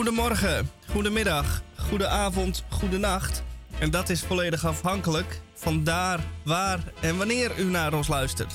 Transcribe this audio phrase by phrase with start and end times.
[0.00, 3.42] Goedemorgen, goedemiddag, goedenavond, goedenacht.
[3.78, 8.52] En dat is volledig afhankelijk van daar, waar en wanneer u naar ons luistert.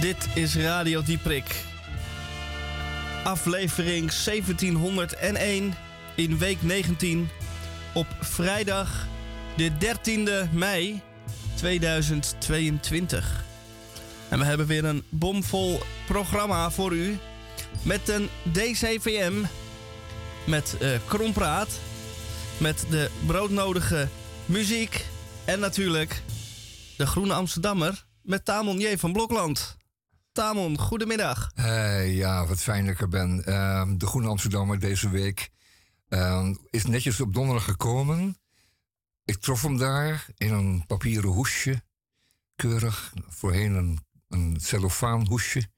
[0.00, 1.64] Dit is Radio Dieprik.
[3.24, 5.74] Aflevering 1701
[6.14, 7.28] in week 19
[7.94, 9.06] op vrijdag
[9.56, 11.00] de 13e mei
[11.54, 13.44] 2022.
[14.28, 17.18] En we hebben weer een bomvol programma voor u
[17.82, 19.32] met een DCVM,
[20.46, 21.80] met uh, Krompraat,
[22.58, 24.08] met de broodnodige
[24.44, 25.06] muziek
[25.44, 26.22] en natuurlijk
[26.96, 28.96] de Groene Amsterdammer met Tamon J.
[28.96, 29.76] van Blokland.
[30.32, 31.50] Tamon, goedemiddag.
[31.54, 33.42] Hey, ja, wat fijn dat ik er ben.
[33.46, 35.50] Uh, de Groene Amsterdammer deze week
[36.08, 38.36] uh, is netjes op donderdag gekomen.
[39.24, 41.82] Ik trof hem daar in een papieren hoesje.
[42.56, 45.68] Keurig, voorheen een, een cellofaan hoesje.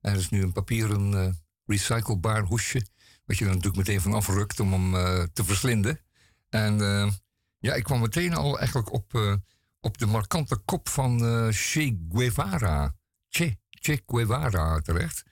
[0.00, 1.28] En het is nu een papieren uh,
[1.66, 2.86] recyclebaar hoesje.
[3.28, 6.00] Wat je er natuurlijk meteen van afrukt om hem uh, te verslinden.
[6.48, 7.10] En uh,
[7.58, 9.34] ja, ik kwam meteen al eigenlijk op, uh,
[9.80, 11.18] op de markante kop van
[11.52, 12.94] Che Guevara.
[13.28, 15.22] Che, che Guevara terecht.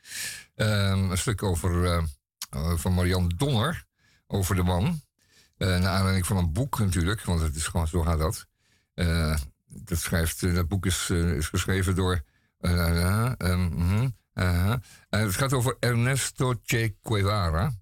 [0.55, 2.05] Ehm, een stuk over,
[2.77, 3.85] van Marianne Donner
[4.27, 5.01] over de man.
[5.57, 8.47] naar aanleiding van een boek natuurlijk, want het is gewoon zo gaat dat.
[9.67, 12.23] dat, schrijft, dat boek is, is geschreven door.
[12.61, 14.75] Um, uh,
[15.09, 17.73] het gaat over Ernesto Che Guevara.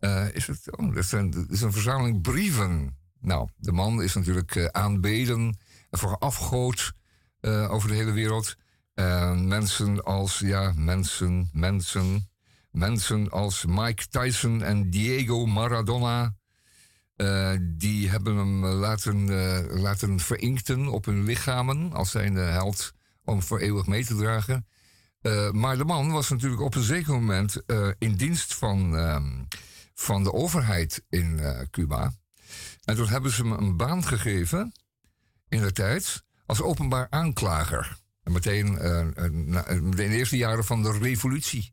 [0.00, 1.04] Uh, is het, oh, dat,
[1.48, 2.96] is een, verzameling brieven.
[3.20, 5.58] Nou, de man is natuurlijk uh, aanbeden
[5.90, 6.92] voor afgoot
[7.68, 8.56] over de hele wereld.
[9.34, 12.28] mensen als, ja, mensen, mensen,
[12.70, 16.34] mensen als Mike Tyson en Diego Maradona.
[17.60, 19.30] die hebben hem laten,
[19.80, 22.92] laten verinkten op hun lichamen als zijn held
[23.24, 24.66] om voor eeuwig mee te dragen.
[25.52, 27.62] Maar de man was natuurlijk op een zeker moment
[27.98, 29.20] in dienst van, uh,
[30.00, 32.12] van de overheid in uh, Cuba.
[32.84, 34.72] En toen hebben ze hem een baan gegeven
[35.48, 37.98] in de tijd als openbaar aanklager.
[38.22, 38.66] En meteen
[39.76, 41.72] in de eerste jaren van de revolutie.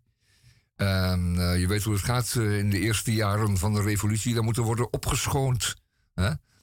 [0.77, 4.33] je weet hoe het gaat in de eerste jaren van de revolutie.
[4.33, 5.75] Dan moet er worden opgeschoond.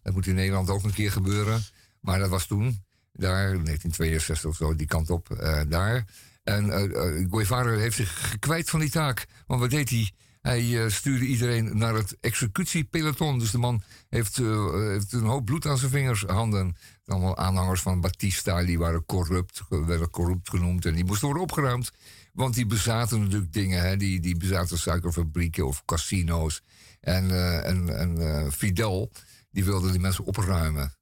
[0.03, 1.63] Dat moet in Nederland ook een keer gebeuren.
[2.01, 5.29] Maar dat was toen, daar, 1962 of zo, die kant op,
[5.69, 6.05] daar.
[6.45, 9.27] En uh, Guevara heeft zich gekwijt van die taak.
[9.47, 10.13] Want wat deed hij?
[10.43, 13.39] Hij uh, stuurde iedereen naar het executiepeloton.
[13.39, 16.77] Dus de man heeft, uh, heeft, een hoop bloed aan zijn vingers, handen.
[17.07, 20.87] Allemaal aanhangers van Batista, die waren corrupt, werden corrupt genoemd.
[20.87, 21.93] En die moesten worden opgeruimd.
[22.33, 23.83] Want die bezaten natuurlijk dingen.
[23.83, 23.97] Hè?
[23.97, 26.63] Die, die bezaten suikerfabrieken of casino's.
[27.01, 27.31] En,
[27.65, 29.13] en, en Fidel,
[29.51, 30.95] die wilde die mensen opruimen.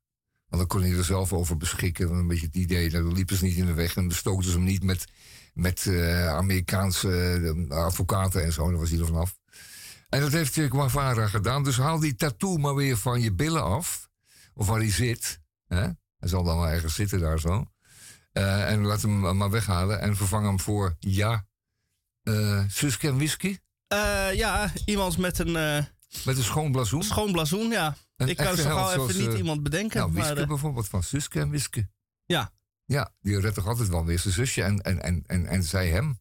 [0.51, 2.11] Want dan kon hij er zelf over beschikken.
[2.11, 4.67] Een beetje het idee, dan liepen ze niet in de weg en bestookten ze hem
[4.67, 5.05] niet met
[5.53, 8.71] met uh, Amerikaanse uh, advocaten en zo.
[8.71, 9.39] Daar was hij er vanaf.
[10.09, 11.65] En dat heeft Guevara gedaan.
[11.65, 14.09] Dus haal die tattoo maar weer van je billen af.
[14.55, 15.41] Of waar hij zit.
[15.67, 15.81] Hè?
[16.17, 17.65] Hij zal dan wel ergens zitten daar zo.
[18.33, 20.01] Uh, en laat hem maar weghalen.
[20.01, 21.47] En vervang hem voor, ja,
[22.23, 23.59] uh, Suske en whisky?
[24.35, 25.53] ja, iemand met een...
[26.25, 27.03] met een schoon blazoen?
[27.03, 27.97] Schoon blazoen, ja.
[28.17, 29.99] Een Ik kan zo gauw even niet iemand bedenken.
[30.01, 31.89] Nou, Wiske bijvoorbeeld, van Suske en Wiske.
[32.27, 32.53] Ja,
[32.91, 35.89] ja, die redt toch altijd wel weer zijn zusje en, en, en, en, en zij
[35.89, 36.21] hem.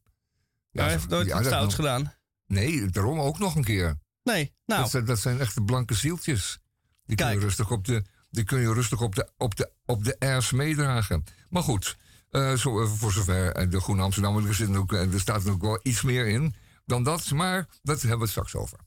[0.71, 2.13] Ja, hij heeft nooit iets stouts gedaan.
[2.45, 3.99] Nee, daarom ook nog een keer.
[4.23, 4.81] Nee, nou.
[4.81, 6.59] Dat zijn, dat zijn echte blanke zieltjes.
[7.05, 10.03] Die kun je rustig op de, die kun je rustig op de, op de, op
[10.03, 11.23] de airs meedragen.
[11.49, 11.97] Maar goed,
[12.31, 15.61] uh, zo, uh, voor zover uh, de Groene Amsterdam, er, zit ook, er staat nog
[15.61, 16.55] wel iets meer in
[16.85, 17.31] dan dat.
[17.31, 18.79] Maar dat hebben we het straks over.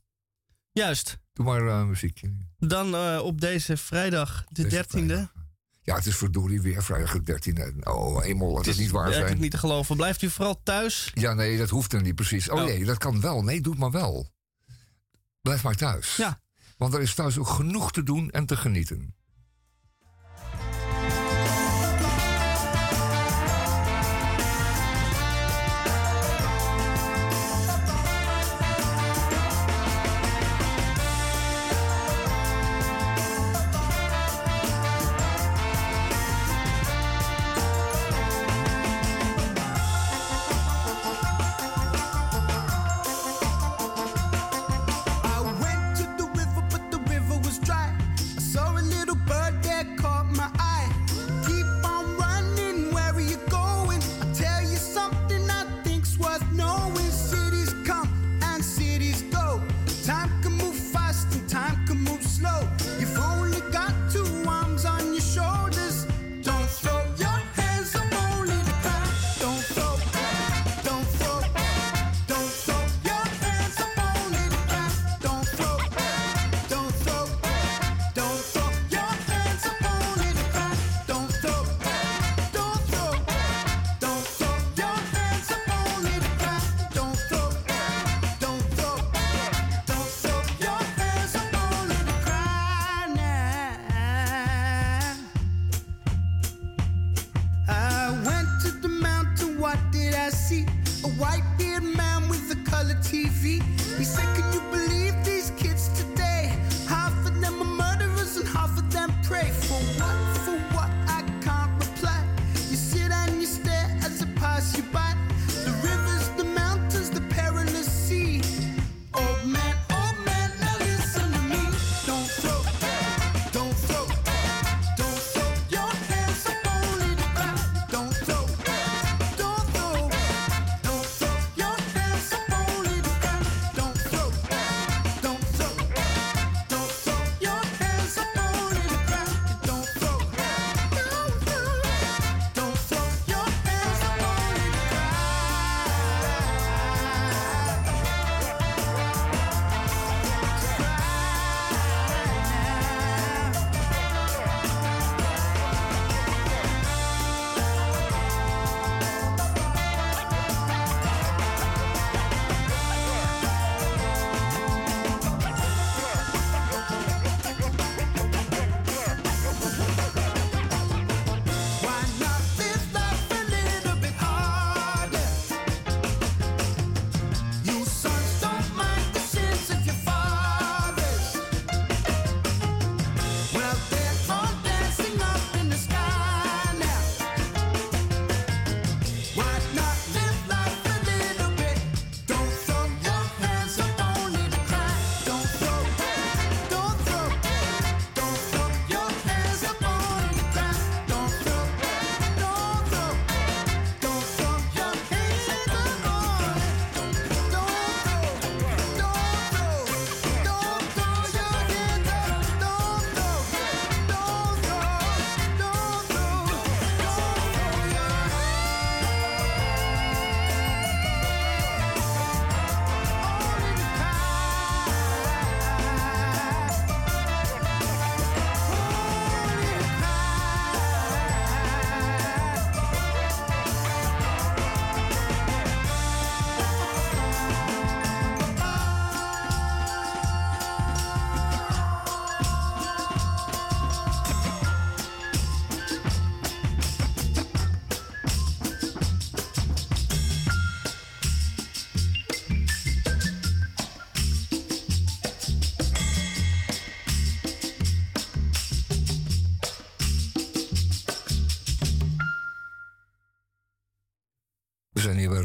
[0.72, 1.18] Juist.
[1.32, 2.36] Doe maar muziekje.
[2.58, 5.41] Dan op deze vrijdag, de 13e.
[5.84, 7.82] Ja, het is verdorie weer vrijdag de 13e.
[7.82, 9.38] Oh, eenmaal, dat het, is niet waar zijn.
[9.38, 9.96] niet te geloven.
[9.96, 11.10] Blijft u vooral thuis?
[11.14, 12.50] Ja, nee, dat hoeft er niet precies.
[12.50, 12.64] Oh, oh.
[12.64, 13.42] nee, dat kan wel.
[13.42, 14.30] Nee, doe het maar wel.
[15.40, 16.16] Blijf maar thuis.
[16.16, 16.40] Ja.
[16.76, 19.14] Want er is thuis ook genoeg te doen en te genieten.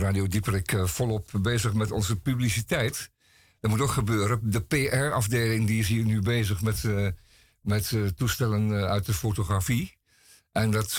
[0.07, 3.11] Radio Dieperik uh, volop bezig met onze publiciteit.
[3.59, 4.39] Dat moet ook gebeuren.
[4.43, 7.07] De PR-afdeling die is hier nu bezig met, uh,
[7.61, 9.97] met uh, toestellen uit de fotografie.
[10.51, 10.95] En dat,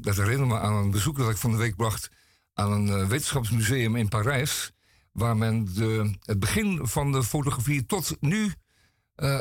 [0.00, 2.10] dat herinnert me aan een bezoek dat ik van de week bracht
[2.54, 4.72] aan een wetenschapsmuseum in Parijs.
[5.12, 8.52] Waar men de, het begin van de fotografie tot nu,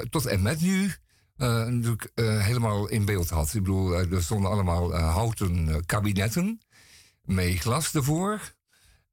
[0.09, 0.91] tot en met nu,
[1.38, 3.53] natuurlijk helemaal in beeld had.
[3.53, 6.62] Ik bedoel, er stonden allemaal houten kabinetten
[7.21, 8.55] met glas ervoor.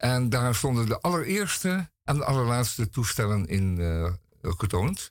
[0.05, 5.11] En daar stonden de allereerste en de allerlaatste toestellen in uh, getoond.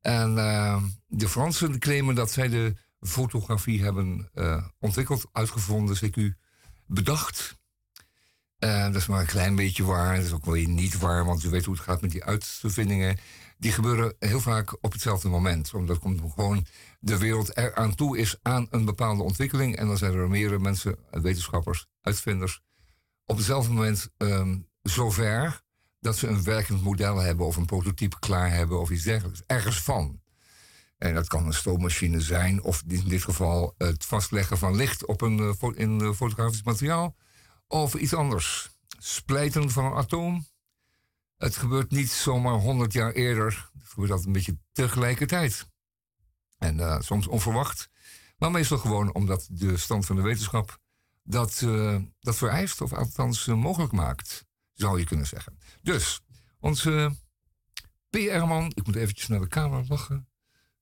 [0.00, 6.38] En uh, de Fransen claimen dat zij de fotografie hebben uh, ontwikkeld, uitgevonden, CQ,
[6.86, 7.58] bedacht.
[8.58, 10.16] Dat is maar een klein beetje waar.
[10.16, 13.18] Dat is ook wel niet waar, want u weet hoe het gaat met die uitvindingen.
[13.58, 15.74] Die gebeuren heel vaak op hetzelfde moment.
[15.74, 16.66] Omdat komt gewoon
[17.00, 19.76] de wereld eraan toe is aan een bepaalde ontwikkeling.
[19.76, 22.60] En dan zijn er meerdere mensen, wetenschappers, uitvinders,
[23.26, 25.64] op hetzelfde moment um, zover
[26.00, 29.42] dat ze een werkend model hebben of een prototype klaar hebben of iets dergelijks.
[29.46, 30.20] Ergens van.
[30.98, 35.20] En dat kan een stoommachine zijn, of in dit geval het vastleggen van licht op
[35.20, 37.16] een uh, in fotografisch materiaal,
[37.66, 38.70] of iets anders.
[38.98, 40.46] Splijten van een atoom.
[41.36, 43.70] Het gebeurt niet zomaar honderd jaar eerder.
[43.78, 45.70] Het gebeurt altijd een beetje tegelijkertijd.
[46.58, 47.90] En uh, soms onverwacht.
[48.38, 50.78] Maar meestal gewoon omdat de stand van de wetenschap
[51.26, 55.58] dat, uh, dat vereist, of althans uh, mogelijk maakt, zou je kunnen zeggen.
[55.82, 56.20] Dus,
[56.58, 57.16] onze
[58.10, 60.28] PR-man, ik moet eventjes naar de camera lachen.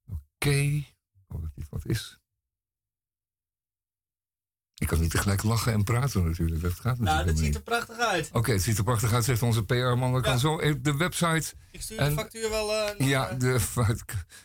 [0.06, 0.94] Oké, okay.
[1.28, 2.18] oh, dat dit wat is.
[4.74, 6.62] Ik kan niet tegelijk lachen en praten natuurlijk.
[6.62, 8.28] Dat gaat natuurlijk Nou, dat ziet er prachtig uit.
[8.28, 10.12] Oké, okay, het ziet er prachtig uit, zegt onze PR-man.
[10.12, 10.20] Dan ja.
[10.20, 11.54] kan zo even de website...
[11.70, 12.70] Ik stuur en, de factuur wel...
[12.70, 13.60] Uh, ja, de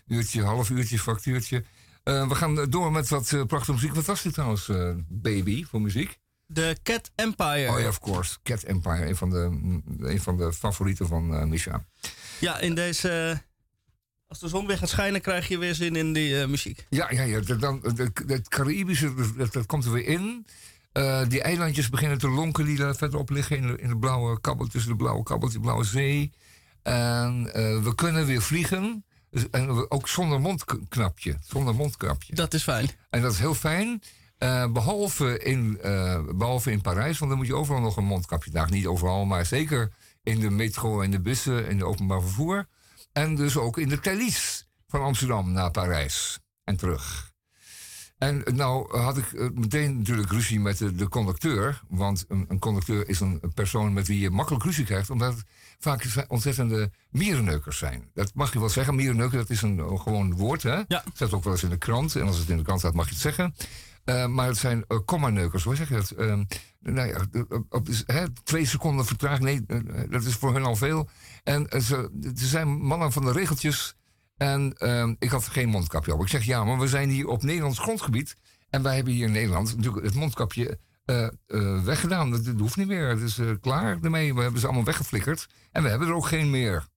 [0.07, 1.65] uurtje, half uurtje, factuurtje.
[2.09, 3.93] Uh, we gaan door met wat uh, prachtige muziek.
[3.95, 4.71] Wat was dit trouwens,
[5.07, 6.17] baby, voor muziek?
[6.45, 7.71] De Cat Empire.
[7.71, 8.37] Oh ja, of course.
[8.43, 9.49] Cat Empire, een van de,
[9.99, 11.85] een van de favorieten van Misha.
[12.39, 13.41] Ja, in deze...
[14.27, 16.85] Als de zon weer gaat schijnen, krijg je weer zin in die muziek.
[16.89, 17.39] Ja, ja, ja.
[17.39, 17.81] Dan,
[18.27, 20.45] het Caribische, dat, dat, komt er weer in.
[20.93, 24.41] Uh, die eilandjes beginnen te lonken die daar verderop liggen in de, in de blauwe
[24.41, 26.31] kabbel, tussen de blauwe kabbel, die blauwe zee.
[26.83, 29.05] En uh, we kunnen weer vliegen.
[29.31, 31.37] Dus, en ook zonder mondknapje.
[31.41, 32.35] Zonder mondkapje.
[32.35, 32.89] Dat is fijn.
[33.09, 34.01] En dat is heel fijn.
[34.73, 35.79] behalve, in,
[36.35, 38.73] behalve in Parijs, want dan moet je overal nog een mondkapje dragen.
[38.73, 39.91] Niet overal, maar zeker
[40.23, 42.67] in de metro en de bussen en de openbaar vervoer.
[43.11, 47.28] En dus ook in de Thalys van Amsterdam naar Parijs en terug.
[48.19, 51.81] En nou had ik eh, meteen natuurlijk ruzie met de, de conducteur.
[51.87, 55.09] Want een, een, conducteur is een persoon met wie je makkelijk ruzie krijgt.
[55.09, 55.45] Omdat het
[55.79, 58.09] vaak ontzettende mierenneukers zijn.
[58.13, 58.95] Dat mag je wel zeggen.
[58.95, 60.63] Mierenneuker, dat is een, gewoon woord.
[60.63, 60.81] Hè?
[60.87, 61.03] Ja.
[61.13, 62.15] Staat ook wel eens in de krant.
[62.15, 63.53] En als het in de krant staat, mag je het zeggen.
[64.05, 66.13] Uh, maar het zijn uh, komma-neukers, hoe zeg je dat?
[66.17, 66.39] Uh,
[66.79, 67.25] nou ja,
[67.69, 71.09] op, hè, twee seconden vertraging, nee, dat is voor hun al veel.
[71.43, 73.95] En ze, ze zijn mannen van de regeltjes.
[74.39, 76.21] En ehm, ik had geen mondkapje op.
[76.21, 78.35] Ik zeg ja, maar we zijn hier op Nederlands grondgebied.
[78.69, 80.79] En wij hebben hier in Nederland natuurlijk het mondkapje
[81.83, 82.31] weggedaan.
[82.31, 83.09] Dat, dat, hoeft niet meer.
[83.09, 84.35] Het is klaar ermee.
[84.35, 85.47] We hebben ze allemaal weggeflikkerd.
[85.71, 86.87] En we hebben er ook geen meer.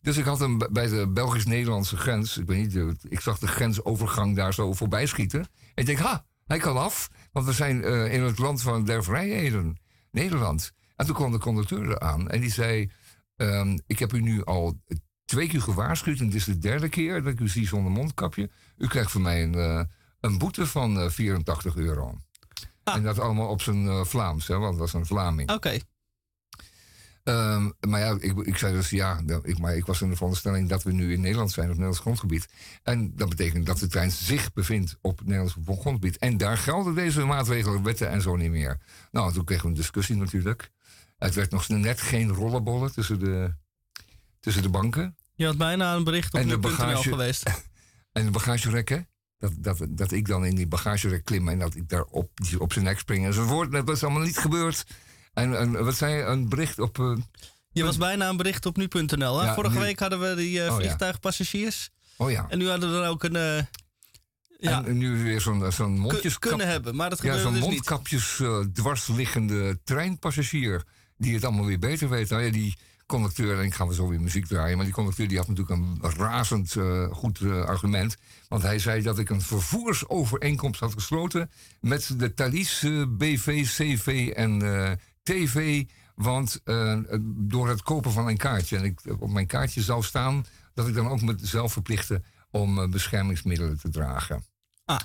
[0.00, 2.38] Dus ik had hem bij de Belgisch-Nederlandse grens.
[2.38, 5.40] Ik, weet niet, ik zag de grensovergang daar zo voorbij schieten.
[5.40, 7.08] En ik denk, ha, hij kan af.
[7.32, 10.72] Want we zijn in het land van der vrijheden, Nederland.
[10.96, 12.90] En toen kwam de conducteur eraan en die zei:
[13.36, 14.80] um, Ik heb u nu al
[15.26, 16.20] twee keer gewaarschuwd.
[16.20, 18.50] En dit is de derde keer dat ik u zie zonder mondkapje.
[18.76, 19.82] U krijgt van mij een, uh,
[20.20, 22.18] een boete van uh, 84 euro.
[22.82, 22.94] Ah.
[22.94, 25.50] En dat allemaal op zijn Vlaams, hè, want dat was een Vlaming.
[25.50, 25.56] Oké.
[25.56, 25.82] Okay.
[27.28, 30.68] Um, maar ja, ik, ik zei dus ja, ik, maar ik was in de veronderstelling
[30.68, 32.48] dat we nu in Nederland zijn, op Nederlands grondgebied.
[32.82, 36.18] En dat betekent dat de trein zich bevindt op Nederlands grondgebied.
[36.18, 38.78] En daar gelden deze maatregelen, wetten en zo niet meer.
[39.10, 40.70] Nou, toen kregen we een discussie natuurlijk.
[41.18, 43.54] Het werd nog net geen rollenbollen tussen de,
[44.46, 45.16] tussen de banken.
[45.34, 47.50] Je had bijna een bericht op de bagage geweest.
[48.12, 49.08] En de bagagerekken.
[49.38, 52.72] Dat, dat, dat ik dan in die bagagerek klim en dat ik daar op, op
[52.72, 53.72] zijn nek spring enzovoort.
[53.72, 54.84] Dat was allemaal niet gebeurd.
[55.32, 56.98] En, wat zei je, een bericht op...
[56.98, 57.16] Uh,
[57.72, 59.42] je was bijna een bericht op nu.nl.
[59.42, 61.90] Ja, Vorige week hadden we die uh, vliegtuigpassagiers.
[62.16, 62.46] Oh ja.
[62.48, 63.34] En nu hadden we er ook een...
[63.34, 63.58] Uh,
[64.58, 67.62] ja, en nu weer zo'n zo'n mondjes kunnen hebben, maar dat gebeurt ja, zo'n dus
[67.62, 70.84] mondkapjes dwarsliggende treinpassagier
[71.16, 72.28] die het allemaal weer beter weet.
[72.28, 72.76] Nou ja, die
[73.06, 75.80] conducteur, en ik ga we zo weer muziek draaien, maar die conducteur die had natuurlijk
[75.80, 78.16] een razend uh, goed uh, argument.
[78.48, 84.32] Want hij zei dat ik een vervoersovereenkomst had gesloten met de Thalys, uh, BV, CV
[84.34, 84.58] en
[85.22, 85.84] TV.
[86.14, 86.60] Want
[87.24, 90.44] door het kopen van een kaartje, en ik op mijn kaartje zou staan
[90.74, 94.44] dat ik dan ook mezelf verplichtte om beschermingsmiddelen te dragen.
[94.84, 95.00] Ah.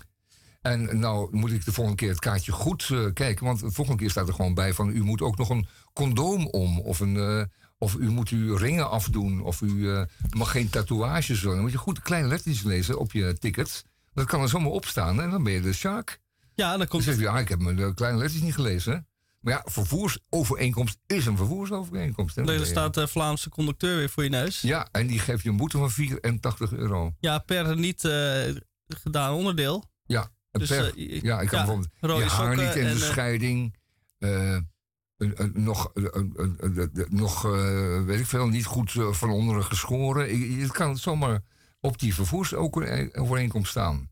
[0.61, 3.45] En nou moet ik de volgende keer het kaartje goed eh, kijken.
[3.45, 4.89] Want de volgende keer staat er gewoon bij van...
[4.89, 6.79] u moet ook nog een condoom om.
[6.79, 7.43] Of, een, eh,
[7.81, 9.41] of u moet uw ringen afdoen.
[9.41, 11.51] Of u eh, mag geen tatoeages doen.
[11.51, 13.85] Dan moet je goed kleine letters lezen op je ticket.
[14.13, 16.19] Dat kan er zomaar opstaan en dan ben je de shark.
[16.55, 19.07] Ja, dan Dan komt zeg je, ja, ik heb mijn kleine letters niet gelezen.
[19.39, 22.35] Maar ja, vervoersovereenkomst is een vervoersovereenkomst.
[22.35, 22.53] hè.
[22.59, 24.61] er staat de Vlaamse conducteur weer voor je neus.
[24.61, 27.13] Ja, en die geeft je een boete van 84 euro.
[27.19, 28.55] Ja, per niet eh,
[28.87, 29.83] gedaan onderdeel.
[30.05, 32.95] Ja, Dus, per- eh, ja ik kan ja, bijvoorbeeld je haar sokken niet in en,
[32.97, 33.75] de eh, scheiding.
[34.17, 34.57] eh,
[35.53, 40.37] nog, een- een- nog eh, weet ik veel, niet goed eh, van onderen geschoren.
[40.59, 41.41] Je kan het zomaar
[41.79, 44.09] op die vervoersovereenkomst staan.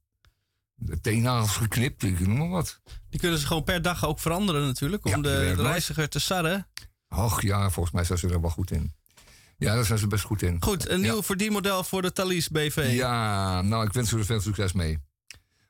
[0.75, 2.81] De teennagels geknipt, ik noem maar wat.
[3.09, 5.05] Die kunnen ze gewoon per dag ook veranderen natuurlijk.
[5.05, 6.67] Om Ja, de reiziger te sarren.
[7.09, 8.93] Och ja, volgens mij zijn ze er wel goed in.
[9.57, 10.57] Ja, daar zijn ze best goed in.
[10.63, 11.03] Goed, een Ja.
[11.11, 12.89] nieuw verdienmodel voor de Thalys BV.
[12.91, 14.99] Ja, nou, ik wens u er veel succes mee.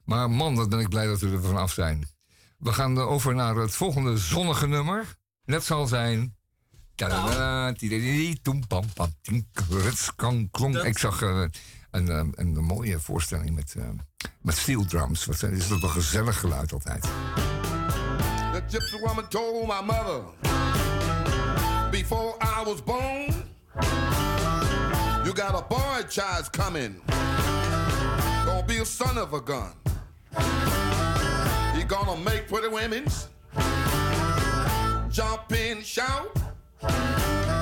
[0.04, 2.08] Maar man, wat ben ik blij dat we er vanaf zijn.
[2.58, 5.18] We gaan eh, over naar het volgende zonnige nummer.
[5.50, 6.36] Dat zal zijn...
[10.74, 11.44] Dat- Ik zag eh,
[11.92, 13.84] een, eh, een, mooie voorstelling met, eh,
[14.42, 15.26] met steel drums.
[15.26, 17.02] Wat is dat een gezellig geluid altijd.
[18.52, 20.22] The gypsy woman told my mother
[21.92, 23.34] before I was born,
[25.24, 27.02] you got a boy child coming.
[28.46, 29.72] Gonna be a son of a gun.
[31.74, 33.28] He gonna make pretty women's
[35.20, 37.59] jump and shout.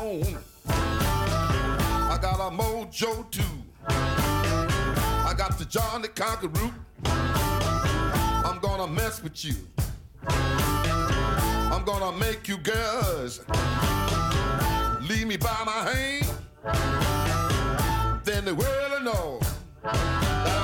[0.00, 0.38] Bone.
[0.66, 3.42] I got a mojo too.
[3.88, 6.70] I got the John the Conqueror.
[7.04, 9.56] I'm gonna mess with you.
[11.72, 13.40] I'm gonna make you girls
[15.08, 16.26] leave me by my hand.
[18.24, 20.59] Then the world will know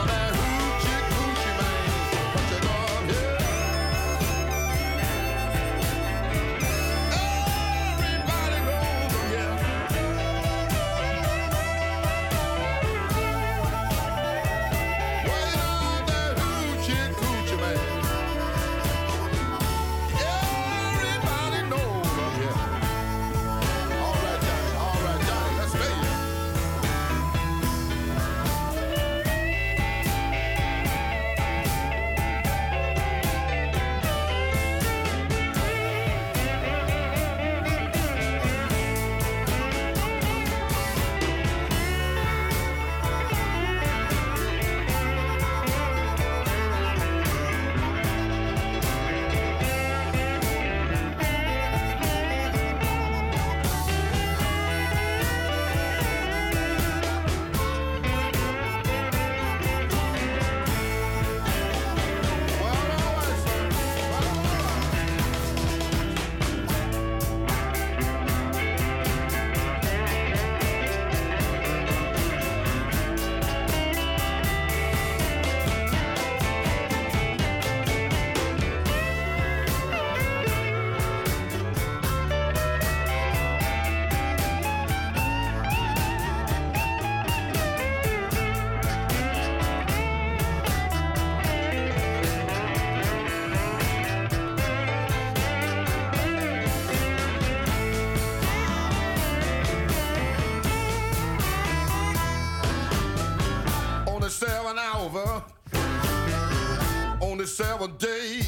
[107.86, 108.40] seventh day,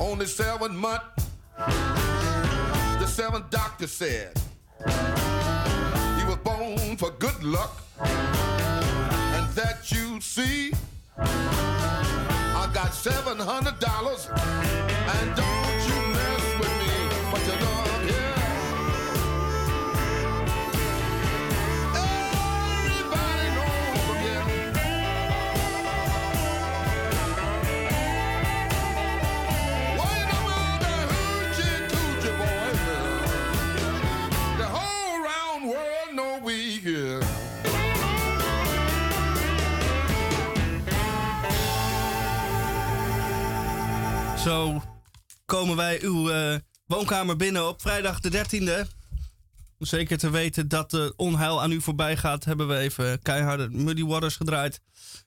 [0.00, 1.02] on the seventh month,
[1.56, 4.38] the seventh doctor said
[4.86, 10.72] he was born for good luck, and that you see,
[11.16, 15.36] I got seven hundred dollars, and
[45.58, 48.88] komen wij uw uh, woonkamer binnen op vrijdag de 13e.
[49.78, 53.68] Om zeker te weten dat de onheil aan u voorbij gaat, hebben we even keiharde
[53.70, 54.80] Muddy Waters gedraaid.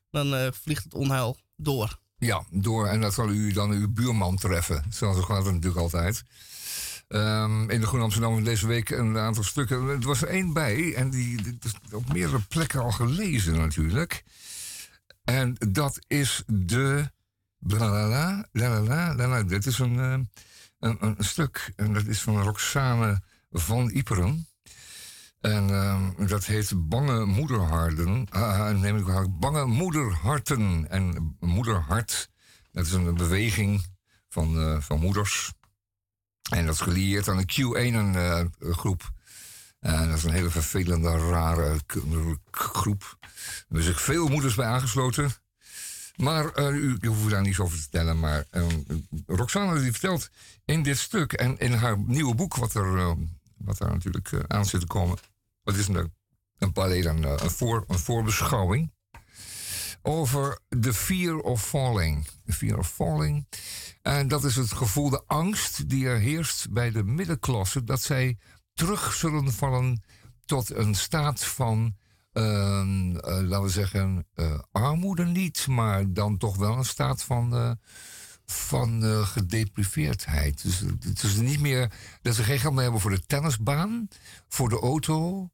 [0.09, 1.99] Dan uh, vliegt het onheil door.
[2.17, 2.87] Ja, door.
[2.87, 4.83] En dat zal u dan uw buurman treffen.
[4.89, 6.23] Zoals gaat het natuurlijk altijd.
[7.07, 9.87] Um, in de Groene Amsterdam deze week een aantal stukken.
[9.87, 14.23] Er was er één bij, en die is op meerdere plekken al gelezen natuurlijk.
[15.23, 17.11] En dat is de.
[17.61, 19.43] Blalala, lalala, lalala.
[19.43, 20.19] Dit is een, uh,
[20.79, 23.21] een, een, stuk, en dat is van Roxane
[23.51, 24.47] van Iperen.
[25.41, 28.27] En uh, dat heet Bange Moederharten.
[28.35, 30.89] Uh, neem ik wel, Bange Moederharten.
[30.89, 32.29] En Moederhart,
[32.71, 33.85] dat is een beweging
[34.29, 35.53] van, uh, van moeders.
[36.51, 39.11] En dat is gelieerd aan de Q1-groep.
[39.79, 41.79] En dat is een hele vervelende, rare
[42.51, 43.17] groep.
[43.69, 45.31] Er zich veel moeders bij aangesloten.
[46.21, 48.19] Maar uh, u, hoeft daar niets over te vertellen.
[48.19, 48.67] Maar uh,
[49.25, 50.29] Roxane die vertelt
[50.65, 53.11] in dit stuk en in haar nieuwe boek, wat er, uh,
[53.57, 55.17] wat er natuurlijk aan zit te komen.
[55.63, 56.13] Wat is een,
[56.57, 58.91] een leden een, voor, een voorbeschouwing.
[60.01, 62.27] Over the fear of falling.
[62.45, 63.47] The fear of falling.
[64.01, 67.83] En dat is het gevoel, de angst die er heerst bij de middenklasse.
[67.83, 68.37] Dat zij
[68.73, 70.03] terug zullen vallen
[70.45, 71.95] tot een staat van
[72.33, 77.71] laten we zeggen, uh, armoede niet, maar dan toch wel een staat van, uh,
[78.45, 80.63] van gedepriveerdheid.
[80.63, 81.91] Dus het is niet meer
[82.21, 84.07] dat ze geen geld meer hebben voor de tennisbaan,
[84.47, 85.49] voor de auto,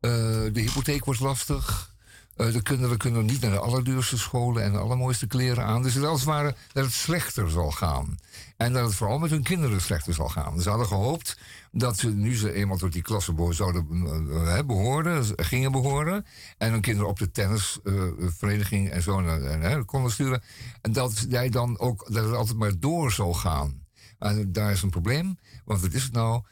[0.00, 1.91] de hypotheek wordt lastig.
[2.36, 5.82] Uh, de kinderen kunnen niet naar de allerduurste scholen en de allermooiste kleren aan.
[5.82, 8.18] Dus het als het ware dat het slechter zal gaan.
[8.56, 10.60] En dat het vooral met hun kinderen slechter zal gaan.
[10.60, 11.38] Ze hadden gehoopt
[11.72, 16.26] dat ze, nu ze eenmaal tot die klasse zouden uh, behoren, gingen behoren.
[16.58, 20.42] En hun kinderen op de tennisvereniging en zo en, konden sturen.
[20.80, 23.86] En dat, jij dan ook, dat het altijd maar door zou gaan.
[24.18, 25.38] En daar is een probleem.
[25.64, 26.42] Want wat is het nou?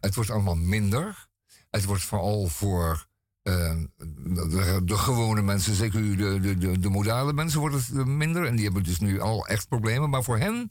[0.00, 1.28] het wordt allemaal minder.
[1.70, 3.06] Het wordt vooral voor
[4.36, 8.46] de, de, gewone mensen, zeker de, de, de, de modale mensen, worden het minder.
[8.46, 10.10] En die hebben dus nu al echt problemen.
[10.10, 10.70] Maar voor hen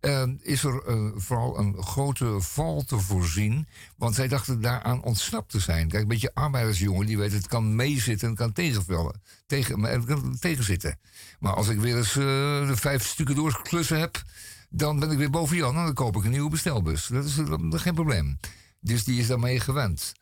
[0.00, 3.66] ehm, is er uh, vooral een grote val te voorzien.
[3.96, 5.88] Want zij dachten daaraan ontsnapt te zijn.
[5.88, 9.22] Kijk, een beetje arbeidersjongen, die weet het kan meezitten en kan tegenvallen.
[9.46, 10.98] Tegen, kan tegenzitten.
[11.38, 12.24] Maar als ik weer eens uh,
[12.68, 14.22] de vijf stukken doorklussen heb,
[14.70, 17.06] dan ben ik weer boven Jan en dan koop ik een nieuwe bestelbus.
[17.06, 17.34] Dat is
[17.70, 18.38] geen probleem.
[18.80, 20.12] Dus die is daarmee gewend.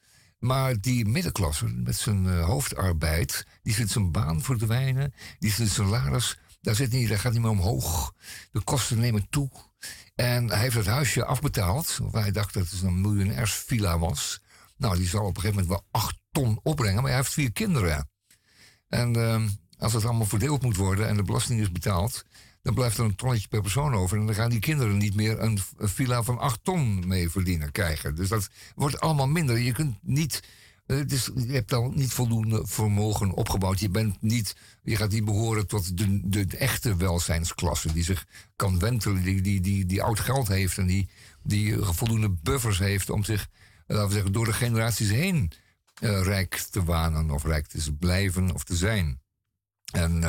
[0.41, 6.39] Maar die middenklasse met zijn uh, hoofdarbeid, die zit zijn baan verdwijnen, die zit salaris,
[6.61, 8.15] daar, zit niet, gaat niet meer omhoog.
[8.53, 9.51] De kosten nemen toe.
[10.15, 14.43] En hij heeft het huisje afbetaald, waar hij dacht dat het een miljonairsvilla was.
[14.77, 17.53] Nou, die zal op een gegeven moment wel acht ton opbrengen, maar hij heeft vier
[17.53, 18.09] kinderen.
[18.89, 19.43] En uh,
[19.79, 22.25] als het allemaal verdeeld moet worden en de belasting is betaald,
[22.63, 24.19] dan blijft er een tonnetje per persoon over.
[24.19, 28.15] En dan gaan die kinderen niet meer een, villa van 8 ton mee verdienen krijgen.
[28.15, 29.59] Dus dat wordt allemaal minder.
[29.59, 30.43] Je kunt niet.
[31.07, 33.81] Dus je hebt dan niet voldoende vermogen opgebouwd.
[33.81, 38.79] Je, bent niet, je gaat niet behoren tot de, de, echte welzijnsklasse die zich kan
[38.79, 41.09] wentelen, die, die, die, die oud geld heeft en die,
[41.43, 43.49] die voldoende buffers heeft om zich,
[43.87, 45.53] laten we zeggen, door de generaties heen
[46.01, 49.21] uh, rijk te wanen of rijk te blijven of te zijn.
[49.93, 50.25] En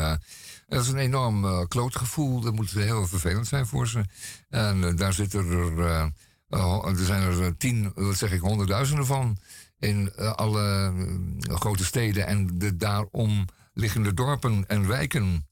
[0.72, 2.40] dat is een enorm uh, klootgevoel.
[2.40, 4.06] Dat moet heel vervelend zijn voor ze.
[4.50, 9.38] En uh, daar zitten er, uh, er zijn er tien, wat zeg ik, honderdduizenden van.
[9.80, 10.94] In alle
[11.42, 15.48] grote steden en de daarom liggende dorpen en wijken.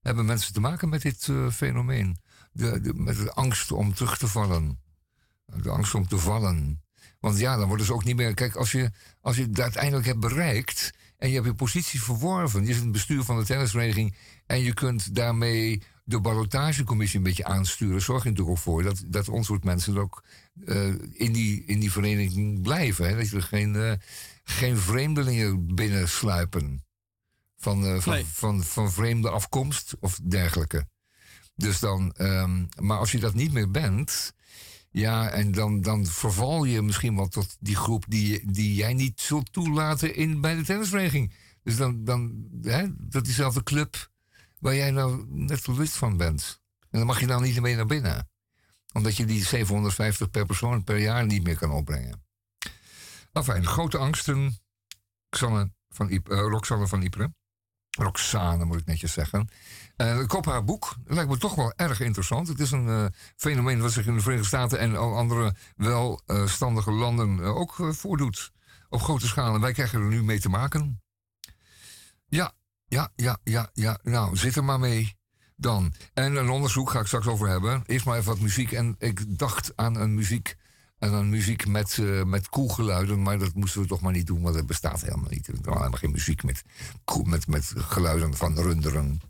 [0.00, 2.18] Hebben mensen te maken met dit fenomeen.
[2.52, 4.80] De, de, met de angst om terug te vallen.
[5.46, 6.82] De angst om te vallen.
[7.20, 8.34] Want ja, dan worden ze ook niet meer.
[8.34, 8.90] Kijk, als je,
[9.20, 10.92] als je het uiteindelijk hebt bereikt
[11.24, 12.60] en je hebt je positie verworven.
[12.60, 14.16] Je zit in het bestuur van de tennisvereniging.
[14.46, 18.02] En je kunt daarmee de ballotagecommissie een beetje aansturen.
[18.02, 20.24] Zorg je natuurlijk ook voor dat, dat ons soort mensen ook
[20.64, 23.08] uh, in, die, in die vereniging blijven.
[23.08, 23.16] Hè?
[23.16, 23.92] Dat er geen, uh,
[24.44, 26.84] geen vreemdelingen binnensluipen.
[27.56, 28.24] Van, uh, van, nee.
[28.24, 30.86] van, van, vreemde afkomst of dergelijke.
[31.56, 34.34] Dus dan, um, maar als je dat niet meer bent,
[34.94, 39.20] ja, en dan, dan verval je misschien wel tot die groep die, die jij niet
[39.20, 41.32] zult toelaten in, bij de tennisvereniging.
[41.62, 44.10] Dus dan, dan hè, dat diezelfde club
[44.58, 46.60] waar jij nou net lid van bent.
[46.90, 48.28] En dan mag je dan niet meer naar binnen.
[48.92, 52.24] Omdat je die 750 per persoon per jaar niet meer kan opbrengen.
[53.32, 54.58] Enfin, grote angsten.
[55.28, 57.28] Xanne van Yp, uh, Roxanne van Ypres.
[57.90, 59.48] Roxane moet ik netjes zeggen.
[59.96, 60.96] Uh, koop haar boek.
[61.04, 62.48] Lijkt me toch wel erg interessant.
[62.48, 63.04] Het is een uh,
[63.36, 68.52] fenomeen wat zich in de Verenigde Staten en al andere welstandige landen uh, ook voordoet.
[68.88, 69.54] Op grote schaal.
[69.54, 71.02] En wij krijgen er nu mee te maken.
[72.26, 72.52] Ja,
[72.86, 73.98] ja, ja, ja, ja.
[74.02, 75.16] Nou, zit er maar mee.
[75.56, 75.92] Dan.
[76.14, 77.82] En een onderzoek ga ik straks over hebben.
[77.86, 78.72] Eerst maar even wat muziek.
[78.72, 80.56] En ik dacht aan een muziek,
[80.98, 83.22] aan een muziek met, met koelgeluiden.
[83.22, 85.46] Maar dat moesten we toch maar niet doen, want dat bestaat helemaal niet.
[85.46, 86.62] Er is helemaal geen muziek met,
[87.24, 89.20] met, met geluiden van runderen.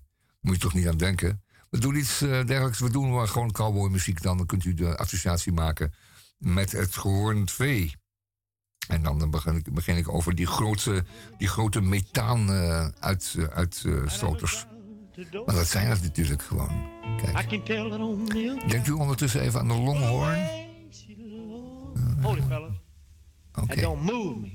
[0.44, 1.42] Moet je toch niet aan denken.
[1.70, 2.78] We doen iets uh, dergelijks.
[2.78, 4.22] We doen maar gewoon cowboymuziek.
[4.22, 5.94] Dan kunt u de associatie maken
[6.38, 7.94] met het gehoornd vee.
[8.88, 11.04] En dan begin ik, begin ik over die grote,
[11.38, 14.66] die grote methaan uh, uit, uh, uitstoters.
[15.46, 16.88] maar dat zijn het natuurlijk gewoon.
[17.22, 17.66] Kijk.
[18.68, 20.48] Denkt u ondertussen even aan de longhorn?
[22.22, 22.72] Holy fellas.
[23.54, 23.80] Okay.
[23.80, 24.50] don't move me.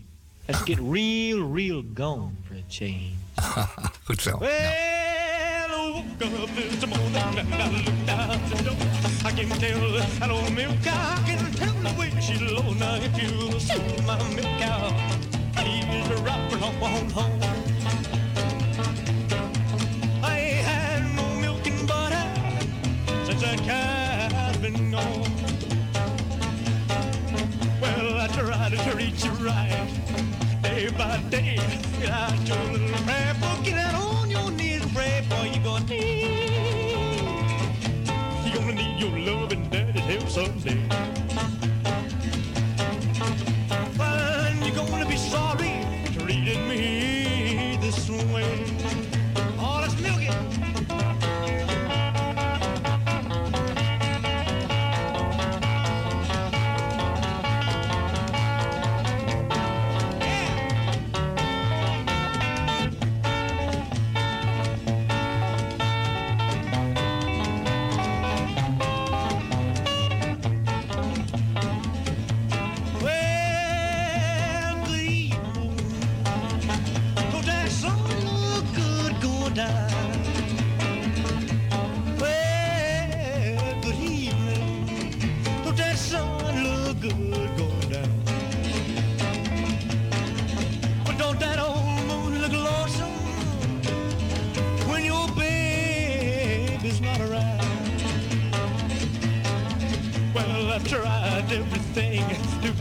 [0.45, 3.11] Let's get real, real gone for a change.
[4.05, 4.37] Goed zo.
[4.37, 5.08] Well,
[5.91, 8.77] woke up this morning and I looked out the door.
[9.25, 12.73] I can tell that old milk cow, can tell the way she's low.
[12.73, 14.91] Now if you saw my milk cow,
[15.63, 17.41] he's rapping on home.
[20.23, 22.27] I ain't had no milk and butter
[23.25, 25.31] since that cow's been gone.
[27.81, 29.89] Well, I tried to treat you right
[30.61, 31.57] day by day.
[32.03, 34.18] I told a little prayer book, get out on
[40.29, 40.78] someday.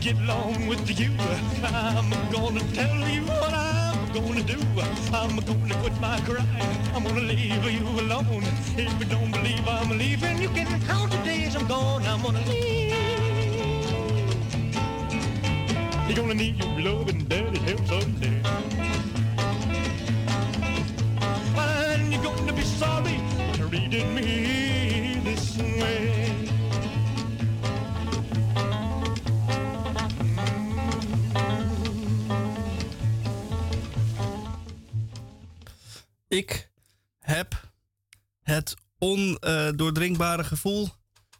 [0.01, 1.11] Get along with you.
[1.63, 4.57] I'm gonna tell you what I'm gonna do.
[5.13, 6.95] I'm gonna quit my crying.
[6.95, 8.43] I'm gonna leave you alone.
[8.77, 12.03] If you don't believe I'm leaving, you can count the days I'm gone.
[12.03, 12.93] I'm gonna leave.
[16.07, 18.38] You're gonna need your love and daddy help someday.
[38.99, 40.89] Ondoordringbare gevoel,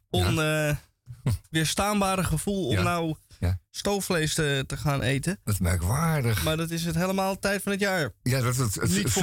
[0.09, 3.59] onweerstaanbare gevoel om nou Ja.
[3.69, 5.39] stoofvlees te, te gaan eten.
[5.43, 6.43] Dat is merkwaardig.
[6.43, 8.11] Maar dat is het helemaal tijd van het jaar.
[8.23, 9.13] Ja, dat, het, het, het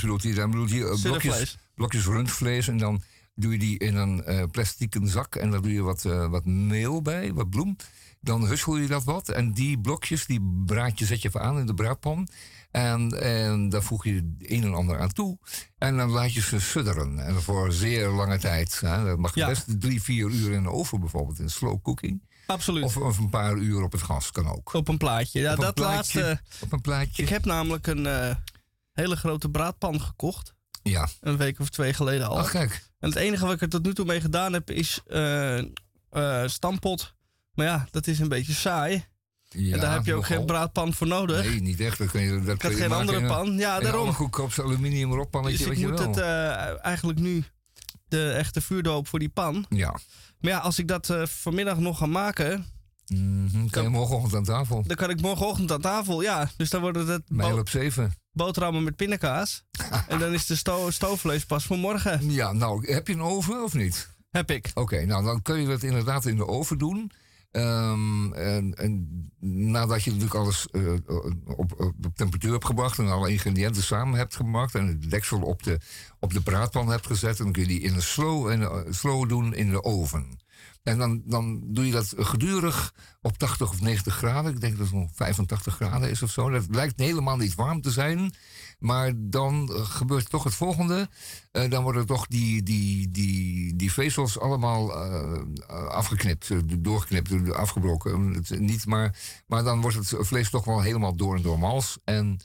[0.00, 0.34] bedoelt hij.
[0.34, 2.68] Dan bedoelt hij eh, blokjes, blokjes rundvlees.
[2.68, 3.02] En dan
[3.34, 5.34] doe je die in een eh plastieken zak.
[5.34, 7.76] En daar doe je wat, eh, wat meel bij, wat bloem.
[8.20, 9.28] Dan hussel je dat wat.
[9.28, 12.28] En die blokjes, die braad je, zet je even aan in de braadpan.
[12.74, 15.38] En, en daar voeg je het een en ander aan toe.
[15.78, 17.18] En dan laat je ze sudderen.
[17.18, 18.80] En voor zeer lange tijd.
[18.80, 19.04] Hè.
[19.04, 19.46] Dat mag Ja.
[19.46, 21.38] best drie, vier uur in de oven bijvoorbeeld.
[21.38, 22.22] In slow cooking.
[22.46, 22.84] Absoluut.
[22.84, 24.72] Of, of een paar uur op het gas kan ook.
[24.74, 25.40] op een plaatje.
[25.40, 26.20] Ja, Op dat plaatje.
[26.20, 26.40] laatste.
[26.64, 27.22] Op een plaatje.
[27.22, 28.34] Ik heb namelijk een eh,
[28.92, 30.54] hele grote braadpan gekocht.
[30.82, 31.08] Ja.
[31.20, 32.38] Een week of twee geleden al.
[32.38, 32.90] Ach, kijk.
[32.98, 35.62] En het enige wat ik er tot nu toe mee gedaan heb is eh,
[36.46, 37.14] stampot.
[37.52, 39.04] Maar ja, dat is een beetje saai.
[39.56, 40.36] Ja, en daar heb je ook nogal.
[40.36, 41.44] geen braadpan voor nodig.
[41.44, 41.98] Nee, niet echt.
[41.98, 43.56] Dat kun je, dat ik had je geen andere een- pan.
[43.56, 44.08] Ja, daarom.
[44.08, 46.08] Een goedkoopste aluminium roppannetje, Dus ik je moet wel.
[46.08, 47.44] het eh, eigenlijk nu
[48.08, 49.66] de echte vuurdoop voor die pan.
[49.68, 49.90] Ja.
[50.40, 52.66] Maar ja, als ik dat eh, vanmiddag nog ga maken,
[53.06, 54.82] Mhm, kan je morgenochtend aan tafel.
[54.86, 56.22] dan kan ik morgenochtend aan tafel.
[56.22, 58.14] Ja, dus dan worden het Mijl op zeven.
[58.32, 59.64] boterhammen met pindakaas.
[60.08, 62.30] en dan is de sto stoofvlees pas voor morgen.
[62.30, 64.10] Ja, nou, heb je een oven of niet?
[64.30, 64.70] Heb ik.
[64.74, 67.10] Oké, nou dan kun je dat inderdaad in de oven doen.
[67.54, 70.92] Ehm, en, nadat je natuurlijk alles eh,
[71.44, 75.62] op, op temperatuur hebt gebracht en alle ingrediënten samen hebt gemaakt en het deksel op
[75.62, 75.78] de,
[76.20, 79.28] op de braadpan hebt gezet, dan kun je die in een slow, en, eh, slow
[79.28, 80.38] doen in de oven.
[80.82, 84.52] En dan, dan doe je dat gedurig op 80 of 90 graden.
[84.52, 86.50] Ik denk dat het nog 85 graden is of zo.
[86.50, 88.34] Dat lijkt helemaal niet warm te zijn.
[88.84, 91.08] Maar dan eh, gebeurt toch het volgende.
[91.50, 95.42] Eh, dan worden toch die, die, die, die vezels allemaal eh,
[95.88, 96.50] afgeknipt,
[96.84, 98.32] doorgeknipt, afgebroken.
[98.32, 101.98] Het, niet, maar, maar dan wordt het vlees toch wel helemaal door en door mals.
[102.04, 102.40] En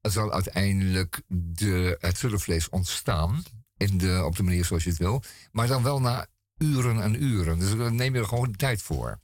[0.00, 3.42] er zal uiteindelijk de, het suddervlees ontstaan
[3.76, 5.22] in de, op de manier zoals je het wil.
[5.52, 6.26] Maar dan wel na
[6.58, 7.58] uren en uren.
[7.58, 9.20] Dus dan neem je er gewoon de tijd voor.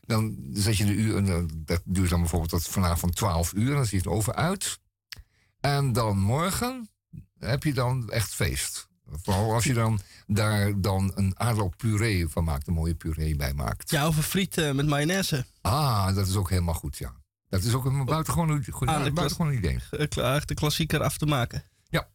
[0.00, 3.74] Dan zet je de uur, dat duurt dan bijvoorbeeld tot vanavond 12 uur.
[3.74, 4.78] Dan zie je het over uit.
[5.66, 6.88] En dan morgen
[7.38, 8.88] heb je dan echt feest.
[9.06, 13.54] Vooral als je dan daar dan een aardappel puree van maakt, een mooie puree bij
[13.54, 13.90] maakt.
[13.90, 15.46] Ja, of een friet uh, met mayonaise.
[15.60, 17.14] Ah, dat is ook helemaal goed, ja.
[17.48, 19.78] Dat is ook een buitengewoon, goed, ah, buitengewoon idee.
[19.90, 21.64] De klassieker af te maken.
[21.88, 22.08] Ja,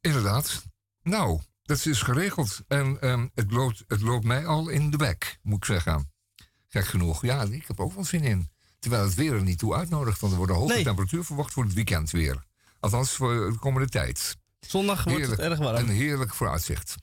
[0.00, 0.62] inderdaad.
[1.02, 2.60] Nou, dat is geregeld.
[2.68, 6.12] En um, het, loopt, het loopt mij al in de bek, moet ik zeggen.
[6.68, 7.22] Gek genoeg.
[7.22, 8.50] Ja, ik heb ook wel zin in.
[8.78, 11.64] Terwijl het weer er niet toe uitnodigt, want er wordt een hoge temperatuur verwacht voor
[11.64, 12.46] het weekend weer.
[12.80, 14.36] Althans, voor de komende tijd.
[14.60, 15.76] Zondag wordt het erg warm.
[15.76, 16.94] Een heerlijk vooruitzicht.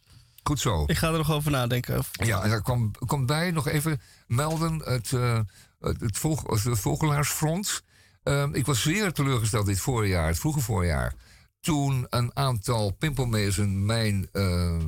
[0.43, 0.83] Goed zo.
[0.87, 2.03] Ik ga er nog over nadenken.
[2.11, 2.61] Ja, en daar
[3.05, 5.39] komt, bij nog even melden het, uh,
[5.79, 7.83] het, volg, het Vogelaarsfront.
[8.23, 11.13] Uh, ik was zeer teleurgesteld dit voorjaar, het vroege voorjaar.
[11.59, 14.79] Toen een aantal pimpelmezen mijn uh,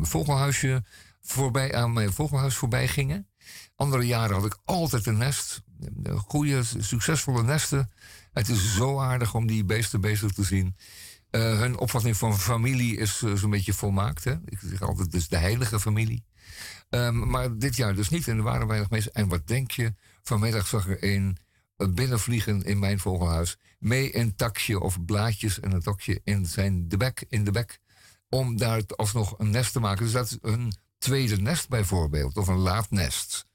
[0.00, 0.84] vogelhuisje
[1.22, 3.28] voorbij, aan mijn vogelhuis voorbij gingen.
[3.76, 5.62] Andere jaren had ik altijd een nest.
[6.16, 7.90] Goede, succesvolle nesten.
[8.36, 10.76] Het is zo aardig om die beesten bezig te zien.
[11.30, 14.24] Uh, hun opvatting van familie is uh, zo'n beetje volmaakt.
[14.24, 14.32] Hè?
[14.44, 16.24] Ik zeg altijd, dus de heilige familie.
[16.90, 18.28] Um, maar dit jaar dus niet.
[18.28, 19.12] En er waren weinig mensen.
[19.12, 19.94] En wat denk je?
[20.22, 21.38] Vanmiddag zag er een
[21.76, 23.56] binnenvliegen in mijn vogelhuis.
[23.78, 27.78] Mee een takje of blaadjes en een tokje in zijn de bek, in de bek.
[28.28, 30.04] Om daar alsnog een nest te maken.
[30.04, 32.36] Dus dat is een tweede nest bijvoorbeeld.
[32.36, 33.45] Of een laadnest.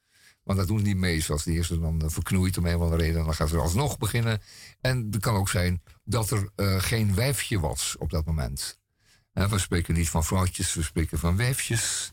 [0.44, 3.26] Want dat doen die zoals die eerste dan verknoeit om een of andere reden.
[3.26, 4.42] Dan gaan ze alsnog beginnen.
[4.82, 8.80] En het kan ook zijn dat er uh, geen wijfje was op dat moment.
[9.34, 12.12] We spreken niet van vrouwtjes, we spreken van wijfjes.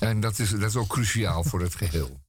[0.00, 2.20] En dat is, dat is ook cruciaal voor het geheel.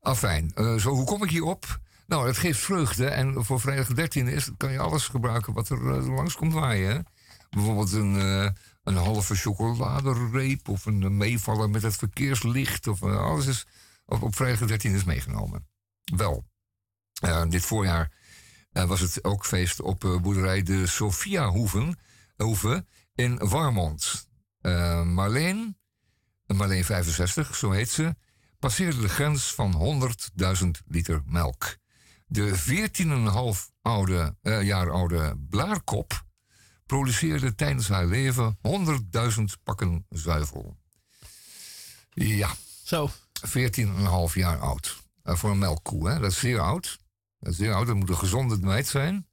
[0.00, 1.80] Afijn, uh, zo, hoe kom ik hierop?
[2.06, 3.06] Nou, het geeft vreugde.
[3.06, 7.06] En voor vrijdag 13 is, kan je alles gebruiken wat er langs komt waaien.
[7.50, 8.14] Bijvoorbeeld een,
[8.82, 12.86] een halve chocoladereep of een meevaller met het verkeerslicht.
[12.86, 13.66] Of alles is
[14.06, 15.68] op, vrijdag 13 is meegenomen.
[16.14, 16.44] Wel,
[17.48, 18.12] dit voorjaar
[18.72, 21.98] uh, was het ook feest op uh, boerderij de Sophia Hoeven,
[22.36, 24.28] Hoeve in Warmond.
[25.04, 25.78] Marleen,
[26.46, 28.14] Marleen 65, zo heet ze,
[28.58, 30.00] passeerde de grens van
[30.62, 31.76] 100.000 liter melk.
[32.26, 32.58] De
[33.66, 36.24] 14,5 oude, jaar oude blaarkop
[36.86, 38.58] produceerde tijdens haar leven
[39.36, 40.76] 100.000 pakken zuivel.
[42.10, 42.54] Ja.
[42.86, 43.10] Zo.
[43.46, 45.02] 14,5 jaar oud.
[45.22, 46.18] voor een melkkoe, hè?
[46.20, 46.98] dat is zeer oud.
[47.38, 49.26] Dat is oud, dat moet een gezonde meid zijn.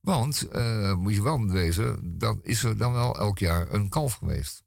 [0.00, 4.12] Want, uh, moet je wel wezen, dan is er dan wel elk jaar een kalf
[4.12, 4.64] geweest.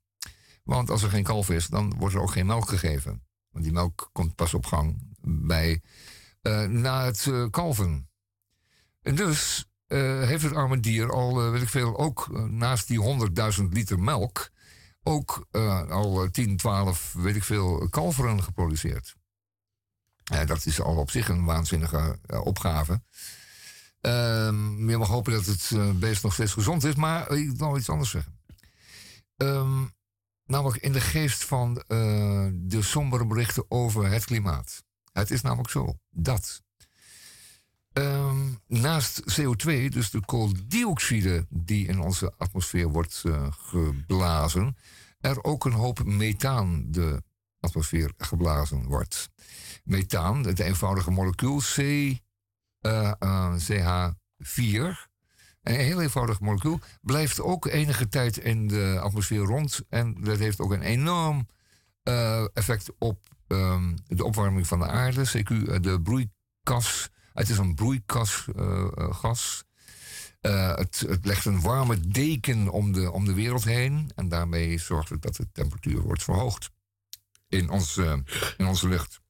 [0.64, 3.24] Want als er geen kalf is, dan wordt er ook geen melk gegeven.
[3.52, 5.82] Want die melk komt pas op gang bij,
[6.42, 8.10] uh, na het kalven.
[9.02, 14.00] En dus heeft het arme dier al, weet ik veel, ook naast die 100.000 liter
[14.00, 14.50] melk,
[15.04, 15.48] ook
[15.90, 19.16] al 10, 12, weet ik veel, kalveren geproduceerd.
[20.34, 23.02] Uh, dat is al op zich een waanzinnige opgave.
[24.02, 27.90] Um, je mag hopen dat het beest nog steeds gezond is, maar ik wil iets
[27.90, 28.40] anders zeggen.
[29.38, 29.92] Um,
[30.46, 31.74] namelijk in de geest van
[32.54, 34.84] de sombere berichten over het klimaat.
[35.12, 36.62] Het is namelijk zo dat
[38.00, 44.78] um, naast CO2, dus de kooldioxide die in onze atmosfeer wordt geblazen,
[45.20, 47.24] er ook een hoop methaan de
[47.60, 49.30] atmosfeer geblazen wordt
[49.84, 52.18] methaan, het eenvoudige molecuul C, uh,
[53.20, 55.08] uh, CH4.
[55.62, 59.82] Een heel eenvoudig molecuul blijft ook enige tijd in de atmosfeer rond.
[59.90, 61.48] En dat heeft ook een enorm
[62.54, 65.28] effect op um, de opwarming van de aarde.
[65.28, 67.10] CQ, de broeikas.
[67.40, 69.64] Het is een broeikasgas.
[70.42, 74.12] Het, het, legt een warme deken om de, om de wereld heen.
[74.16, 76.70] En daarmee zorgt het dat de temperatuur wordt verhoogd
[77.48, 77.98] in, ons,
[78.58, 79.22] in onze lucht.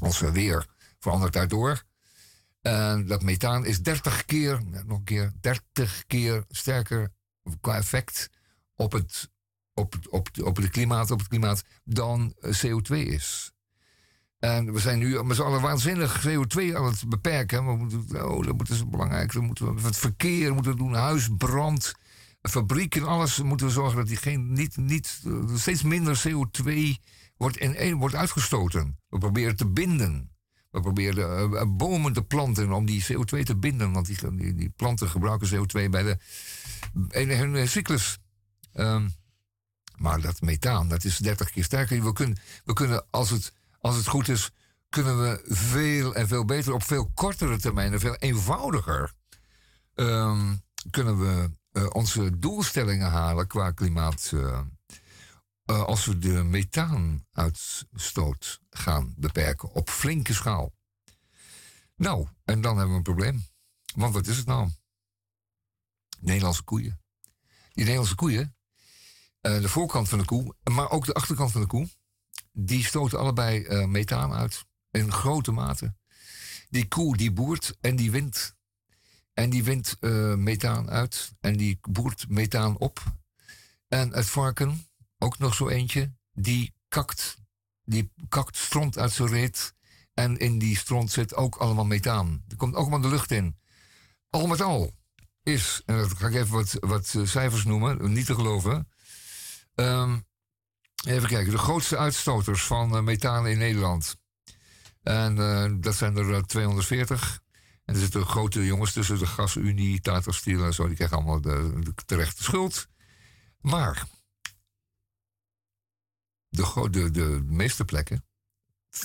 [0.00, 0.66] Ons weer
[0.98, 1.82] verandert daardoor.
[2.60, 7.12] En dat methaan is 30 keer, nog een keer, 30 keer sterker
[7.60, 8.30] qua effect
[8.76, 9.30] op het,
[9.72, 13.53] op, op, op klimaat, op het klimaat dan CO2 is.
[14.44, 17.66] En we zijn nu met z'n allen waanzinnig CO2 aan het beperken.
[17.66, 19.32] We moeten, oh, dat is belangrijk.
[19.32, 21.94] Dan moeten we het verkeer moeten we doen, huisbrand,
[22.42, 25.22] fabrieken, alles moeten we zorgen dat die geen, niet, niet,
[25.56, 26.72] steeds minder CO2
[27.36, 28.98] wordt, in, wordt uitgestoten.
[29.08, 30.30] We proberen te binden.
[30.70, 33.92] We proberen uh, bomen te planten om die CO2 te binden.
[33.92, 36.18] Want die, die, planten gebruiken CO2 bij de,
[37.08, 38.18] in hun eh, cyclus.
[38.74, 39.12] Um,
[39.96, 42.04] maar dat methaan, dat is 30 keer sterker.
[42.04, 43.52] We kunnen, we kunnen als, het,
[43.84, 44.50] als het goed is,
[44.88, 49.12] kunnen we veel en veel beter op veel kortere termijn en veel eenvoudiger
[49.94, 54.30] um, kunnen we uh, onze doelstellingen halen qua klimaat.
[54.34, 54.60] Uh,
[55.64, 60.72] als we de methaanuitstoot gaan beperken op flinke schaal.
[61.96, 63.46] Nou, en dan hebben we een probleem.
[63.94, 64.70] Want wat is het nou?
[66.20, 67.00] Nederlandse koeien.
[67.72, 68.56] Die Nederlandse koeien,
[69.40, 71.88] de voorkant van de koe, maar ook de achterkant van de koe,
[72.56, 74.64] die stoten allebei methaan uit.
[74.90, 75.94] In grote mate.
[76.74, 78.54] Die koe die boert en die wint.
[79.34, 83.02] En die wint uh, methaan uit en die boert methaan op.
[83.88, 84.86] En het varken,
[85.18, 87.36] ook nog zo eentje, die kakt.
[87.84, 89.74] Die kakt stront uit zijn reet.
[90.14, 92.44] En in die stront zit ook allemaal methaan.
[92.48, 93.58] Er komt ook maar de lucht in.
[94.30, 94.94] Al met al
[95.42, 98.88] is, en dat ga ik even wat, wat eh, cijfers noemen, niet te geloven.
[99.74, 100.26] Um,
[101.04, 104.16] even kijken, de grootste uitstoters van uh, methaan in Nederland.
[105.02, 107.42] En uh, dat zijn er 240.
[107.84, 111.40] En er zitten grote jongens tussen, de GasUnie, Tata Steel en zo, die krijgen allemaal
[111.40, 112.88] de, de terechte schuld.
[113.60, 114.06] Maar
[116.48, 118.24] de, de, de meeste plekken,
[118.90, 119.00] 85%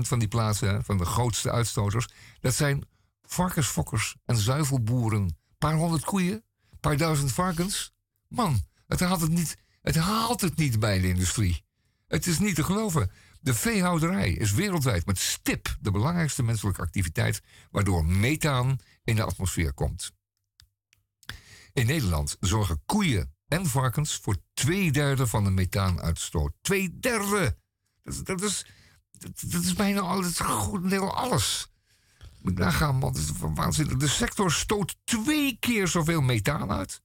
[0.00, 2.08] van die plaatsen, van de grootste uitstoters,
[2.40, 2.88] dat zijn
[3.22, 5.22] varkensfokkers en zuivelboeren.
[5.22, 7.92] Een paar honderd koeien, een paar duizend varkens.
[8.28, 11.64] Man, het haalt het niet, het haalt het niet bij de industrie.
[12.06, 13.10] Het is niet te geloven.
[13.40, 19.72] De veehouderij is wereldwijd met stip de belangrijkste menselijke activiteit waardoor methaan in de atmosfeer
[19.72, 20.12] komt.
[21.72, 26.52] In Nederland zorgen koeien en varkens voor twee derde van de methaanuitstoot.
[26.60, 27.56] Twee derde!
[28.02, 28.66] Dat, dat is,
[29.40, 31.72] dat, is bijna al, dat is goed deel alles.
[32.42, 33.96] Moet nagaan, man, dat waanzinnig.
[33.96, 37.02] De sector stoot twee keer zoveel methaan uit.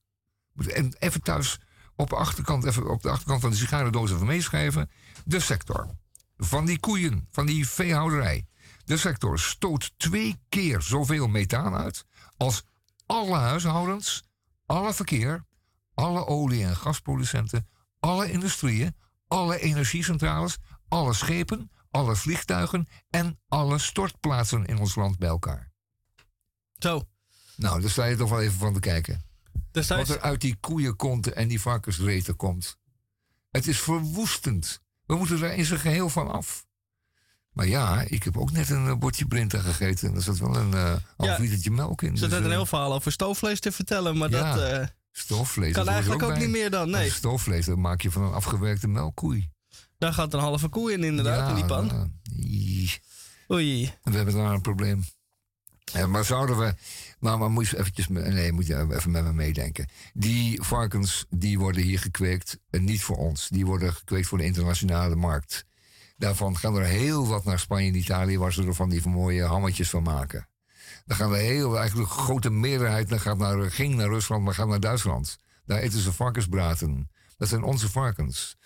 [0.56, 1.60] En even thuis
[1.96, 4.90] op de achterkant, even op de achterkant van de sigarendoos even meeschrijven.
[5.24, 5.96] De sector
[6.36, 8.46] van die koeien, van die veehouderij.
[8.84, 12.04] De sector stoot twee keer zoveel methaan uit
[12.36, 12.64] als
[13.06, 14.22] alle huishoudens,
[14.66, 15.44] alle verkeer,
[15.94, 17.68] alle olie- en gasproducenten,
[18.00, 18.96] alle industrieën,
[19.28, 20.56] alle energiecentrales,
[20.88, 25.70] alle schepen, alle vliegtuigen en alle stortplaatsen in ons land bij elkaar.
[26.78, 27.02] Zo.
[27.56, 29.25] Nou, daar sta je toch wel even van te kijken.
[29.76, 32.78] Dus Wat er uit die koeienkonten en die varkensreten komt.
[33.50, 34.80] Het is verwoestend.
[35.06, 36.66] We moeten er in zijn geheel van af.
[37.52, 40.08] Maar ja, ik heb ook net een uh, bordje Brinta gegeten.
[40.08, 42.12] En er zat wel een uh, half litertje melk in.
[42.12, 45.72] Er zit dus, een uh, heel verhaal over stoofvlees te vertellen, maar ja, dat stoofvlees,
[45.72, 46.90] kan dat eigenlijk ook, niet meer dan.
[46.90, 49.50] Nee, Stoofvlees, dat maak je van een afgewerkte melkkoei.
[49.98, 51.86] daar gaat een halve koe in inderdaad, ja, in die pan.
[51.86, 52.08] nou.
[53.52, 53.94] Oei.
[54.02, 55.04] we hebben daar een probleem.
[55.92, 56.74] Ja, maar zouden we.
[57.18, 58.08] Maar, maar moet je eventjes.
[58.08, 59.88] Nee, moet je even met me meedenken.
[60.14, 62.58] Die varkens die worden hier gekweekt.
[62.70, 63.48] En niet voor ons.
[63.48, 65.64] Die worden gekweekt voor de internationale markt.
[66.16, 68.38] Daarvan gaan er heel wat naar Spanje en Italië.
[68.38, 70.48] Waar ze er van die mooie hammetjes van maken.
[71.04, 71.78] Dan gaan er heel.
[71.78, 73.08] Eigenlijk een grote meerderheid.
[73.08, 75.38] Dan gaat naar, ging naar Rusland, maar gaat naar Duitsland.
[75.64, 77.10] Daar eten ze varkensbraten.
[77.36, 78.56] Dat zijn onze varkens.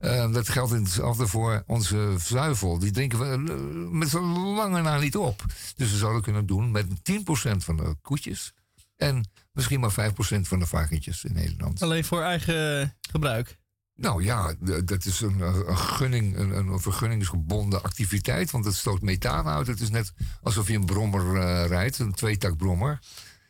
[0.00, 2.78] Eh, dat geldt in hetzelfde voor onze zuivel.
[2.78, 4.18] Die drinken we eh, met z'n
[4.54, 5.44] lange na niet op.
[5.76, 8.52] Dus we zouden kunnen doen met 10% van de koetjes.
[8.96, 11.82] En misschien maar 5% van de varkentjes in Nederland.
[11.82, 13.58] Alleen voor eigen gebruik.
[13.94, 18.50] Nou ja, dat is een, een gunning, een, een vergunningsgebonden activiteit.
[18.50, 19.66] Want het stoot methaan uit.
[19.66, 22.98] Het is net alsof je een brommer eh, rijdt, een tweetakbrommer.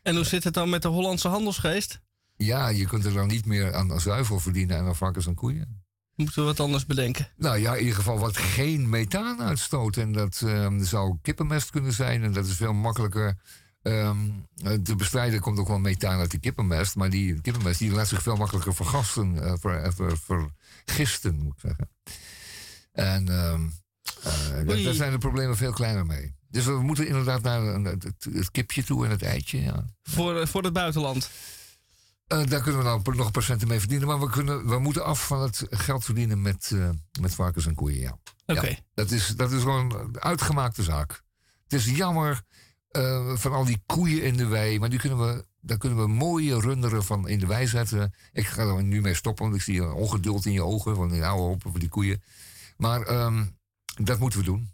[0.03, 2.01] En hoe zit het dan met de Hollandse handelsgeest?
[2.37, 5.80] Ja, je kunt er dan niet meer aan zuivel verdienen en aan varkens en koeien.
[6.21, 7.29] Moeten we wat anders bedenken?
[7.37, 9.97] Nou ja, in ieder geval wat geen methaan uitstoot.
[9.97, 12.23] En dat ehm, zou kippenmest kunnen zijn.
[12.23, 13.37] En dat is veel makkelijker
[13.83, 14.17] ehm,
[14.65, 15.41] eh, te bestrijden.
[15.41, 16.95] Komt ook wel methaan uit de kippenmest.
[16.97, 19.43] Maar die kippenmest die laat zich veel makkelijker vergasten.
[19.45, 20.51] eh, ver, eh, ver-
[20.85, 21.91] vergisten, moet ik zeggen.
[22.93, 23.63] En ehm,
[24.23, 26.35] eh, daar- zijn de problemen veel kleiner mee.
[26.49, 29.61] Dus we moeten inderdaad naar het, het kipje toe en het eitje.
[29.61, 29.85] Ja.
[30.03, 31.31] Voor, voor het buitenland.
[32.31, 34.09] Eh, daar kunnen we nou nog procenten mee verdienen.
[34.09, 36.89] Maar we, kunnen, we moeten af van het geld verdienen met, eh,
[37.21, 38.01] met varkens en koeien.
[38.01, 38.19] Ja.
[38.47, 38.67] Oké.
[38.67, 41.23] Ja, dat, is, dat is gewoon een uitgemaakte zaak.
[41.63, 42.43] Het is jammer
[42.89, 44.79] eh, van al die koeien in de wei.
[44.79, 48.15] Maar die kunnen we, daar kunnen we mooie runderen van in de wei zetten.
[48.33, 50.97] Ik ga er nu mee stoppen, want ik zie een ongeduld in je ogen.
[50.97, 52.23] Van die oude hopen van die koeien.
[52.77, 53.47] Maar ehm,
[54.03, 54.71] dat moeten we doen.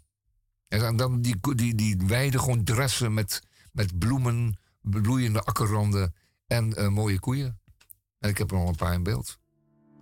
[0.67, 3.41] En dan- die, die, die weiden gewoon dressen met,
[3.71, 6.13] met bloemen, bloeiende akkerranden
[6.47, 7.59] en eh, mooie koeien.
[8.19, 9.37] En ik heb er al een paar in beeld.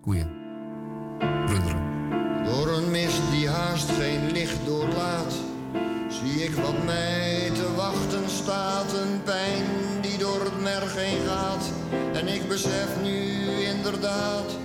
[0.01, 0.43] Koeien.
[1.45, 1.93] Runderen.
[2.45, 5.33] Door een mist die haast geen licht doorlaat,
[6.09, 8.93] zie ik wat mij te wachten staat.
[8.93, 9.65] Een pijn
[10.01, 11.71] die door het merg heen gaat.
[12.13, 14.57] En ik besef nu inderdaad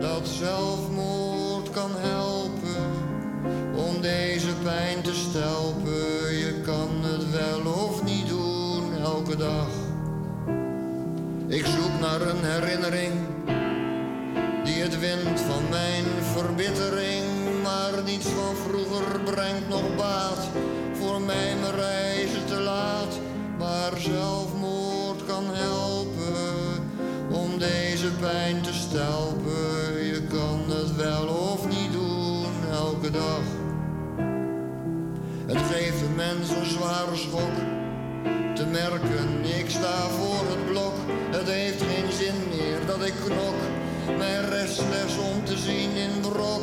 [0.00, 2.90] dat zelfmoord kan helpen.
[3.74, 9.81] Om deze pijn te stelpen, je kan het wel of niet doen elke dag.
[11.52, 13.12] Ik zoek naar een herinnering
[14.64, 17.24] die het wint van mijn verbittering.
[17.62, 20.48] Maar niets van vroeger brengt nog baat.
[20.92, 23.18] Voor mij mijn reizen te laat.
[23.58, 26.90] Maar zelfmoord kan helpen
[27.30, 30.04] om deze pijn te stelpen.
[30.04, 33.44] Je kan het wel of niet doen elke dag.
[35.46, 37.71] Het geeft een mens een zware schok
[38.70, 40.94] merken, ik sta voor het blok.
[41.30, 43.58] Het heeft geen zin meer dat ik knok.
[44.18, 46.62] Mijn restles om te zien in brok.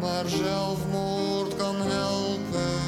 [0.00, 2.80] Maar zelfmoord kan helpen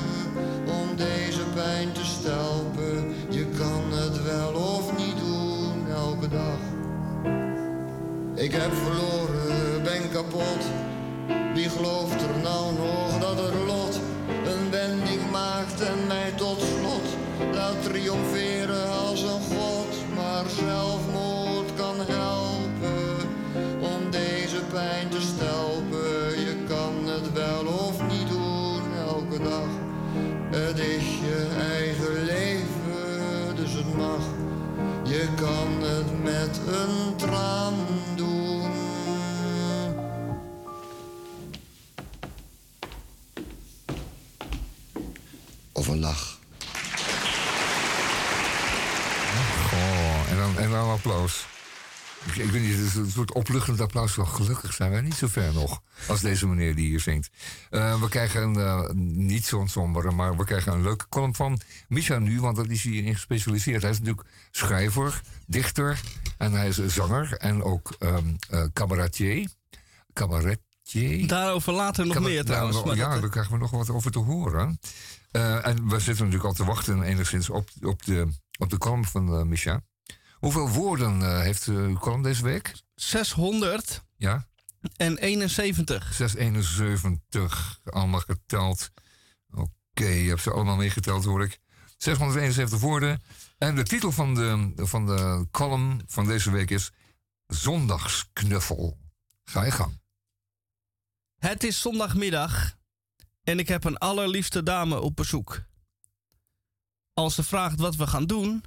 [0.66, 3.14] om deze pijn te stelpen.
[3.30, 6.60] Je kan het wel of niet doen elke dag.
[8.34, 10.62] Ik heb verloren, ben kapot.
[11.54, 14.00] Wie gelooft er nou nog dat het lot
[14.46, 16.85] een wending maakt en mij tot slot
[17.56, 19.92] laat triomferen als een god?
[20.14, 23.16] Maar zelfmoord kan helpen
[23.80, 26.40] om deze pijn te stelpen.
[26.46, 29.70] Je kan het wel of niet doen elke dag.
[30.50, 34.24] Het is je eigen leven, dus het mag.
[35.02, 37.74] Je kan het met een traan
[50.96, 51.46] applaus.
[52.24, 54.16] Ik, ik weet niet, het is een soort opluchtend applaus.
[54.16, 57.30] Wel gelukkig zijn wij niet zo ver nog als deze meneer die hier zingt.
[57.70, 62.18] Eh, we krijgen uh, niet zo'n sombere, maar we krijgen een leuke column van Misha
[62.18, 63.82] nu, want dat is hierin gespecialiseerd.
[63.82, 66.00] Hij is natuurlijk schrijver, dichter
[66.38, 69.48] en hij is zanger en ook um, uh, cabaretier.
[70.12, 71.26] Cabaretier.
[71.26, 72.84] Daarover later nog Cabar meer trouwens.
[72.84, 74.80] Nou, ja, daar krijgen we nog wat over te horen.
[75.30, 78.28] En we zitten natuurlijk al te wachten enigszins op, op, de,
[78.58, 79.82] op de column van Micha.
[80.38, 82.72] Hoeveel woorden uh, heeft uw column deze week?
[82.94, 84.02] 600.
[84.16, 84.46] Ja?
[84.96, 86.14] En 71.
[86.14, 88.90] 671, allemaal geteld.
[89.50, 91.60] Oké, okay, je hebt ze allemaal meegeteld hoor ik.
[91.96, 93.22] 671 woorden.
[93.58, 96.92] En de titel van de, van de column van deze week is
[97.46, 98.98] Zondagsknuffel.
[99.44, 100.00] Ga je gang.
[101.36, 102.76] Het is zondagmiddag
[103.42, 105.62] en ik heb een allerliefste dame op bezoek.
[107.12, 108.64] Als ze vraagt wat we gaan doen,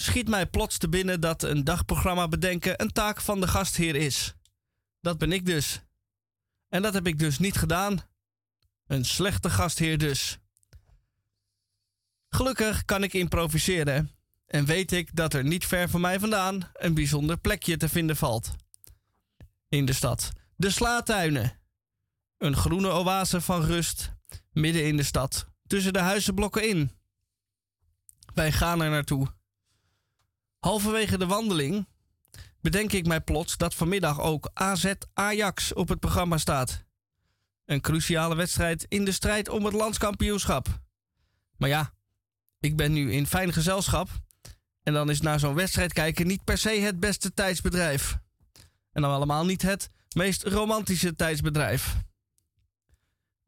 [0.00, 4.34] schiet mij plots te binnen dat een dagprogramma bedenken een taak van de gastheer is.
[5.00, 5.80] Dat ben ik dus.
[6.68, 8.00] En dat heb ik dus niet gedaan.
[8.86, 10.38] Een slechte gastheer dus.
[12.28, 14.10] Gelukkig kan ik improviseren
[14.46, 18.16] en weet ik dat er niet ver van mij vandaan een bijzonder plekje te vinden
[18.16, 18.54] valt.
[19.68, 20.32] In de stad.
[20.56, 21.60] De Slaatuinen.
[22.38, 24.12] Een groene oase van rust,
[24.52, 26.90] midden in de stad, tussen de huizenblokken in.
[28.34, 29.36] Wij gaan er naartoe.
[30.58, 31.86] Halverwege de wandeling
[32.60, 36.84] bedenk ik mij plots dat vanmiddag ook AZ Ajax op het programma staat.
[37.64, 40.80] Een cruciale wedstrijd in de strijd om het landskampioenschap.
[41.56, 41.92] Maar ja,
[42.60, 44.08] ik ben nu in fijn gezelschap
[44.82, 48.18] en dan is naar zo'n wedstrijd kijken niet per se het beste tijdsbedrijf.
[48.92, 51.96] En dan allemaal niet het meest romantische tijdsbedrijf.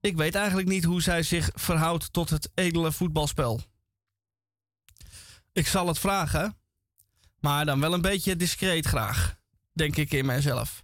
[0.00, 3.60] Ik weet eigenlijk niet hoe zij zich verhoudt tot het edele voetbalspel.
[5.52, 6.59] Ik zal het vragen,
[7.40, 9.36] maar dan wel een beetje discreet graag,
[9.72, 10.82] denk ik in mijzelf.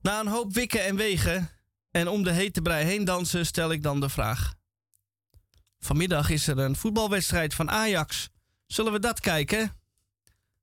[0.00, 1.50] Na een hoop wikken en wegen
[1.90, 4.54] en om de hete brei heen dansen, stel ik dan de vraag.
[5.78, 8.28] Vanmiddag is er een voetbalwedstrijd van Ajax.
[8.66, 9.80] Zullen we dat kijken?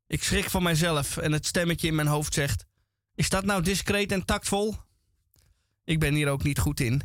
[0.08, 2.66] Ik schrik van mijzelf en het stemmetje in mijn hoofd zegt:
[3.16, 4.76] Is dat nou discreet en tactvol?
[5.84, 7.02] Ik ben hier ook niet goed in.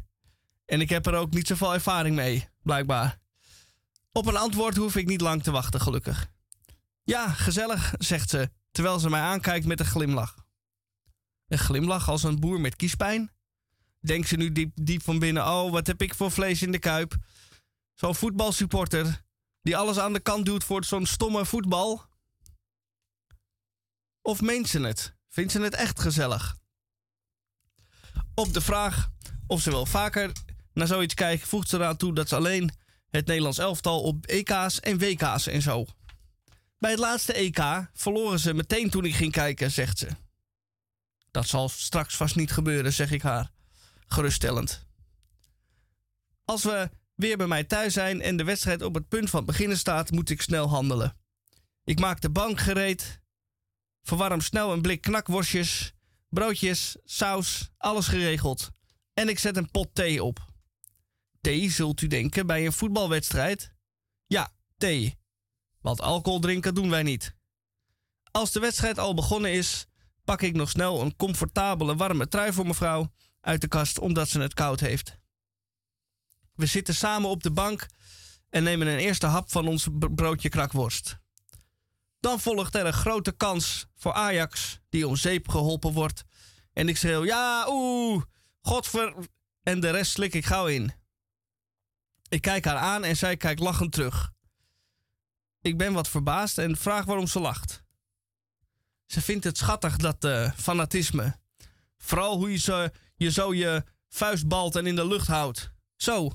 [0.66, 3.18] En ik heb er ook niet zoveel ervaring mee, blijkbaar.
[4.12, 6.32] Op een antwoord hoef ik niet lang te wachten, gelukkig.
[7.05, 10.46] Ja, gezellig, zegt ze, terwijl ze mij aankijkt met een glimlach.
[11.46, 13.32] Een glimlach als een boer met kiespijn?
[14.00, 16.78] Denkt ze nu diep, diep van binnen: oh, wat heb ik voor vlees in de
[16.78, 17.16] kuip?
[17.94, 19.22] Zo'n voetbalsupporter
[19.62, 22.02] die alles aan de kant doet voor zo'n stomme voetbal?
[24.22, 25.14] Of meent ze het?
[25.28, 26.57] Vindt ze het echt gezellig?
[28.34, 29.11] Op de vraag
[29.46, 30.32] of ze wel vaker
[30.72, 32.70] naar zoiets kijkt, voegt ze eraan toe dat ze alleen
[33.11, 35.86] het Nederlands elftal op EK's en WK's en zo.
[36.85, 40.09] Bij het laatste EK verloren ze meteen toen ik ging kijken, zegt ze.
[41.30, 43.51] Dat zal straks vast niet gebeuren, zeg ik haar,
[44.07, 44.87] geruststellend.
[46.45, 49.78] Als we weer bij mij thuis zijn en de wedstrijd op het punt van beginnen
[49.78, 51.16] staat, moet ik snel handelen.
[51.85, 53.20] Ik maak de bank gereed,
[54.03, 55.93] verwarm snel een blik knakworstjes,
[56.28, 58.70] broodjes, saus, alles geregeld.
[59.14, 60.47] En ik zet een pot thee op.
[61.41, 63.72] Thee, zult u denken, bij een voetbalwedstrijd?
[64.26, 65.22] Ja, thee.
[65.85, 67.35] Want alcohol drinken doen wij niet.
[68.30, 69.87] Als de wedstrijd al begonnen is,
[70.24, 74.41] pak ik nog snel een comfortabele warme trui voor mevrouw uit de kast omdat ze
[74.41, 75.18] het koud heeft.
[76.55, 77.87] We zitten samen op de bank
[78.51, 81.18] en nemen een eerste hap van ons broodje krakworst.
[82.20, 86.24] Dan volgt er een grote kans voor Ajax, die om zeep geholpen wordt.
[86.72, 88.22] En ik schreeuw: Ja, oeh,
[88.61, 89.14] godver.
[89.62, 90.93] En de rest slik ik gauw in.
[92.28, 94.34] Ik kijk haar aan en zij kijkt lachend terug.
[95.64, 97.82] Ik ben wat verbaasd en vraag waarom ze lacht.
[99.06, 101.38] Ze vindt het schattig, dat uh, fanatisme.
[101.98, 105.70] Vooral hoe je, zo, je zo je vuist balt en in de lucht houdt.
[105.96, 106.30] Zo.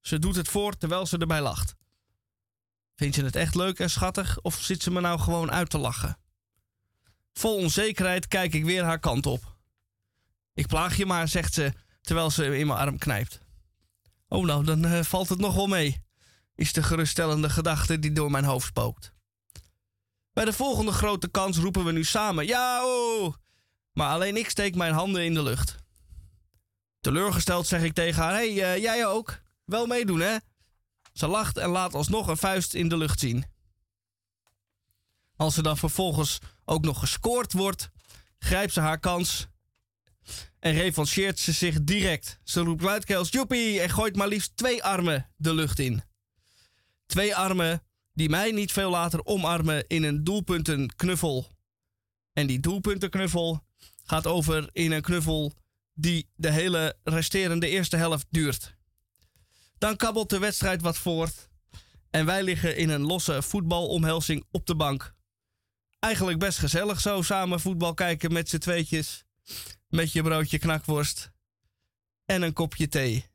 [0.00, 1.74] Ze doet het voor terwijl ze erbij lacht.
[2.94, 5.78] Vind je het echt leuk en schattig of zit ze me nou gewoon uit te
[5.78, 6.18] lachen?
[7.32, 9.56] Vol onzekerheid kijk ik weer haar kant op.
[10.54, 13.40] Ik plaag je maar, zegt ze terwijl ze in mijn arm knijpt.
[14.28, 16.02] Oh, nou, dan uh, valt het nog wel mee,
[16.62, 19.12] is de geruststellende gedachte die door mijn hoofd spookt.
[20.32, 23.34] Bij de volgende grote kans roepen we nu samen: Ja, oh!
[23.92, 25.76] Maar alleen ik steek mijn handen in de lucht.
[27.00, 29.40] Teleurgesteld zeg ik tegen haar: Hé, hey, uh, jij ook?
[29.64, 30.36] Wel meedoen, hè?
[31.12, 33.44] Ze lacht en laat alsnog een vuist in de lucht zien.
[35.36, 37.90] Als er dan vervolgens ook nog gescoord wordt,
[38.38, 39.46] grijpt ze haar kans
[40.58, 42.38] en revancheert ze zich direct.
[42.44, 46.02] Ze roept luidkeels joepie en gooit maar liefst twee armen de lucht in.
[47.12, 47.82] Twee armen
[48.12, 51.46] die mij niet veel later omarmen in een doelpuntenknuffel.
[52.32, 53.64] En die doelpuntenknuffel
[54.04, 55.52] gaat over in een knuffel
[55.94, 58.76] die de hele resterende eerste helft duurt.
[59.78, 61.48] Dan kabbelt de wedstrijd wat voort
[62.10, 65.14] en wij liggen in een losse voetbalomhelzing op de bank.
[65.98, 69.24] Eigenlijk best gezellig zo samen voetbal kijken met z'n tweetjes.
[69.88, 71.32] Met je broodje knakworst
[72.24, 73.30] en een kopje thee.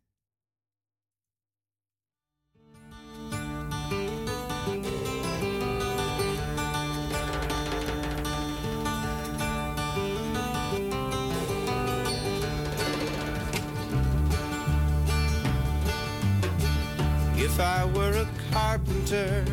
[17.57, 19.43] If I were a carpenter,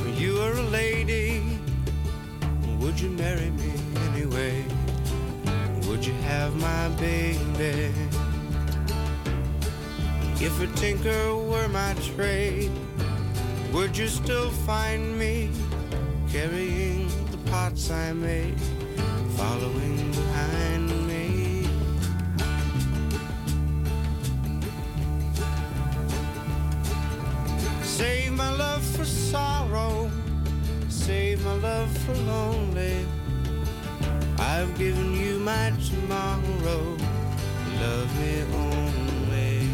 [0.00, 1.42] or you were a lady,
[2.78, 3.70] would you marry me
[4.06, 4.64] anyway?
[5.86, 7.92] Would you have my baby?
[10.40, 12.72] If a tinker were my trade,
[13.74, 15.50] would you still find me
[16.30, 18.58] carrying the pots I made,
[19.36, 20.85] following behind
[31.06, 33.06] save my love for lonely.
[34.40, 36.82] I've given you my tomorrow.
[37.80, 38.34] Love me
[38.64, 39.70] only.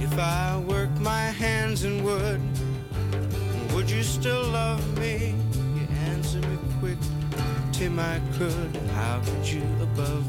[0.00, 2.40] If I work my hands in wood,
[3.74, 5.34] would you still love me?
[5.76, 7.00] You answer me quick,
[7.72, 8.74] Tim, I could.
[8.94, 10.21] How could you above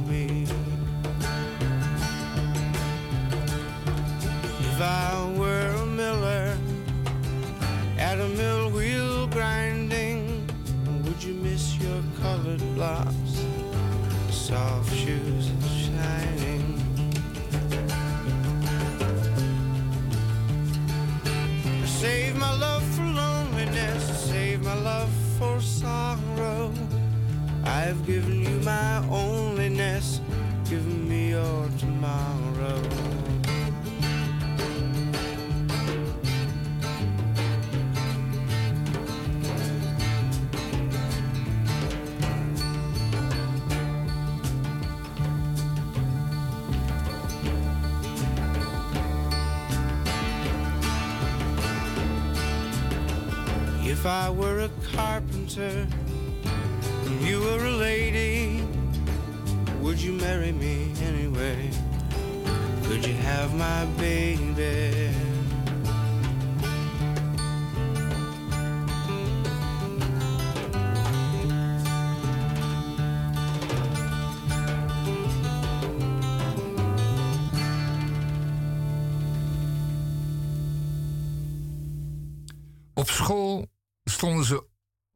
[54.03, 55.87] If I were a carpenter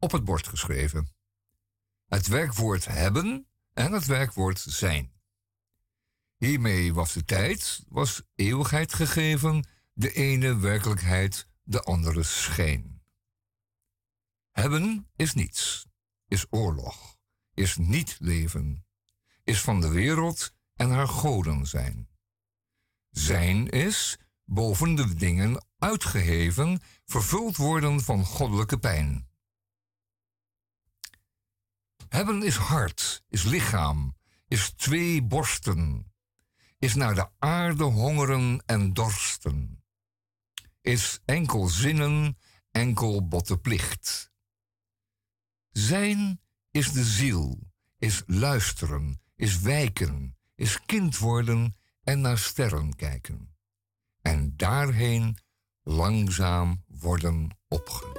[0.08, 1.16] op het bord geschreven.
[2.06, 5.12] Het werkwoord hebben en het werkwoord zijn.
[6.38, 13.02] Hiermee was de tijd, was eeuwigheid gegeven, de ene werkelijkheid, de andere scheen.
[14.52, 15.88] Hebben is niets,
[16.28, 17.18] is oorlog,
[17.54, 18.86] is niet leven,
[19.44, 22.10] is van de wereld en haar goden zijn.
[23.10, 29.27] Zijn is boven de dingen uitgeheven, vervuld worden van goddelijke pijn.
[32.10, 34.16] Hebben is hart, is lichaam,
[34.48, 36.14] is twee borsten,
[36.80, 39.84] is naar de aarde hongeren en dorsten,
[40.82, 42.38] is enkel zinnen,
[42.72, 44.32] enkel botte plicht.
[45.70, 46.42] Zijn
[46.72, 47.60] is de ziel,
[47.98, 53.56] is luisteren, is wijken, is kind worden en naar sterren kijken.
[54.22, 55.38] En daarheen
[55.84, 58.17] langzaam worden opgelicht.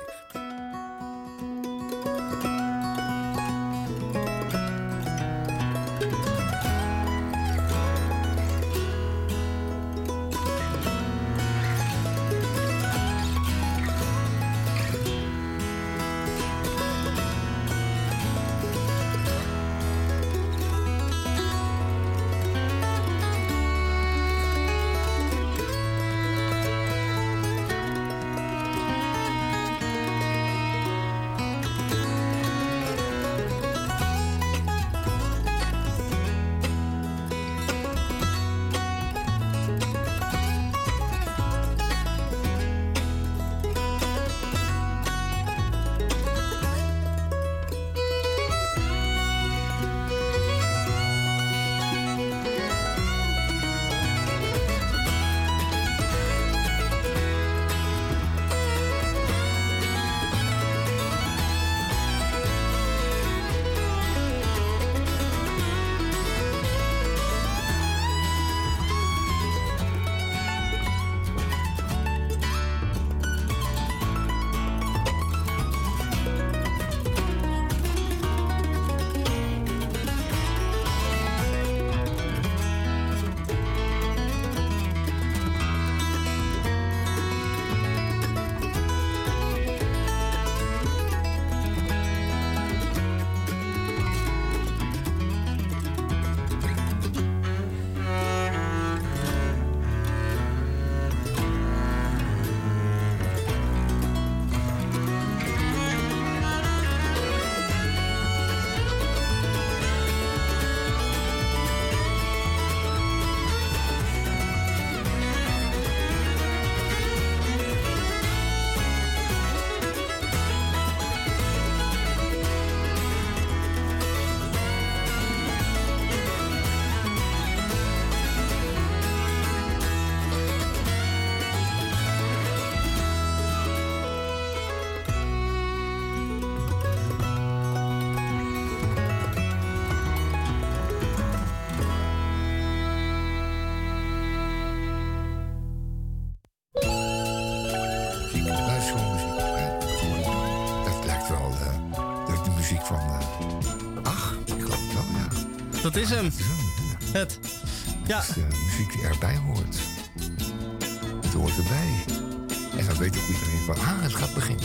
[164.09, 164.64] Het gaat beginnen.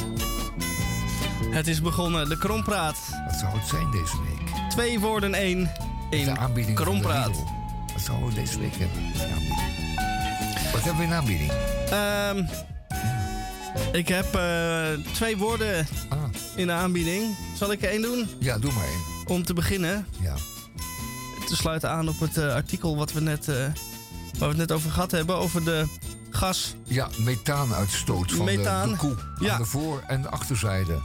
[1.50, 2.98] Het is begonnen, de Krompraat.
[3.26, 4.70] Wat zou het zijn deze week?
[4.70, 5.72] Twee woorden, één.
[6.10, 7.44] In de aanbieding Krompraat.
[7.94, 9.02] Wat zouden we deze week hebben?
[10.72, 11.52] Wat hebben we in aanbieding?
[11.92, 12.48] Um,
[13.92, 16.24] ik heb uh, twee woorden ah.
[16.56, 17.36] in de aanbieding.
[17.56, 18.28] Zal ik er één doen?
[18.40, 19.28] Ja, doe maar één.
[19.28, 20.06] Om te beginnen.
[20.20, 20.36] Ja
[21.54, 23.74] te sluiten aan op het uh, artikel wat we net, uh, waar
[24.40, 25.36] we het net over gehad hebben.
[25.36, 25.86] Over de
[26.30, 26.76] gas.
[26.94, 28.88] Ja, methaanuitstoot van Methaan.
[28.88, 29.16] de, de koe.
[29.40, 29.54] Ja.
[29.54, 31.02] Aan de voor- en de achterzijde.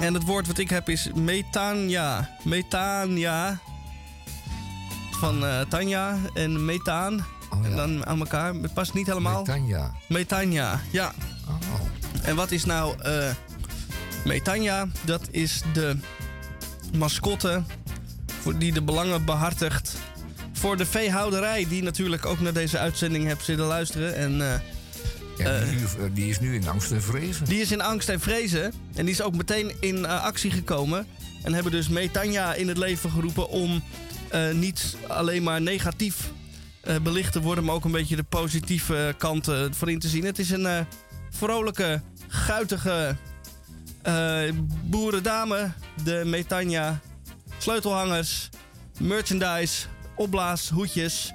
[0.00, 2.30] En het woord wat ik heb is metania.
[2.44, 3.58] Metania.
[5.10, 7.26] Van uh, Tanja en methaan.
[7.50, 7.70] Oh, ja.
[7.70, 8.54] En dan aan elkaar.
[8.54, 9.38] Het past niet helemaal.
[9.38, 9.92] Metania.
[10.08, 11.12] Metania, ja.
[11.48, 12.28] Oh.
[12.28, 13.30] En wat is nou uh,
[14.24, 14.86] metania?
[15.04, 15.96] Dat is de
[16.96, 17.62] mascotte
[18.40, 19.96] voor die de belangen behartigt.
[20.52, 24.16] Voor de veehouderij, die natuurlijk ook naar deze uitzending hebt zitten luisteren.
[24.16, 24.54] En, uh,
[25.36, 27.46] ja, die, uh, die, is nu in angst en vrezen.
[27.46, 28.72] Die is in angst en vrezen.
[28.94, 31.06] En die is ook meteen in uh, actie gekomen.
[31.42, 33.82] En hebben dus Metania in het leven geroepen om
[34.52, 36.30] niet alleen maar negatief
[37.02, 40.24] belicht te worden, maar ook een beetje de positieve kanten voor in te zien.
[40.24, 40.86] Het is een
[41.30, 43.16] vrolijke, guitige
[44.84, 45.72] boerendame,
[46.04, 47.00] de Metania
[47.58, 48.48] sleutelhangers,
[48.98, 51.32] merchandise, opblaashoedjes.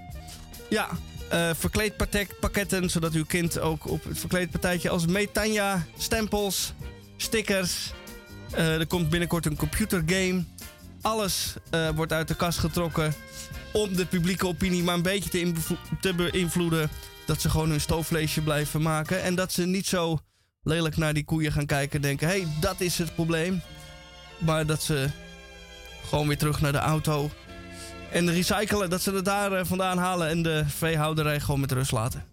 [0.70, 0.90] Ja,
[1.34, 6.74] uh, verkleedpakketten, zodat uw kind ook op het verkleedpartijtje als Metania, stempels,
[7.18, 7.92] stickers.
[8.54, 10.44] Uh, er komt binnenkort een computergame.
[11.02, 13.14] alles eh, wordt uit de kast getrokken
[13.74, 15.54] om de publieke opinie maar een beetje te,
[16.02, 16.90] te beïnvloeden.
[17.26, 19.22] Dat ze gewoon hun stoofvleesje blijven maken.
[19.24, 20.20] En dat ze niet zo
[20.64, 23.62] lelijk naar die koeien gaan kijken en denken: hé, hey, dat is het probleem.
[24.38, 25.10] Maar dat ze
[26.10, 27.32] gewoon weer terug naar de auto
[28.12, 28.90] en recyclen.
[28.90, 32.24] Dat ze het daar eh, vandaan halen en de veehouderij gewoon met rust laten.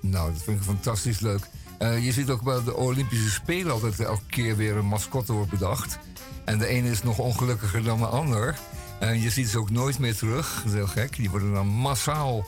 [0.00, 1.48] Nou, dat vind ik fantastisch leuk.
[1.78, 5.50] Uh, je ziet ook bij de Olympische Spelen altijd elke keer weer een mascotte wordt
[5.50, 5.98] bedacht.
[6.44, 8.58] En de ene is nog ongelukkiger dan de ander.
[8.98, 10.54] En je ziet ze ook nooit meer terug.
[10.56, 11.16] Dat is heel gek.
[11.16, 12.46] Die worden dan massaal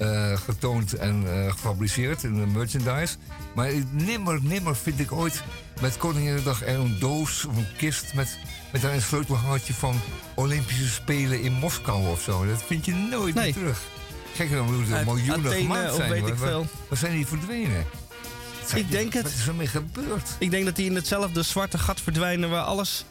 [0.00, 3.16] uh, getoond en uh, gefabriceerd in de merchandise.
[3.54, 5.42] Maar nimmer, nimmer vind ik ooit
[5.80, 8.38] met Koninginnedag er een doos of een kist met,
[8.72, 10.00] met daar een sleutelhangertje van
[10.34, 12.46] Olympische Spelen in Moskou of zo.
[12.46, 13.80] Dat vind je nooit meer terug.
[14.36, 16.10] Kijk dan hoe er miljoenen gemaakt zijn.
[16.10, 16.66] Weet ik veel.
[16.88, 17.84] Waar zijn die verdwenen?
[18.74, 19.22] Ik denk het.
[19.22, 20.28] Wat is ermee gebeurd?
[20.38, 23.04] Ik denk dat die in hetzelfde zwarte gat verdwijnen waar alles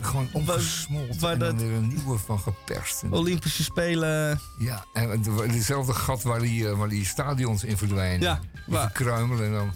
[0.00, 3.02] gewoon omgesmolten waar en dan weer een nieuwe van geperst.
[3.10, 4.40] Olympische Spelen.
[4.58, 8.20] Ja, en hetzelfde gat waar die, eh, waar die stadions in verdwijnen.
[8.20, 9.72] Ja, die verkruimelen en dan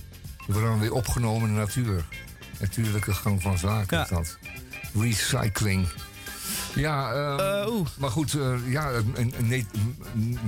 [0.46, 2.04] worden dan weer opgenomen in de natuur.
[2.60, 4.02] Natuurlijke gang van zaken ja.
[4.02, 4.38] is dat.
[4.94, 5.88] Recycling.
[6.74, 7.12] Ja,
[7.66, 8.90] um, maar goed, uh, ja,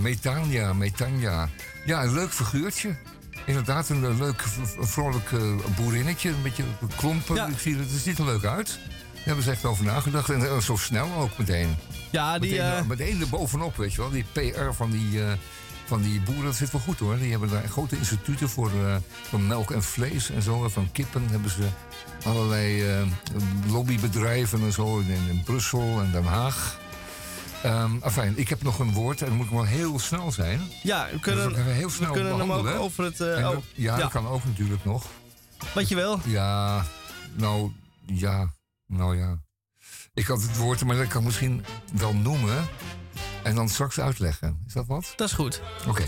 [0.01, 1.49] Metania, Metania.
[1.85, 2.97] Ja, een leuk figuurtje.
[3.47, 4.43] Inderdaad, een leuk,
[4.79, 5.31] vrolijk
[5.77, 6.29] boerinnetje.
[6.29, 6.65] Een beetje
[6.97, 7.35] klompen.
[7.35, 7.47] Ja.
[7.47, 8.79] Ik zie, het ziet er leuk uit.
[9.23, 10.31] Hebben ze echt over nagedacht.
[10.31, 11.77] En uh, zo snel ook meteen.
[12.11, 12.51] Ja, die...
[12.51, 12.89] Meteen, uh...
[12.89, 14.11] meteen er bovenop, weet je wel.
[14.11, 15.33] Die PR van die, uh,
[15.85, 17.19] van die boeren, dat zit wel goed hoor.
[17.19, 18.71] Die hebben daar grote instituten voor,
[19.23, 20.69] voor melk en vlees en zo.
[20.69, 21.69] Van kippen hebben ze
[22.25, 22.85] allerlei
[23.69, 26.81] lobbybedrijven en zo in, in, Brussel en Den Haag.
[27.67, 30.61] Um, afijn, ik heb nog een woord en dan moet ik wel heel snel zijn.
[30.83, 33.21] Ja, we kunnen, heel snel we kunnen hem ook over het...
[33.21, 35.07] Oh, ja, ja, dat kan ook natuurlijk nog.
[35.75, 36.21] Wat je wel?
[36.25, 36.85] Ja,
[37.37, 37.73] nou,
[38.07, 38.53] ja.
[38.93, 39.43] Nou ja.
[40.15, 42.69] Ik had het woord, maar dat kan misschien wel noemen.
[43.43, 44.63] En dan straks uitleggen.
[44.67, 45.13] Is dat wat?
[45.17, 45.63] Dat is goed.
[45.89, 46.03] Oké.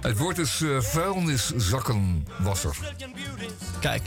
[0.00, 2.76] het woord is uh, vuilniszakkenwasser.
[3.80, 4.02] Kijk,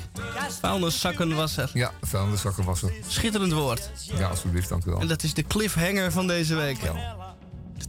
[0.62, 1.70] vuilniszakkenwasser.
[1.74, 2.94] Ja, vuilniszakkenwasser.
[3.08, 3.92] Schitterend woord.
[3.96, 5.00] Ja, alsjeblieft, dank u wel.
[5.00, 6.82] En dat is de cliffhanger van deze week.
[6.82, 7.27] Ja.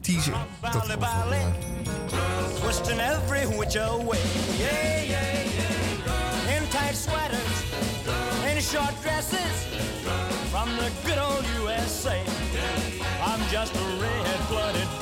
[0.01, 0.33] Teaser.
[0.73, 1.53] Tot ja.
[2.61, 4.19] Twisting every which way.
[4.59, 6.57] Yeah, yeah, yeah.
[6.57, 7.65] In tight sweaters,
[8.51, 9.67] in short dresses,
[10.51, 12.21] from the good old USA.
[13.23, 14.98] I'm just a red-blooded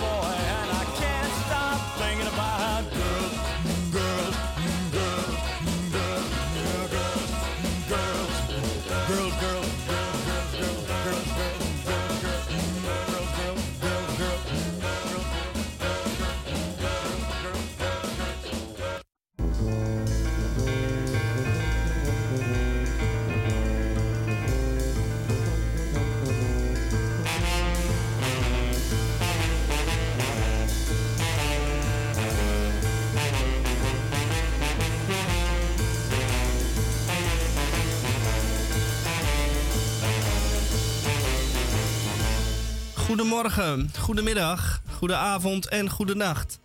[43.16, 46.58] Goedemorgen, goedemiddag, goedenavond en goedenacht.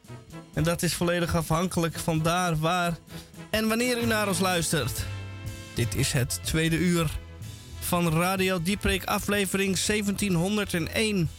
[0.54, 2.98] En dat is volledig afhankelijk van daar, waar
[3.50, 5.06] en wanneer u naar ons luistert.
[5.74, 7.12] Dit is het tweede uur
[7.80, 11.30] van Radio Dieprik aflevering 1701.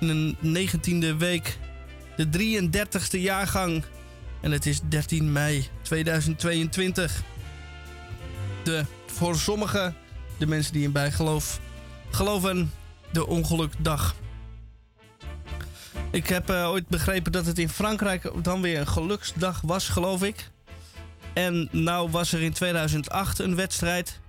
[0.00, 1.58] In de 19e week,
[2.16, 3.84] de 33e jaargang.
[4.40, 7.22] En het is 13 mei 2022.
[8.64, 9.96] De, voor sommigen,
[10.38, 11.60] de mensen die in bijgeloof
[12.10, 12.72] geloven,
[13.12, 14.14] de ongelukdag.
[16.14, 20.22] Ik heb uh, ooit begrepen dat het in Frankrijk dan weer een geluksdag was, geloof
[20.22, 20.50] ik.
[21.32, 24.20] En nou was er in 2008 een wedstrijd,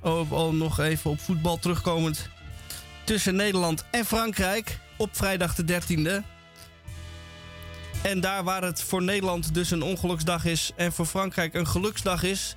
[0.00, 2.28] oh, al nog even op voetbal terugkomend,
[3.04, 6.24] tussen Nederland en Frankrijk op vrijdag de 13e.
[8.02, 12.22] En daar waar het voor Nederland dus een ongeluksdag is en voor Frankrijk een geluksdag
[12.22, 12.56] is,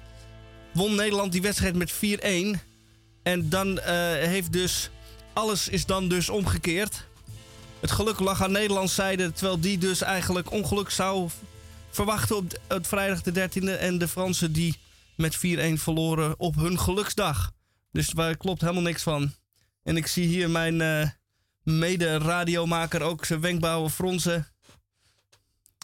[0.74, 1.98] won Nederland die wedstrijd met 4-1.
[3.24, 4.90] En dan uh, heeft dus
[5.34, 7.10] alles is dan dus omgekeerd.
[7.82, 11.30] Het geluk lag aan Nederlands zijde, terwijl die dus eigenlijk ongeluk zou
[11.90, 13.80] verwachten op het vrijdag de 13e.
[13.80, 14.78] En de Fransen die
[15.16, 15.40] met 4-1
[15.74, 17.52] verloren op hun geluksdag.
[17.92, 19.34] Dus daar klopt helemaal niks van.
[19.84, 21.10] En ik zie hier mijn uh,
[21.64, 24.48] mede-radiomaker ook zijn wenkbrauwen fronsen.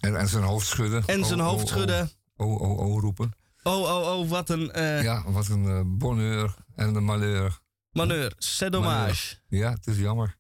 [0.02, 1.04] En, en zijn hoofd schudden.
[1.06, 2.12] En zijn oh, hoofd oh, schudden.
[2.36, 3.32] Oh, oh, oh, roepen.
[3.64, 4.72] Oh, oh, oh, wat een...
[4.76, 5.04] Uh...
[5.04, 7.60] Ja, wat een uh, bonheur en een malheur.
[7.92, 9.36] Maneur, c'est dommage.
[9.48, 10.38] Ja, het is jammer.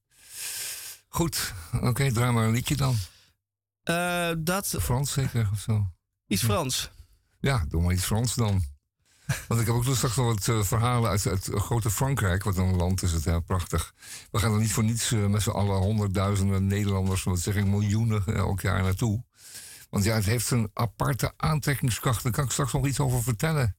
[1.08, 2.96] Goed, oké, okay, draai maar een liedje dan.
[3.90, 4.76] Uh, dat...
[4.80, 5.92] Frans zeker of zo?
[6.28, 6.92] Iets Frans.
[7.40, 8.64] Ja, doe maar iets Frans dan.
[9.48, 12.58] Want ik heb ook nog straks nog wat uh, verhalen uit het grote Frankrijk, wat
[12.58, 13.94] een land is het, ja, prachtig.
[14.32, 17.66] We gaan er niet voor niets uh, met z'n allen honderdduizenden Nederlanders, wat zeg ik,
[17.66, 19.24] miljoenen elk jaar naartoe.
[19.90, 22.24] Want ja, het heeft een aparte aantrekkingskracht.
[22.24, 23.78] Daar kan ik straks nog iets over vertellen.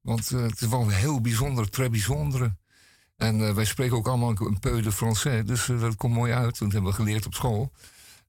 [0.00, 2.56] Want het is wel heel bijzonder, très bijzondere.
[3.16, 6.58] En wij spreken ook allemaal een peu de français, dus dat komt mooi uit.
[6.58, 7.72] Dat hebben we geleerd op school.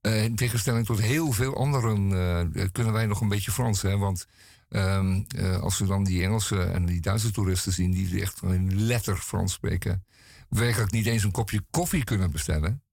[0.02, 4.28] in tegenstelling tot heel veel anderen kunnen wij nog een beetje Frans, hè, want
[4.70, 9.18] uh, als we dan die Engelse en die Duitse toeristen zien, die echt in letter
[9.18, 10.06] Frans spreken,
[10.50, 12.84] werkelijk niet eens een kopje koffie kunnen bestellen,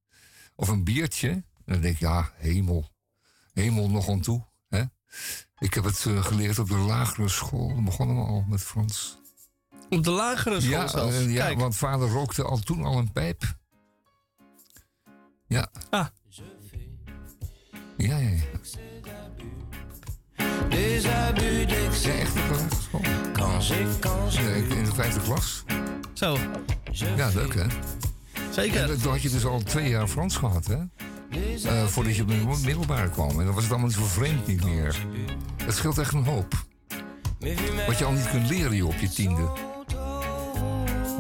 [0.55, 2.91] of een biertje, dan denk ik, ja, hemel,
[3.53, 4.45] hemel nog aan toe.
[4.69, 4.83] Hè?
[5.59, 9.23] Ik heb het geleerd op de lagere school, dan begonnen we al met Frans.
[9.91, 11.17] Op de lagere school ja, zelfs?
[11.17, 13.43] Uh, ja, want vader rookte al toen al een pijp.
[15.47, 15.69] Ja.
[15.91, 16.07] Ah.
[17.97, 18.43] Ja, ja, ja.
[20.69, 22.05] Des abus d'excès.
[22.05, 23.01] Ja, echt op de school.
[24.31, 24.77] J'ai.
[24.77, 25.65] In de vijfde klas.
[26.13, 26.39] Zo.
[27.17, 27.67] Ja, leuk hè?
[28.51, 28.91] Zeker.
[28.91, 30.79] En toen had je dus al twee jaar Frans gehad hè?
[31.65, 33.31] Uh, voordat je op de middelbare kwam.
[33.31, 34.97] En dan was het allemaal niet zo vreemd niet meer.
[35.65, 36.65] Het scheelt echt een hoop.
[37.87, 39.53] Wat je al niet kunt leren joh, op je tiende.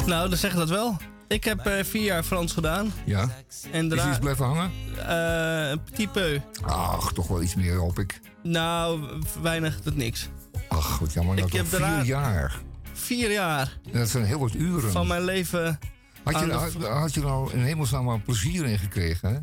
[0.06, 0.96] Nou, dan zeg dat wel.
[1.28, 2.92] Ik heb uh, vier jaar Frans gedaan.
[3.04, 3.28] Ja.
[3.72, 4.70] En daarna, Is iets blijven hangen?
[4.96, 6.40] Uh, een petit peu.
[6.62, 8.20] Ach, toch wel iets meer hoop ik.
[8.42, 9.08] Nou,
[9.42, 10.28] weinig tot niks.
[10.68, 11.34] Ach, wat jammer.
[11.34, 12.60] Nou, ik heb vier jaar.
[12.92, 13.78] Vier jaar.
[13.82, 14.90] Ja, dat zijn heel wat uren.
[14.90, 15.78] Van mijn leven.
[16.22, 19.38] Had je, had, had je al in hemelsnaam al plezier in gekregen, hè?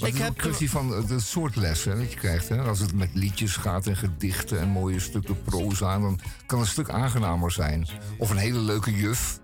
[0.00, 2.48] Maar ik heb een kwestie van de soort lessen dat je krijgt.
[2.48, 2.62] Hè?
[2.62, 6.72] Als het met liedjes gaat en gedichten en mooie stukken proza, dan kan het een
[6.72, 7.86] stuk aangenamer zijn.
[8.18, 9.40] Of een hele leuke juf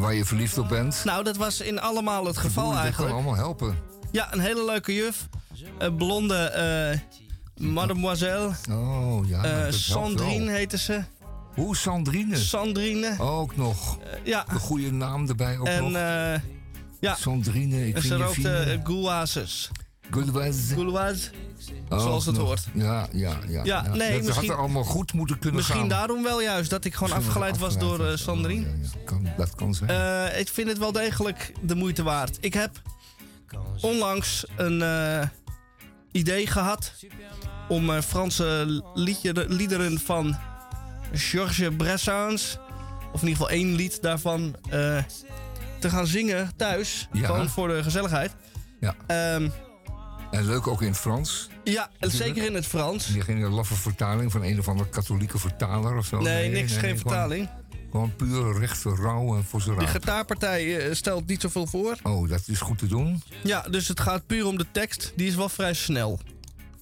[0.00, 1.02] waar je verliefd op bent.
[1.04, 2.96] Nou, dat was in allemaal het geval eigenlijk.
[2.96, 3.78] Dat kan allemaal helpen.
[4.10, 5.28] Ja, een hele leuke juf.
[5.78, 7.00] Een blonde
[7.56, 8.50] uh, mademoiselle.
[8.70, 9.66] Oh ja.
[9.66, 11.02] Uh, Sandrine heette ze.
[11.54, 12.36] Hoe, Sandrine?
[12.36, 13.16] Sandrine.
[13.18, 13.98] Ook nog.
[13.98, 14.44] Uh, ja.
[14.52, 15.92] De goede naam erbij ook en, nog.
[17.00, 17.14] ja.
[17.14, 18.80] Sandrine, ik en vind ze je rookte
[20.10, 20.72] gouazes.
[20.72, 20.74] Gouloise.
[20.74, 21.30] Gouloise.
[21.88, 22.46] Zoals het nog.
[22.46, 22.64] hoort.
[22.74, 23.64] Ja, ja, ja.
[23.64, 25.88] ja, nee, dat misschien, had er allemaal goed moeten kunnen misschien gaan.
[25.88, 28.66] daarom wel juist, dat ik gewoon Misschien afgeleid was door uh, Sandrine.
[28.66, 28.88] Oh, ja.
[29.04, 29.90] Kan, dat kan zijn.
[29.90, 32.38] Uh, ik vind het wel degelijk de moeite waard.
[32.40, 32.82] Ik heb
[33.80, 35.22] onlangs een uh,
[36.12, 36.92] idee gehad
[37.68, 40.38] om Franse liedje, liederen van
[41.12, 42.58] Georges Brassens,
[43.12, 44.56] of in ieder geval één lied daarvan,
[45.80, 47.08] te gaan zingen thuis.
[47.12, 48.34] Gewoon voor de gezelligheid.
[48.80, 49.34] Ja.
[49.34, 49.52] Um,
[50.34, 51.48] en leuk ook in het Frans.
[51.64, 53.06] Ja, zeker in het Frans.
[53.06, 56.20] Die geen laffe vertaling van een of andere katholieke vertaler of zo.
[56.20, 57.48] Nee, niks, nee, geen nee, vertaling.
[57.90, 61.96] Gewoon, gewoon puur rechte rouw en voor zijn De gitaarpartij uh, stelt niet zoveel voor.
[62.02, 63.22] Oh, dat is goed te doen.
[63.42, 65.12] Ja, dus het gaat puur om de tekst.
[65.16, 66.20] Die is wel vrij snel.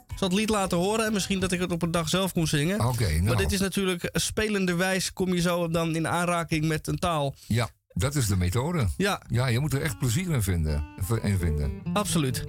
[0.09, 2.33] Ik zal het lied laten horen en misschien dat ik het op een dag zelf
[2.33, 2.81] kon zingen.
[2.81, 3.23] Oké, okay, nou.
[3.25, 7.35] Maar dit is natuurlijk spelenderwijs kom je zo dan in aanraking met een taal.
[7.47, 8.89] Ja, dat is de methode.
[8.97, 9.23] Ja.
[9.29, 10.85] Ja, je moet er echt plezier in vinden.
[11.23, 11.81] In vinden.
[11.93, 12.45] Absoluut.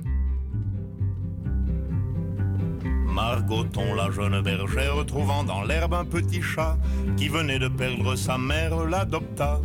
[3.14, 6.78] Margoton, la jeune bergère, trouvant dans l'herbe un petit chat
[7.16, 9.62] qui venait de perdre sa mère, l'adopta.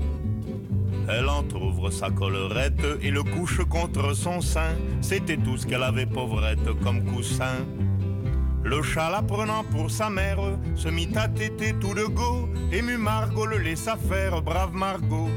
[1.08, 4.74] Elle entr'ouvre sa collerette et le couche contre son sein.
[5.00, 7.64] C'était tout ce qu'elle avait pauvrette comme coussin.
[8.64, 10.40] Le chat la prenant pour sa mère
[10.76, 12.50] se mit à téter tout de go.
[12.70, 15.30] Ému Margot le laissa faire, brave Margot.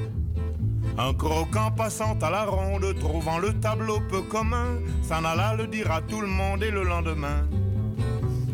[0.97, 5.89] Un croquant passant à la ronde, trouvant le tableau peu commun, s'en alla le dire
[5.89, 7.47] à tout le monde et le lendemain.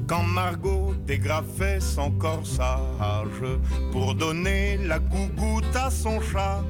[0.08, 3.43] Quand Margot dégrafait son corsage
[3.91, 6.64] pour donner la gougoute à son chat,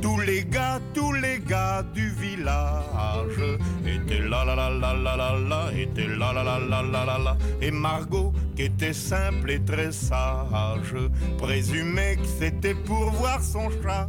[0.00, 5.38] tous les gars, tous les gars du village étaient là là là là là là
[5.48, 7.36] là, étaient là là là là là là là.
[7.60, 10.94] Et Margot, qui était simple et très sage,
[11.38, 14.06] présumait que c'était pour voir son chat.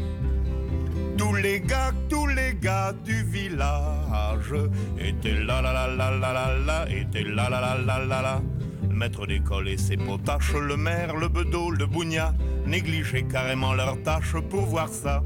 [1.20, 4.56] Tous les gars, tous les gars du village
[4.98, 8.42] étaient là là là là là là là, étaient là là là là là là.
[8.90, 12.34] Le maître d'école et ses potaches, le maire, le bedeau, le bougna,
[12.66, 15.22] négligeaient carrément leurs tâches pour voir ça.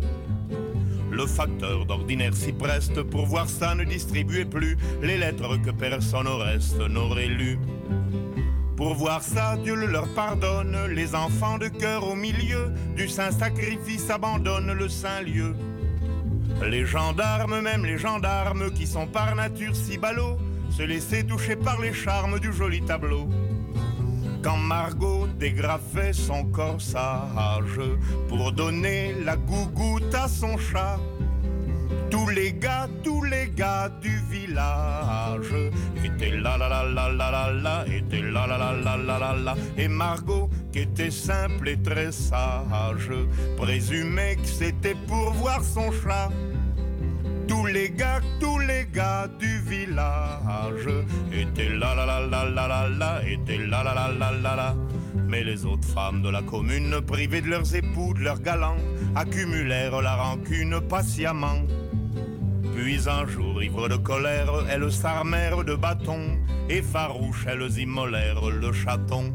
[1.11, 6.27] Le facteur d'ordinaire s'y preste pour voir ça ne distribuait plus les lettres que personne
[6.27, 7.59] au reste n'aurait lues.
[8.75, 13.29] Pour voir ça, Dieu le leur pardonne, les enfants de cœur au milieu du saint
[13.29, 15.53] sacrifice abandonnent le saint lieu.
[16.61, 20.37] Les gendarmes, même les gendarmes qui sont par nature si ballots,
[20.69, 23.27] se laissaient toucher par les charmes du joli tableau.
[24.43, 27.79] Quand Margot dégrafait son corsage
[28.27, 30.99] pour donner la gougoute à son chat,
[32.33, 35.53] les gars, tous les gars du village
[36.03, 39.35] étaient là là là là là là là, étaient là là là là là là
[39.35, 39.55] là.
[39.77, 43.11] Et Margot, qui était simple et très sage,
[43.57, 46.29] présumait que c'était pour voir son chat.
[47.47, 50.89] Tous les gars, tous les gars du village
[51.31, 54.75] étaient là là là là là là là, étaient là là là là là là.
[55.27, 58.77] Mais les autres femmes de la commune, privées de leurs époux, de leurs galants,
[59.15, 61.61] accumulèrent la rancune patiemment.
[62.83, 66.37] Puis un jour, ivre de colère, elles s'armèrent de bâtons,
[66.69, 69.31] et farouches, elles immolèrent le chaton.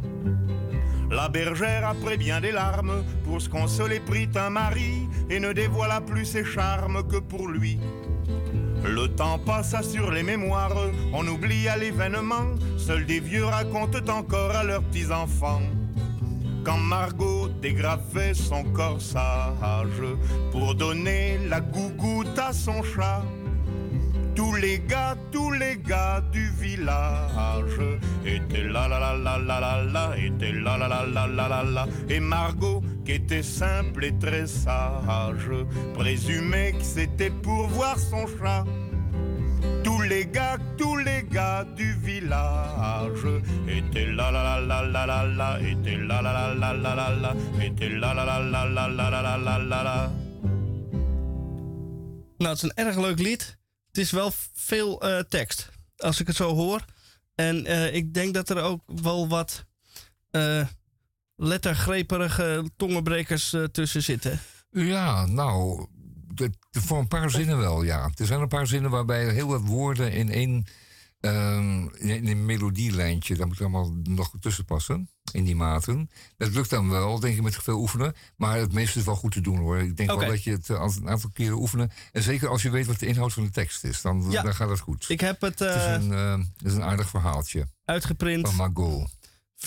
[1.10, 6.02] La bergère, après bien des larmes, pour se consoler, prit un mari, et ne dévoila
[6.02, 7.80] plus ses charmes que pour lui.
[8.84, 10.76] Le temps passa sur les mémoires,
[11.14, 15.62] on oublia l'événement, seuls des vieux racontent encore à leurs petits-enfants.
[16.64, 20.02] Quand Margot dégrafait son corsage
[20.52, 23.22] pour donner la gougoute à son chat,
[24.38, 27.80] tous les gars, tous les gars du village
[28.24, 31.62] étaient là la la la la la la, étaient là la la la la la
[31.64, 31.86] la.
[32.08, 35.50] Et Margot, qui était simple et très sage,
[35.94, 38.64] présumait que c'était pour voir son chat.
[39.82, 43.26] Tous les gars, tous les gars du village
[43.66, 47.10] étaient là la la la la la la, étaient là la la la la la
[47.10, 50.10] la, étaient là la la la la la la la la la la.
[52.38, 53.57] Nou, het is een erg leuk lied.
[53.98, 56.84] Het is wel veel uh, tekst, als ik het zo hoor.
[57.34, 59.64] En uh, ik denk dat er ook wel wat
[60.30, 60.66] uh,
[61.36, 64.40] lettergreperige tongenbrekers tussen zitten.
[64.70, 65.86] Ja, nou,
[66.34, 68.10] de, de, voor een paar zinnen wel, ja.
[68.14, 70.66] Er zijn een paar zinnen waarbij heel wat woorden in één
[71.20, 76.10] um, in een melodielijntje, daar moet allemaal nog tussen passen, in die maten.
[76.36, 78.14] Dat lukt dan wel, denk ik, met veel oefenen.
[78.36, 79.78] Maar het meeste is wel goed te doen hoor.
[79.78, 81.90] Ik denk wel dat je het een aantal keren oefenen.
[82.12, 84.70] En zeker als je weet wat de inhoud van de tekst is, dan, dan gaat
[84.70, 85.04] het goed.
[85.08, 85.60] Ik heb het.
[85.60, 87.66] Uh, het, is een, uh, het is een aardig verhaaltje.
[87.84, 88.46] Uitgeprint.
[88.46, 89.16] Van Margot.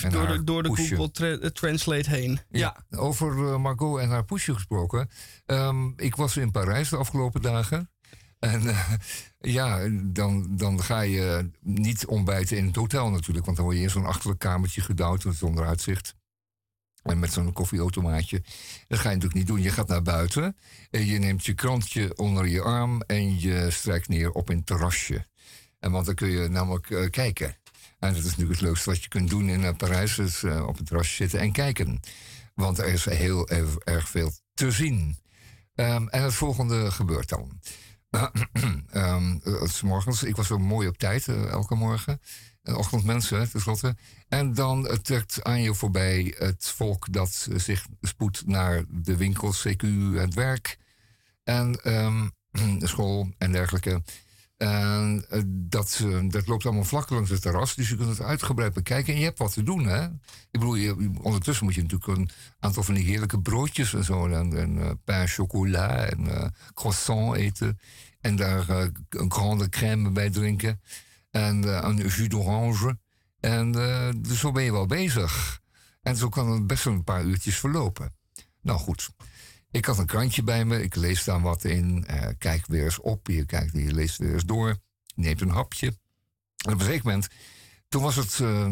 [0.09, 2.39] Door de, door de Google tra Translate heen.
[2.49, 2.83] Ja.
[2.89, 2.97] ja.
[2.97, 5.09] Over uh, Margot en haar poesje gesproken.
[5.45, 7.90] Um, ik was in Parijs de afgelopen dagen.
[8.41, 8.93] En uh,
[9.39, 13.45] ja, dan, dan ga je niet ontbijten in het hotel natuurlijk.
[13.45, 16.15] Want dan word je in zo'n achterlijk kamertje gedouwd zonder uitzicht.
[17.03, 18.43] En met zo'n koffieautomaatje.
[18.87, 19.61] Dat ga je natuurlijk niet doen.
[19.61, 20.55] Je gaat naar buiten.
[20.91, 23.01] En je neemt je krantje onder je arm.
[23.01, 25.25] En je strijkt neer op een terrasje.
[25.79, 27.55] En want dan kun je namelijk uh, kijken.
[27.99, 30.15] En dat is natuurlijk het leukste wat je kunt doen in Parijs.
[30.15, 31.99] Dus op het terrasje zitten en kijken.
[32.55, 33.49] Want er is heel
[33.83, 35.17] erg, veel te zien.
[35.75, 37.59] Um, en het volgende gebeurt dan.
[38.11, 42.21] Um, het morgens, ik was zo mooi op tijd uh, elke morgen.
[42.63, 43.95] Uh, ochtendmensen, tenslotte.
[44.27, 49.67] En dan uh, trekt aan je voorbij het volk dat zich spoedt naar de winkels,
[49.67, 50.77] CQ, het werk
[51.43, 54.01] en de school en dergelijke.
[54.61, 59.13] En dat, dat loopt allemaal vlak langs het terras, dus je kunt het uitgebreid bekijken.
[59.13, 60.03] En je hebt wat te doen, hè?
[60.05, 64.27] Ik bedoel, je, ondertussen moet je natuurlijk een aantal van die heerlijke broodjes en zo.
[64.27, 67.79] En, en uh, pain chocolat en uh, croissant eten.
[68.19, 68.69] En daar
[69.09, 70.81] een grande crème bij drinken.
[71.31, 72.99] En een jus d'orange.
[73.39, 73.71] En
[74.21, 75.61] dus zo ben je wel bezig.
[76.01, 78.13] En zo kan het best een paar uurtjes verlopen.
[78.61, 79.09] Nou goed.
[79.71, 82.99] Ik had een krantje bij me, ik lees daar wat in, uh, kijk weer eens
[82.99, 84.77] op, je, kijkt, je leest weer eens door,
[85.15, 85.87] neemt een hapje.
[86.65, 87.27] En op een gegeven moment,
[87.87, 88.67] toen was het, uh,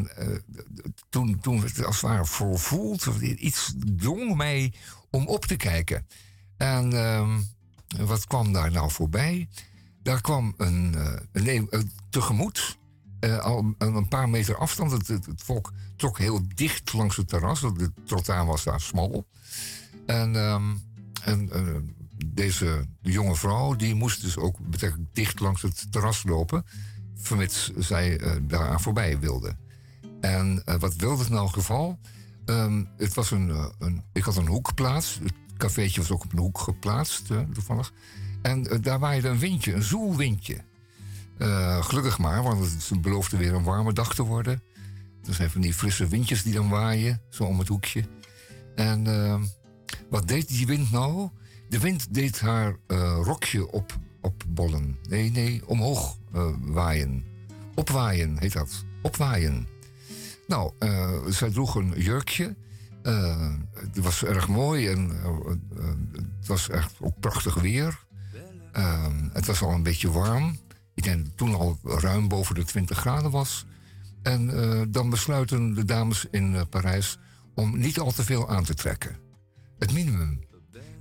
[1.10, 4.74] toen, toen het als het ware vervoeld, iets dwong mij
[5.10, 6.08] om op te kijken.
[6.58, 7.40] En ehm,
[8.08, 9.50] wat kwam daar nou voorbij?
[10.02, 10.96] Daar kwam een,
[11.32, 12.78] een tegemoet,
[13.20, 14.92] al een paar meter afstand.
[14.92, 19.28] Het, het, volk trok heel dicht langs het terras, de trottoir was daar smal.
[20.06, 20.36] En...
[20.36, 20.88] Um,
[21.24, 21.76] en uh,
[22.26, 26.66] deze jonge vrouw die moest dus ook betrekkelijk dicht langs het terras lopen,
[27.16, 29.56] vermits zij uh, daaraan voorbij wilde.
[30.22, 32.00] En uh, wat wilde het nou het geval?
[32.46, 35.20] Um, het was een, een, ik had een hoek geplaatst.
[35.20, 37.94] Het cafeetje was ook op een hoek geplaatst, toevallig.
[38.42, 40.58] En daar waaide een windje, een zoelwindje.
[41.80, 44.62] gelukkig maar, want het beloofde weer een warme dag te worden.
[45.26, 48.04] Er zijn van die frisse windjes die dan waaien, zo om het hoekje.
[48.76, 49.44] En ehm,
[50.10, 51.30] wat deed die wind nou?
[51.70, 54.98] De wind deed haar uh, rokje op, opbollen.
[55.10, 57.24] Nee, nee, omhoog uh, waaien.
[57.76, 58.86] Opwaaien heet dat.
[59.02, 59.68] Opwaaien.
[60.48, 62.56] Nou, uh, zij droeg een jurkje.
[63.74, 65.10] het was erg mooi en
[66.38, 68.00] het was echt ook prachtig weer.
[69.34, 70.58] het was al een beetje warm.
[70.94, 73.66] Ik denk dat toen al ruim boven de 20 graden was.
[74.22, 74.52] En
[74.92, 77.20] dan besluiten de dames in Parijs
[77.56, 79.29] om niet al te veel aan te trekken
[79.80, 80.48] het minimum.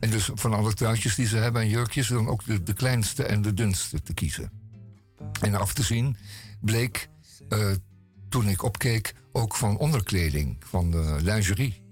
[0.01, 3.43] En dus van alle truitjes die ze hebben en jurkjes, dan ook de, kleinste en
[3.43, 4.51] de dunste te kiezen.
[5.41, 6.17] En af te zien
[6.61, 7.09] bleek,
[7.49, 7.71] uh,
[8.29, 11.87] toen ik opkeek, ook van onderkleding, van lingerie.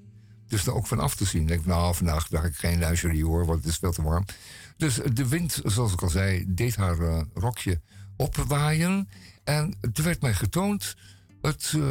[0.49, 1.43] Dus daar ook van af te zien.
[1.43, 4.25] Ik denk, nou, vandaag dacht ik geen lingerie hoor, want het is veel te warm.
[4.77, 7.81] Dus de wind, zoals ik al zei, deed haar uh, rokje
[8.17, 9.09] opwaaien.
[9.45, 10.97] En toen werd mij getoond
[11.43, 11.73] het.
[11.77, 11.83] Uh,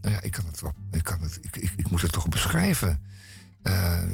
[0.00, 0.62] nou ja, ik kan het.
[0.90, 3.04] Ik, kan het, ik, ik, ik moet het toch beschrijven.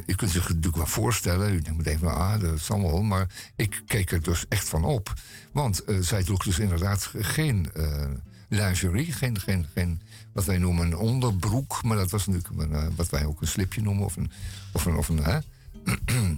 [0.06, 1.55] Je kunt zich natuurlijk wel voorstellen.
[1.55, 3.02] U denkt meteen van, ah, dat is allemaal.
[3.02, 5.12] Maar ik keek er dus echt van op.
[5.52, 8.05] Want uh, zij droeg dus inderdaad geen uh,
[8.48, 9.12] lingerie.
[9.12, 10.01] Geen, geen, geen,
[10.32, 11.82] wat wij noemen een onderbroek.
[11.82, 14.05] Maar dat was natuurlijk wat wij ook een slipje noemen.
[14.05, 14.31] Of een,
[14.73, 15.24] of een, of een,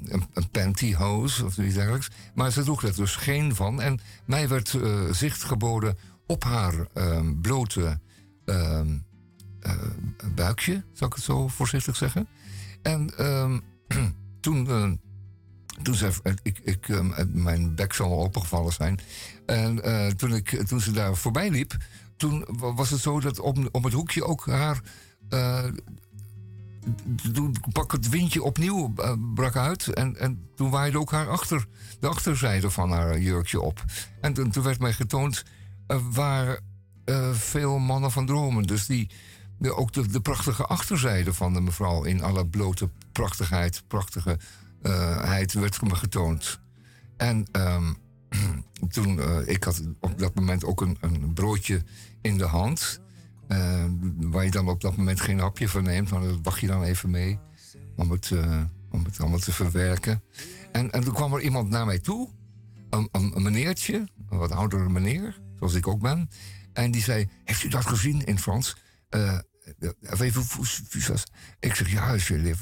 [0.09, 2.11] een, een pantyhose of iets dergelijks.
[2.35, 3.83] Maar ze droeg er dus geen van.
[3.83, 4.75] En mij werd
[5.11, 8.01] zicht geboden op haar ehm, blote
[8.45, 8.97] ehm,
[10.35, 10.85] buikje.
[10.93, 12.29] Zal ik het zo voorzichtig zeggen?
[12.89, 13.63] En um,
[14.41, 14.91] toen, uh,
[15.83, 16.13] toen zei
[16.43, 19.01] ik, ik uh, mijn bek zal opengevallen zijn.
[19.47, 21.77] En uh, toen, ik, toen ze daar voorbij liep,
[22.17, 24.81] toen was het zo dat op, op het hoekje ook haar.
[27.33, 28.93] toen pak het windje opnieuw
[29.35, 29.89] brak uit.
[29.89, 31.67] En, en toen waaide ook haar achter,
[32.01, 33.85] de achterzijde van haar jurkje op.
[34.21, 35.45] En toen, toen werd mij getoond
[36.11, 36.61] waar
[37.33, 38.63] veel mannen van dromen.
[38.63, 39.11] Dus die
[39.59, 45.83] de, ook de, prachtige achterzijde van de mevrouw in alle blote prachtigheid, prachtigheid uh, werd
[45.83, 46.61] me getoond.
[47.17, 47.97] En um,
[48.95, 51.83] toen, uh, ik had op dat moment ook een, een broodje
[52.21, 53.01] in de hand.
[53.49, 53.85] Uh,
[54.17, 56.83] waar je dan op dat moment geen hapje van neemt, maar dat wacht je dan
[56.83, 57.39] even mee
[57.97, 58.33] om het,
[58.91, 60.23] om het allemaal te verwerken.
[60.73, 62.29] En, en toen kwam er iemand naar mij toe,
[62.91, 66.31] een, een, een meneertje, een wat oudere meneer, zoals ik ook ben.
[66.73, 68.77] En die zei: Heeft u dat gezien in Frans?
[69.11, 69.39] Uh,
[70.07, 70.83] Avez-vous
[71.61, 72.55] Ik zeg, ja, je l'ai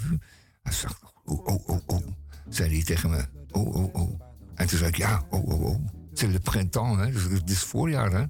[0.63, 2.07] Hij zegt, oh, oh, oh, oh.
[2.49, 4.21] Zei hij tegen me, oh, oh, oh.
[4.55, 5.87] En toen zei ik, ja, oh, oh, oh.
[6.13, 7.13] C'est le printemps, hè.
[7.13, 8.25] Dus het is voorjaar, hè.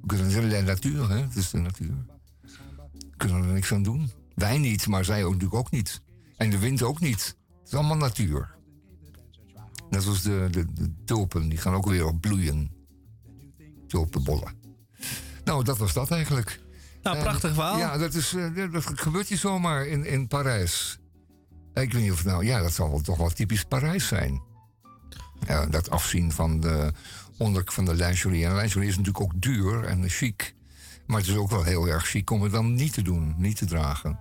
[0.00, 1.20] We kunnen la natuur, hè.
[1.20, 1.94] Het is de natuur.
[2.90, 4.10] We kunnen er niks aan doen.
[4.34, 6.02] Wij niet, maar zij ook, natuurlijk ook niet.
[6.36, 7.36] En de wind ook niet.
[7.58, 8.54] Het is allemaal natuur.
[9.90, 12.70] Net zoals de, de, de tulpen, die gaan ook weer op bloeien.
[13.86, 14.52] Tulpenbollen.
[15.44, 16.60] Nou, dat was dat eigenlijk.
[17.12, 17.78] Nou, prachtig verhaal.
[17.78, 20.98] Ja, dat, is, uh, dat gebeurt hier zomaar in, in Parijs.
[21.74, 24.42] Ik weet niet of nou, ja, dat zal wel toch wel typisch Parijs zijn.
[25.46, 26.92] Ja, dat afzien van de
[27.38, 28.44] onder van de lingerie.
[28.44, 30.54] En de lingerie is natuurlijk ook duur en chic.
[31.06, 33.56] Maar het is ook wel heel erg chic om het dan niet te doen, niet
[33.56, 34.18] te dragen.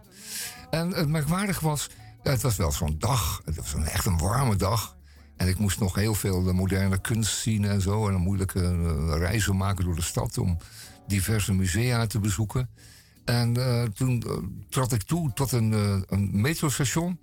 [0.69, 1.89] En het merkwaardig was,
[2.23, 3.41] het was wel zo'n dag.
[3.45, 4.95] Het was een, echt een warme dag.
[5.37, 8.07] En ik moest nog heel veel de moderne kunst zien en zo.
[8.07, 10.57] En een moeilijke uh, reizen maken door de stad om
[11.07, 12.69] diverse musea te bezoeken.
[13.25, 14.37] En uh, toen uh,
[14.69, 17.19] trad ik toe tot een, uh, een metrostation.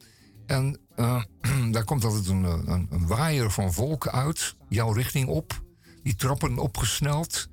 [0.47, 0.81] En
[1.73, 2.45] daar komt altijd een,
[2.91, 5.63] een, waaier van volk uit, jouw richting op.
[6.03, 7.49] Die trappen opgesneld.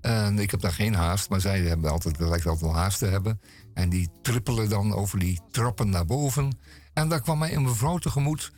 [0.00, 3.06] En ik heb daar geen haast, maar zij hebben altijd, lijkt altijd wel haast te
[3.06, 3.40] hebben.
[3.74, 6.58] En die trippelen dan over die trappen naar boven.
[6.92, 8.52] En daar kwam mij een mevrouw tegemoet.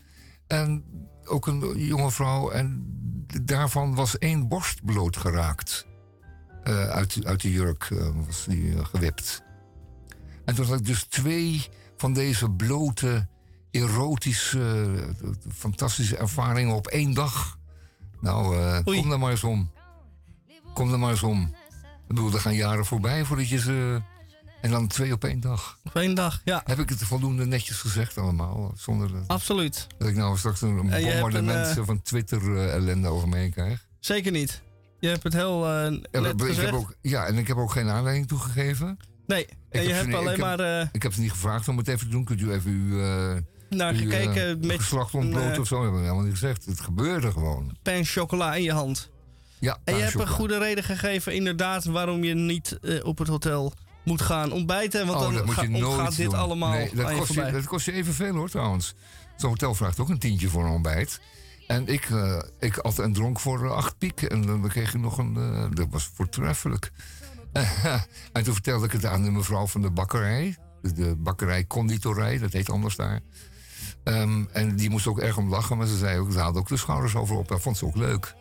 [0.47, 0.85] En
[1.24, 2.51] ook een jonge vrouw.
[2.51, 2.85] En
[3.43, 5.86] daarvan was één borst bloot geraakt.
[6.69, 9.43] Uh, uit, uit de jurk uh, was die uh, gewipt.
[10.45, 13.27] En toen had ik dus twee van deze blote,
[13.70, 14.86] erotische,
[15.55, 17.59] fantastische ervaringen op één dag.
[18.20, 19.70] Nou, kom er maar eens om.
[20.74, 21.55] Kom er maar eens om.
[21.81, 24.03] Ik bedoel, er gaan jaren voorbij voordat je ze...
[24.61, 25.78] En dan twee op één dag.
[25.85, 26.62] Op één dag, ja.
[26.65, 28.73] Heb ik het voldoende netjes gezegd allemaal?
[28.77, 29.86] Zonder dat, Absoluut.
[29.99, 33.86] Dat ik nou straks een bombardement van Twitter-ellende over me heen krijg.
[34.01, 34.62] Zeker niet.
[35.05, 36.56] Je hebt het heel uh, net ik.
[36.56, 38.98] Heb ook, ja, en ik heb ook geen aanleiding toegegeven.
[39.26, 40.59] Nee, en je hebt alleen ik maar...
[40.59, 42.24] Heb, uh, ik heb ze niet gevraagd om het even te doen.
[42.24, 43.36] Kunt u even uw, uh,
[43.68, 45.82] naar gekeken met geslacht ontbloot of zo?
[45.82, 46.64] Hebben we helemaal niet gezegd.
[46.64, 47.76] Het gebeurde gewoon.
[47.82, 49.10] Pen chocola in je hand.
[49.59, 53.72] Ja, En je hebt een goede reden gegeven inderdaad waarom je niet op het hotel
[54.05, 55.06] moet gaan ontbijten.
[55.06, 56.39] Want oh, dan je ga, gaat dit doen.
[56.39, 58.94] allemaal nee, dat, kost je je, dat kost je evenveel hoor trouwens.
[59.36, 61.20] Zo'n hotel vraagt ook een tientje voor een ontbijt.
[61.66, 64.23] En ik, uh, ik at en dronk voor acht piek.
[64.23, 65.35] En dan kreeg ik nog een.
[65.36, 66.93] Uh, dat was voortreffelijk.
[68.32, 70.57] en toen vertelde ik het aan de mevrouw van de bakkerij.
[70.82, 73.20] De bakkerij conditorij, dat heet anders daar.
[74.05, 76.69] Um, en die moest ook erg om lachen, maar ze zei ook, ze haalde ook
[76.69, 77.49] de schouders over op.
[77.49, 78.35] Dat vond ze ook leuk.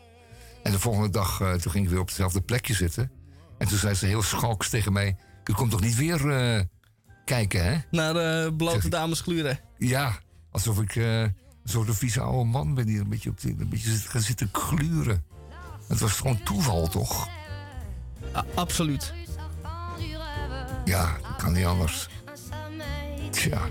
[0.64, 3.12] En de volgende dag, uh, toen ging ik weer op hetzelfde plekje zitten.
[3.58, 6.20] En toen zei ze heel schalks tegen mij: U komt toch niet weer
[7.26, 7.78] kijken, hè?
[7.91, 9.60] Naar de blote dames gluren.
[9.78, 10.20] Ja,
[10.52, 10.95] alsof ik
[11.64, 15.23] zo'n vieze oude man ben die een beetje, op die, een beetje gaan zitten gluren.
[15.88, 17.27] Het was gewoon toeval, toch?
[18.35, 19.14] A absoluut.
[20.85, 22.10] Ja, dat kan niet anders.
[23.30, 23.61] Tja.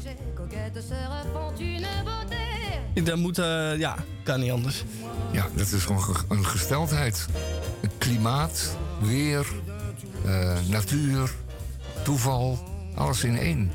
[3.05, 4.85] Dat moet, uh, ja, kan niet anders.
[5.33, 7.27] Ja, dat is gewoon een gesteldheid.
[7.99, 9.47] Klimaat, weer,
[10.27, 11.35] uh, natuur,
[12.03, 12.59] toeval,
[12.95, 13.73] alles in één.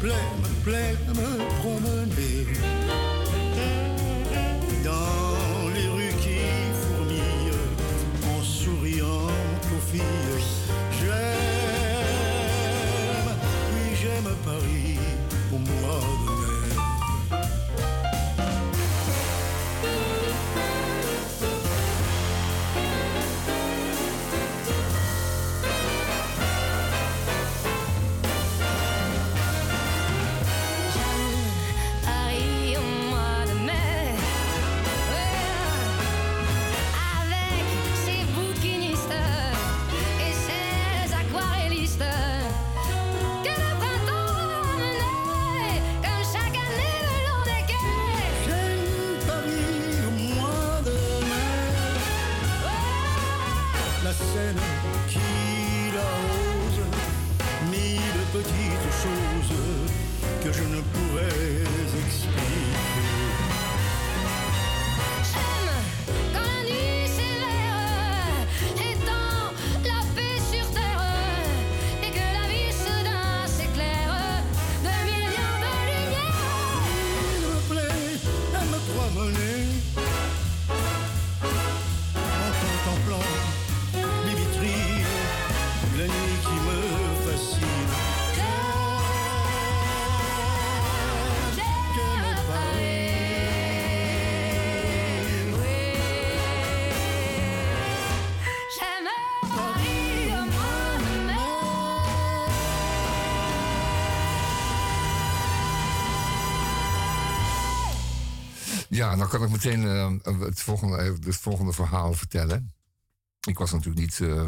[0.00, 0.12] plaît,
[0.42, 1.30] me plaît me
[1.60, 2.46] promener
[4.84, 6.40] dans les rues qui
[6.80, 7.52] fourmillent
[8.26, 9.30] en souriant
[9.74, 10.02] aux filles.
[11.00, 12.08] J'aime,
[13.74, 14.98] oui j'aime Paris
[15.52, 16.47] au mois de
[108.98, 112.72] Ja, dan kan ik meteen uh, het, volgende, eh, het volgende verhaal vertellen.
[113.48, 114.46] Ik was natuurlijk niet uh,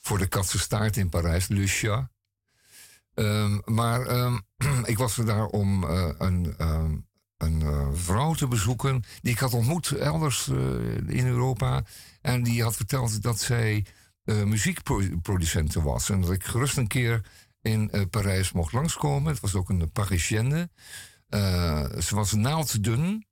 [0.00, 2.10] voor de katse staart in Parijs, Lucia.
[3.14, 4.42] Um, maar um,
[4.92, 7.06] ik was er daar om een, um,
[7.36, 10.48] een vrouw te bezoeken die ik had ontmoet elders
[11.06, 11.82] in Europa.
[12.20, 13.86] En die had verteld dat zij
[14.24, 16.10] muziekproducente was.
[16.10, 17.26] En dat ik gerust een keer
[17.62, 19.32] in Parijs mocht langskomen.
[19.32, 20.70] Het was ook een Parisienne.
[21.98, 23.28] ze was naalddun.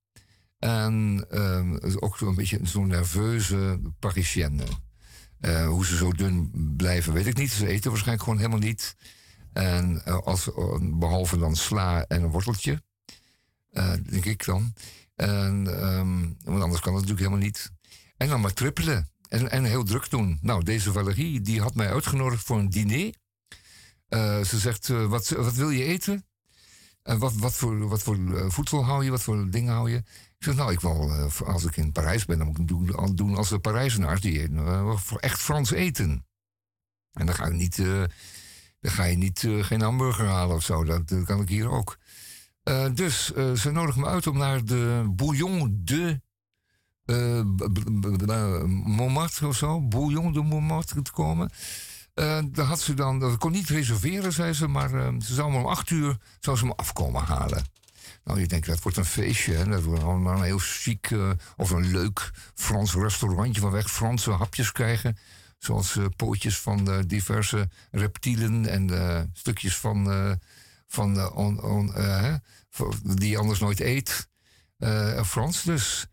[0.59, 4.65] En uh, ook een beetje zo'n nerveuze Parisienne.
[5.41, 7.51] Uh, hoe ze zo dun blijven, weet ik niet.
[7.51, 8.97] Ze eten waarschijnlijk gewoon helemaal niet.
[9.53, 12.83] En uh, als, behalve dan sla en een worteltje.
[13.73, 14.75] Uh, denk ik dan.
[15.15, 17.73] En, um, want anders kan het natuurlijk helemaal niet.
[18.17, 19.11] En dan maar trippelen.
[19.29, 20.39] En, en heel druk doen.
[20.43, 23.15] Nou, deze Valerie, die had mij uitgenodigd voor een diner.
[24.45, 26.27] ze zegt, wat, wat wil je eten?
[27.03, 29.11] En wat, wat voor, wat voor voedsel hou je?
[29.11, 30.03] Wat voor dingen hou je?
[30.39, 33.15] Ik zeg, nou, ik wil, eh, als ik in Parijs ben, dan moet ik doen,
[33.15, 34.21] doen als de Parijzenaars.
[34.21, 36.27] Die uh, echt Frans eten.
[37.13, 37.77] En dan ga je niet,
[38.81, 40.85] dan ga je niet geen hamburger halen of zo.
[40.85, 41.99] Dat, kan ik hier ook.
[42.95, 46.21] dus ze nodigen me uit om naar de Bouillon de
[48.85, 49.81] Montmartre of zo.
[49.81, 51.51] Bouillon de Montmartre te komen.
[52.51, 54.91] daar had ze dan, dat kon niet reserveren, zei ze, maar
[55.23, 57.65] ze zou me om acht uur zou ze me afkomen halen.
[58.29, 59.65] Nou, je denkt, dat wordt een feestje.
[59.65, 64.31] Dat wordt allemaal een heel chic uh, of een leuk Frans restaurantje van weg Franse
[64.31, 65.17] hapjes krijgen.
[65.59, 70.39] Zoals uh, pootjes van uh, diverse reptielen en stukjes van,
[70.87, 71.15] van
[73.03, 74.29] die je anders nooit eet.
[75.25, 76.07] Frans dus.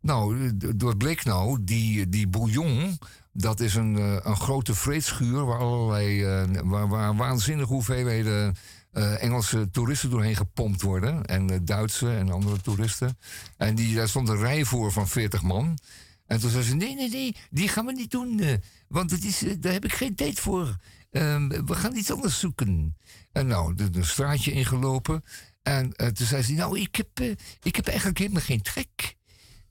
[0.00, 2.98] Nou, door bleek nou, die, die bouillon,
[3.32, 3.94] dat is een,
[4.28, 6.24] een grote vreedschuur waar allerlei
[6.64, 8.56] waar, waar waanzinnige hoeveelheden
[8.96, 11.24] uh, Engelse toeristen doorheen gepompt worden.
[11.24, 13.18] En uh, Duitse en andere toeristen.
[13.56, 15.78] En die, daar stond een rij voor van 40 man.
[16.26, 18.38] En toen zei ze: Nee, nee, nee, die gaan we niet doen.
[18.38, 18.54] Uh,
[18.88, 20.76] want het is, daar heb ik geen tijd voor.
[21.10, 22.96] Ehm, we gaan iets anders zoeken.
[23.32, 25.24] En nou, een straatje ingelopen.
[25.62, 29.16] En toen zei ze: Nou, ik heb, ik heb eigenlijk helemaal geen trek.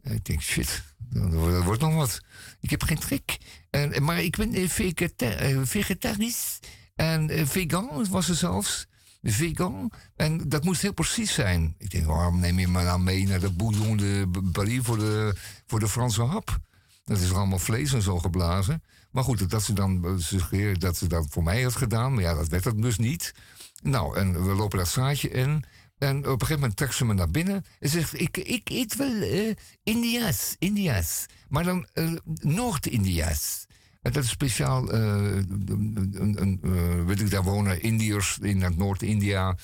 [0.03, 2.19] Ik denk: Shit, dat wordt nog wat.
[2.59, 3.37] Ik heb geen trek.
[3.69, 4.69] En, maar ik ben
[5.67, 6.59] vegetarisch.
[6.95, 8.87] En vegan was ze zelfs
[9.31, 9.91] vegan.
[10.15, 11.75] En dat moest heel precies zijn.
[11.77, 15.35] Ik denk, waarom neem je me dan mee naar de bouillon de Paris voor de,
[15.65, 16.59] voor de Franse hap?
[17.05, 18.83] Dat is allemaal vlees en zo geblazen.
[19.11, 22.13] Maar goed, dat ze dan suggereert dat ze dat voor mij had gedaan.
[22.13, 23.33] Maar ja, dat werd het dus niet.
[23.83, 25.63] Nou, en we lopen dat straatje in.
[25.97, 27.65] En op een gegeven moment trekt ze me naar binnen.
[27.79, 29.53] En zegt, ik, ik eet wel uh,
[29.83, 31.25] India's, India's.
[31.47, 33.65] Maar dan uh, Noord-India's.
[34.05, 35.41] En dat is speciaal, uh,
[37.05, 39.57] weet ik, daar wonen Indiërs in Noord-India...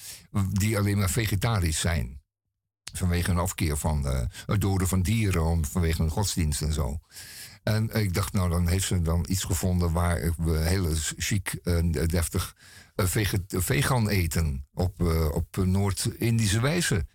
[0.51, 2.21] die alleen maar vegetarisch zijn.
[2.93, 4.05] Vanwege een afkeer van
[4.45, 6.99] het doden van dieren, vanwege een godsdienst en zo.
[7.63, 11.91] En ik dacht, nou, dan heeft ze dan iets gevonden waar we hele chic en
[11.91, 12.55] deftig
[13.47, 15.01] vegan eten op,
[15.33, 17.05] op Noord-Indische wijze.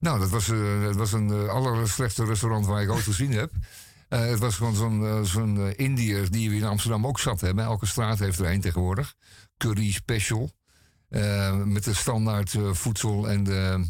[0.00, 0.46] Nou, dat was,
[0.82, 3.52] dat was een uh, allerslechtste restaurant waar ik ooit gezien heb.
[4.12, 7.64] Uh, het was gewoon zo'n zo'n Indiër die we in Amsterdam ook zat hebben.
[7.64, 9.14] Elke straat heeft er een tegenwoordig.
[9.56, 10.50] Curry Special.
[11.64, 13.86] met de standaard voedsel en de,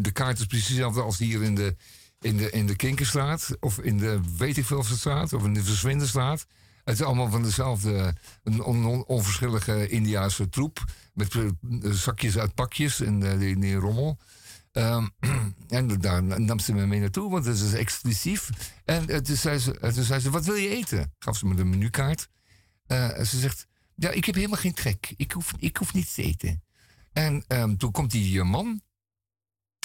[0.00, 1.76] de kaart is precies hetzelfde als hier in de,
[2.20, 3.56] in de, in de Kinkerstraat.
[3.60, 5.32] Of in de weet ik veel straat.
[5.32, 6.46] Of in de Verswinderstraat.
[6.84, 8.14] Het is allemaal van dezelfde
[8.44, 10.84] een on, onverschillige Indiaanse troep.
[11.12, 11.34] Met
[11.80, 14.18] zakjes uit pakjes en die, die, rommel.
[14.76, 15.14] Um,
[15.68, 18.50] en daar nam ze me mee naartoe, want het is exclusief.
[18.84, 21.14] En uh, toen, zei ze, uh, toen zei ze, wat wil je eten?
[21.18, 22.28] Gaf ze me de menukaart.
[22.86, 25.14] en ze zegt, ja, ik heb helemaal geen trek.
[25.16, 26.62] Ik hoef, ik hoef niets te eten.
[27.12, 28.82] En um, toen komt die man.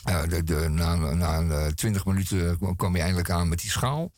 [0.03, 4.11] De, de, na na twintig minuten kwam hij eindelijk aan met die schaal.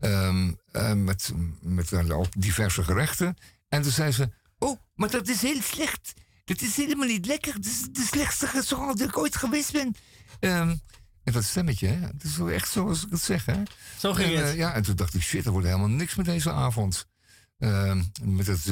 [0.00, 0.52] Uh,
[0.94, 1.92] met, met
[2.38, 3.36] diverse gerechten.
[3.68, 6.14] En toen zei ze: Oh, maar dat is heel slecht.
[6.58, 7.52] Dat is helemaal niet lekker.
[7.52, 9.94] Dat is de slechtste restaurant dat ik ooit geweest ben.
[10.40, 10.80] Um,
[11.24, 12.06] en dat stemmetje, hè?
[12.06, 13.62] Het is wel echt zoals ik het zeg, hè?
[13.98, 14.52] Zo ging en, het.
[14.52, 17.06] Uh, ja, en toen dacht ik: Shit, er wordt helemaal niks met deze avond.
[17.58, 18.66] Ehm, met, het,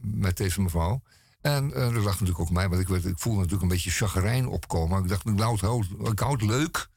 [0.00, 1.02] met deze mevrouw.
[1.40, 4.46] En dat lag natuurlijk ook mij, want ik, werd, ik voelde natuurlijk een beetje chagrijn
[4.46, 5.02] opkomen.
[5.02, 6.88] Ik dacht, nou, ik houd het leuk.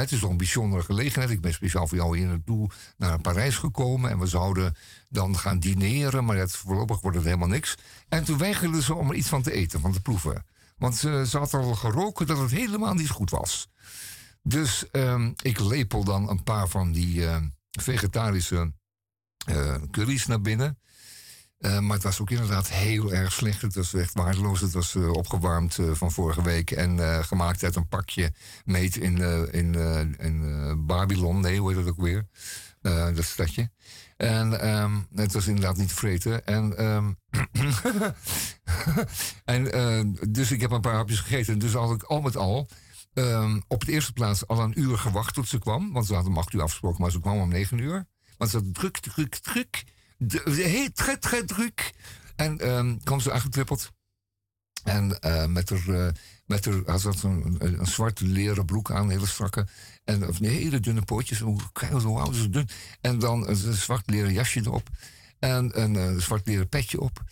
[0.00, 1.30] Het is toch een bijzondere gelegenheid.
[1.30, 4.10] Ik ben speciaal voor jou hier naartoe naar Parijs gekomen.
[4.10, 4.76] En we zouden
[5.08, 6.24] dan gaan dineren.
[6.24, 7.74] Maar het, voorlopig wordt het helemaal niks.
[8.08, 10.44] En toen weigerden ze om er iets van te eten, van te proeven.
[10.76, 13.68] Want ze, ze had al geroken dat het helemaal niet goed was.
[14.42, 17.36] Dus um, ik lepel dan een paar van die uh,
[17.70, 18.72] vegetarische
[19.50, 20.78] uh, curry's naar binnen.
[21.62, 23.62] Uh, maar het was ook inderdaad heel erg slecht.
[23.62, 24.60] Het was echt waardeloos.
[24.60, 28.32] Het was uh, opgewarmd uh, van vorige week en gemaakt uit een pakje
[28.64, 29.18] meet in,
[29.52, 29.74] in,
[30.18, 31.40] in Babylon.
[31.40, 32.26] Nee, hoe heet dat ook weer?
[33.14, 33.70] dat stadje.
[34.16, 36.46] En um, het was inderdaad niet te vreten.
[36.46, 37.16] En, um,
[39.72, 41.58] en dus ik heb een paar hapjes gegeten.
[41.58, 42.68] Dus had ik al met al
[43.14, 45.92] um, op de eerste plaats al een uur gewacht tot ze kwam.
[45.92, 48.06] Want ze hadden acht uur afgesproken, maar ze kwam om negen uur.
[48.36, 49.84] Want ze had druk, druk, druk
[50.44, 51.92] heel très, très druk.
[52.36, 53.90] En um, kwam ze aangetrippeld.
[54.84, 56.08] En uh, met haar, uh,
[56.46, 59.66] met haar, had ze een, een, een zwarte leren broek aan, hele strakke.
[60.04, 61.60] En of, hele dunne pootjes, hoe,
[62.20, 62.68] oud is dun.
[63.00, 64.88] En dan een, een zwart leren jasje erop.
[65.38, 67.22] En een uh, zwart leren petje op.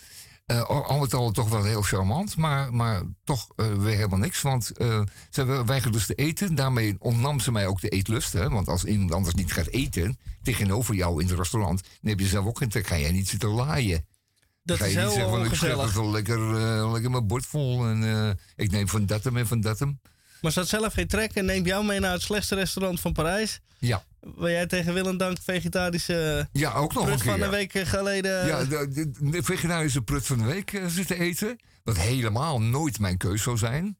[0.50, 4.42] Uh, al met al toch wel heel charmant, maar, maar toch uh, weer helemaal niks.
[4.42, 6.54] Want uh, ze weigerde dus te eten.
[6.54, 8.32] Daarmee ontnam ze mij ook de eetlust.
[8.32, 8.48] Hè?
[8.48, 12.26] Want als iemand anders niet gaat eten tegenover jou in het restaurant, dan heb je
[12.26, 12.86] zelf ook geen trek.
[12.86, 14.06] Ga jij niet zitten laaien.
[14.62, 15.84] Dat ga je is niet heel zeggen van ik ongezellig.
[15.84, 16.38] het wel lekker,
[16.90, 17.86] lekker mijn bord vol.
[17.86, 20.00] En ik neem van dat en van dat hem.
[20.40, 23.12] Maar ze had zelf geen trek en neemt jou mee naar het slechtste restaurant van
[23.12, 23.60] Parijs.
[23.78, 24.04] Ja.
[24.20, 27.30] Waar jij tegen Willem Dank vegetarische ja, ook nog prut een keer.
[27.30, 28.46] van een week geleden...
[28.46, 31.58] Ja, de, de, de vegetarische prut van de week uh, zitten eten.
[31.82, 33.98] Wat helemaal nooit mijn keus zou zijn.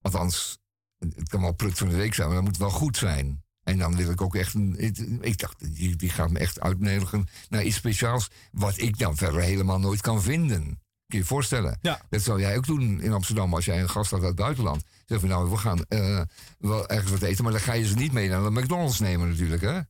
[0.00, 0.58] Althans,
[0.98, 3.44] het kan wel prut van de week zijn, maar dat moet wel goed zijn.
[3.62, 4.54] En dan wil ik ook echt...
[4.54, 8.30] Een, ik dacht, die, die gaat me echt uitnodigen naar iets speciaals...
[8.52, 10.80] wat ik dan verder helemaal nooit kan vinden.
[11.10, 11.78] Kun je je voorstellen?
[11.82, 12.00] Ja.
[12.10, 14.82] Dat zou jij ook doen in Amsterdam als jij een gast had uit het buitenland.
[15.06, 16.20] Zeg van nou, we gaan uh,
[16.58, 19.28] wel ergens wat eten, maar dan ga je ze niet mee naar de McDonald's nemen
[19.28, 19.80] natuurlijk, hè?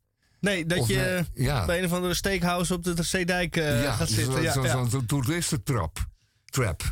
[0.40, 1.64] Nee, dat Of, je eh, ja.
[1.64, 4.32] bij een of andere steakhouse op de Zeedijk uh, ja, gaat zitten.
[4.32, 4.70] Zo'n ja, zo, ja.
[4.70, 5.98] zo, zo toeristentrap.
[6.44, 6.82] Trap.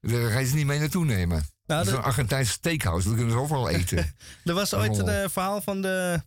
[0.00, 1.46] Daar ga je ze niet mee naartoe nemen.
[1.66, 4.14] Nou, Zo'n Argentijnse steakhouse, dat kunnen ze overal eten.
[4.44, 6.22] Er was ooit een eh, verhaal van de...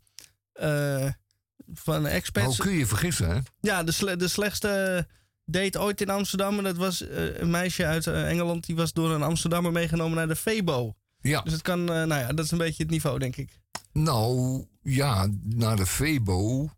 [0.53, 1.07] eh
[1.73, 2.45] van expats.
[2.45, 3.39] Hoe kun je je vergissen, hè?
[3.59, 5.07] Ja, de, sle- de slechtste
[5.51, 6.57] date ooit in Amsterdam.
[6.57, 8.65] En dat was eh, een meisje uit eh, Engeland.
[8.65, 10.95] Die was door een Amsterdammer meegenomen naar de Febo.
[11.21, 11.41] Ja.
[11.41, 13.59] Dus het kan, eh, nou ja, dat is een beetje het niveau, denk ik.
[13.93, 16.69] Nou, ja, naar de Febo.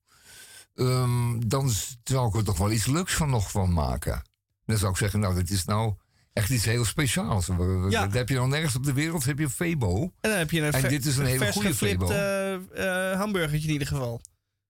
[0.76, 1.72] ehm, dan
[2.04, 4.22] zou ik er toch wel iets leuks van nog van maken.
[4.66, 5.94] Dan zou ik zeggen, nou, dit is nou
[6.34, 7.46] echt iets heel speciaals.
[7.90, 8.02] Ja.
[8.06, 10.02] Dat heb je nog nergens op de wereld, heb je een Febo.
[10.02, 12.10] En dan heb je een, En dit is een hele goede Febo.
[12.10, 12.54] eh,
[13.12, 14.22] eh, hamburgertje in ieder geval.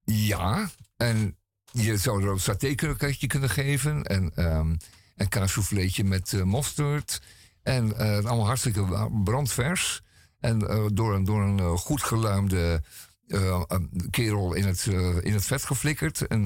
[0.03, 1.37] Ja, en
[1.73, 4.03] je zou er ook satékroketje kunnen geven.
[4.03, 4.71] En ehm
[5.15, 7.21] een kaassouffleetje met eh, mosterd.
[7.63, 10.01] En eh, allemaal hartstikke brandvers.
[10.39, 12.83] En eh, door een, door een goed geluimde
[13.27, 14.85] een kerel in het,
[15.21, 16.27] in het vet geflikkerd.
[16.27, 16.43] En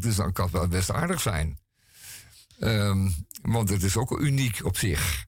[0.00, 1.58] dus dan kan het best aardig zijn.
[2.60, 3.08] Ehm,
[3.42, 5.26] want het is ook uniek op zich.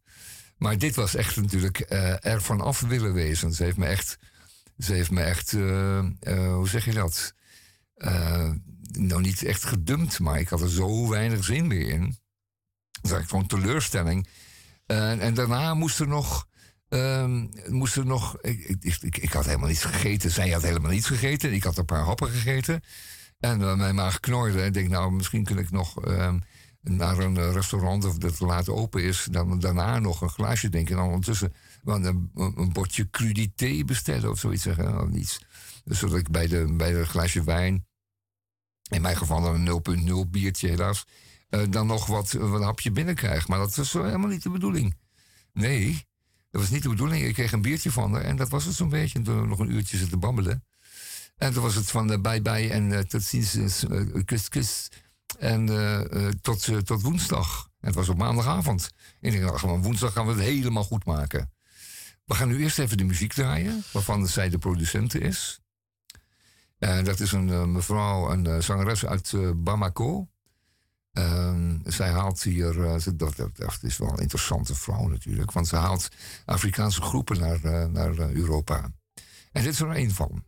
[0.56, 1.84] Maar dit was echt natuurlijk
[2.20, 3.52] er vanaf willen wezen.
[3.52, 4.18] Ze heeft me echt,
[4.78, 7.34] ze heeft me echt hoe zeg je dat?
[8.90, 12.16] Nou, niet echt gedumpt, maar ik had er zo weinig zin meer in.
[13.00, 14.28] Dat was gewoon teleurstelling.
[14.86, 16.46] en daarna moest er nog.
[16.88, 20.30] Um, moest er nog ik, ik, ik, had helemaal niets gegeten.
[20.30, 21.52] Zij had helemaal niets gegeten.
[21.52, 22.82] Ik had een paar happen gegeten.
[23.38, 24.60] En mijn maag knorde.
[24.60, 26.06] En ik denk, nou, misschien kun ik nog.
[26.06, 26.42] Um,
[26.88, 30.90] naar een eh, restaurant of dat laat open is, dan daarna nog een glaasje denken.
[30.90, 31.52] En dan ondertussen
[31.84, 35.00] een, een bordje crudité bestellen of zoiets zeggen.
[35.00, 35.40] Of iets.
[35.84, 37.86] Dus zodat ik bij de, bij de glaasje wijn,
[38.88, 41.04] in mijn geval een 0,0 biertje helaas,
[41.50, 43.48] uh, dan nog wat, wat hapje binnenkrijg.
[43.48, 44.96] Maar dat was helemaal niet de bedoeling.
[45.52, 46.06] Nee,
[46.50, 47.24] dat was niet de bedoeling.
[47.24, 49.18] Ik kreeg een biertje van haar en dat was het zo'n beetje.
[49.18, 50.64] En toen nog een uurtje zitten babbelen.
[51.36, 53.84] En toen was het van uh, bye bye en tot ziens,
[54.24, 54.88] kus kus.
[55.38, 55.66] En
[56.40, 57.68] tot, tot woensdag.
[57.80, 58.90] En het was op maandagavond.
[59.20, 61.52] En ik dacht gewoon, woensdag gaan we het helemaal goed maken.
[62.24, 65.60] We gaan nu eerst even de muziek draaien, waarvan zij de producente is.
[66.78, 70.28] En dat is een uh, mevrouw, een zangeres uit Bamako.
[71.12, 72.72] Ehm, zij haalt hier,
[73.16, 76.08] dat, dat, dat, is wel een interessante vrouw natuurlijk, want ze haalt
[76.44, 78.90] Afrikaanse groepen naar, naar Europa.
[79.52, 80.44] En dit is er één van.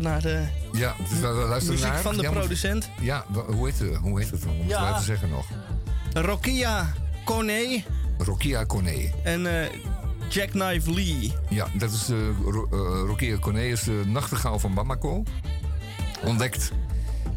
[0.00, 2.90] Luisteren naar de ja, dus we luisteren muziek van de producent.
[3.00, 4.50] Ja, hoe heet, het, hoe heet het dan?
[4.60, 4.86] Om ja.
[4.86, 5.46] het te zeggen nog.
[6.12, 6.92] Rokia
[7.24, 7.82] Kone.
[8.18, 9.10] Rokia Kone.
[9.22, 9.64] En uh,
[10.28, 11.32] Jackknife Lee.
[11.48, 15.22] Ja, dat is de, uh, Rokia Kone is de nachtegaal van Bamako.
[16.24, 16.72] Ontdekt.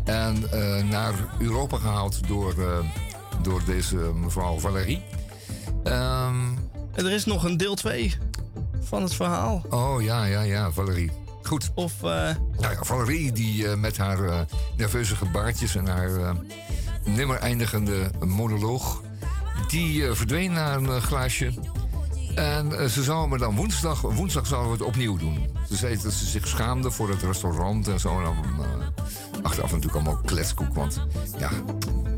[0.04, 2.56] En uh, naar Europa gehaald door,
[3.42, 5.02] door deze mevrouw Valérie.
[5.84, 6.58] Um,
[6.94, 8.16] en er is nog een deel 2
[8.80, 9.62] van het verhaal.
[9.70, 11.12] Oh ja, ja, ja, Valérie.
[11.46, 11.72] Goed.
[11.76, 11.94] Of...
[12.04, 12.30] Uh...
[12.66, 14.40] Nou ja, Valerie die uh, met haar uh,
[14.78, 16.36] nerveuze gebaartjes en haar
[17.04, 19.02] nimmer eindigende monoloog...
[19.68, 21.54] die verdween naar een glaasje.
[22.36, 24.02] En ze zou me dan woensdag...
[24.02, 25.50] Woensdag zouden we het opnieuw doen.
[25.68, 28.18] Ze zei dat ze zich schaamde voor het restaurant en zo.
[28.18, 28.36] En dan,
[29.42, 31.02] achteraf natuurlijk allemaal kletskoek, want
[31.38, 31.50] ja...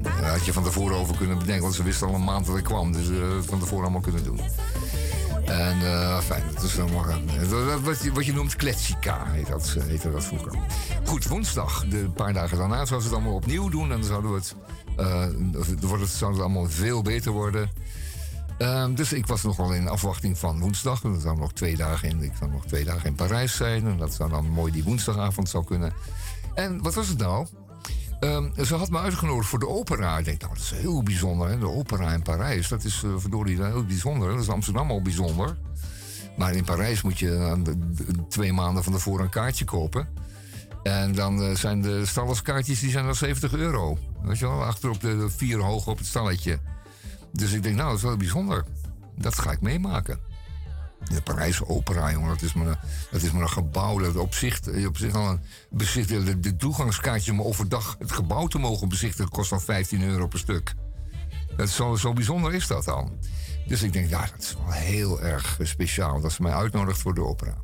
[0.01, 2.57] Daar had je van tevoren over kunnen bedenken, want ze wisten al een maand dat
[2.57, 2.91] ik kwam.
[2.91, 3.07] Dus
[3.41, 4.39] van tevoren allemaal kunnen doen.
[5.57, 9.75] En uh, fijn, dat is maar een, wat, je, wat je noemt kletsika, heet dat,
[9.77, 10.51] eh, heette dat vroeger.
[11.05, 13.83] Goed, woensdag, de paar dagen daarna, zouden ze het allemaal opnieuw doen.
[13.83, 14.55] En dan zouden we het,
[14.99, 17.69] uh, wordt het, allemaal veel beter worden.
[18.59, 21.03] Uh, dus ik was nogal in afwachting van woensdag.
[21.03, 23.87] En zou nog twee dagen in, ik zou nog twee dagen in Parijs zijn.
[23.87, 25.93] En dat zou dan mooi die woensdagavond zou kunnen.
[26.53, 27.47] En wat was het nou?
[28.19, 30.17] Um, ze had me uitgenodigd voor de opera.
[30.17, 31.49] Ik denk, nou, dat is heel bijzonder.
[31.49, 31.57] Hè?
[31.57, 34.29] De opera in Parijs, dat is uh, verdorie heel bijzonder.
[34.29, 35.57] Dat is Amsterdam al bijzonder.
[36.37, 37.75] Maar in Parijs moet je uh,
[38.29, 40.07] twee maanden van tevoren een kaartje kopen.
[40.83, 43.97] En dan uh, zijn de stallerskaartjes die zijn dan 70 euro.
[44.21, 46.59] Weet je wel, achter op de, de vier hoog op het stalletje.
[47.31, 48.65] Dus ik denk, nou, dat is wel bijzonder.
[49.15, 50.19] Dat ga ik meemaken.
[51.09, 52.77] De Parijse opera, jongen, dat is maar een,
[53.11, 53.99] dat is maar een gebouw.
[53.99, 56.41] Dat op zich, op zich al een bezichtigen.
[56.41, 60.73] De, toegangskaartje om overdag het gebouw te mogen bezichtigen kost al 15 euro per stuk.
[61.55, 63.19] Dat zo, zo bijzonder is dat dan.
[63.67, 67.13] Dus ik denk, ja, dat is wel heel erg speciaal dat ze mij uitnodigt voor
[67.13, 67.57] de opera.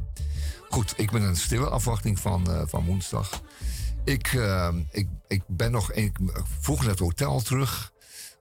[0.69, 3.41] Goed, ik ben in stille afwachting van, uh, van woensdag.
[4.03, 5.91] Ik, uh, ik, ik ben nog.
[5.91, 6.17] Ik
[6.59, 7.92] vroeg het hotel terug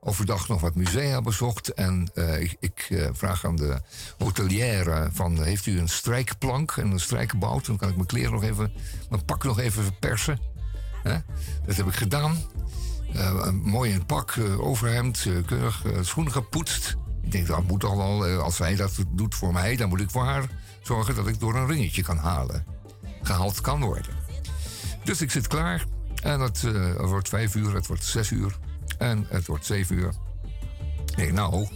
[0.05, 1.69] overdag nog wat musea bezocht.
[1.69, 3.81] En uh, ik, uh, vraag aan de
[4.19, 5.43] hotelière van...
[5.43, 7.67] heeft u een strijkplank en een strijkbout?
[7.67, 8.73] Dan kan ik mijn kleren nog even...
[9.11, 10.39] mijn pak nog even verpersen.
[11.03, 11.19] Hè?
[11.67, 12.37] Dat heb ik gedaan.
[13.63, 16.97] Mooi in het pak, overhemd, keurig, schoenen gepoetst.
[17.23, 20.11] Ik denk, dat moet toch wel, als zij dat doet voor mij, dan moet ik
[20.11, 20.51] voor haar
[20.83, 22.65] zorgen dat ik door een ringetje kan halen.
[23.23, 24.15] Gehaald kan worden.
[25.05, 25.85] Dus ik zit klaar.
[26.23, 26.63] En het,
[26.97, 28.59] wordt vijf uur, het wordt zes uur.
[29.03, 30.13] En het wordt zeven uur.
[31.07, 31.69] Ik denk, nou,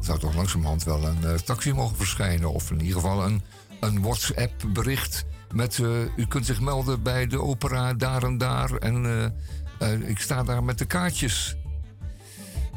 [0.00, 2.52] zou toch langzamerhand wel een taxi mogen verschijnen.
[2.52, 3.42] Of in ieder geval een,
[3.80, 5.78] een WhatsApp-bericht met...
[6.16, 8.72] u kunt zich melden bij de opera daar en daar.
[8.72, 9.04] En
[9.80, 11.56] uh, ik sta daar met de kaartjes.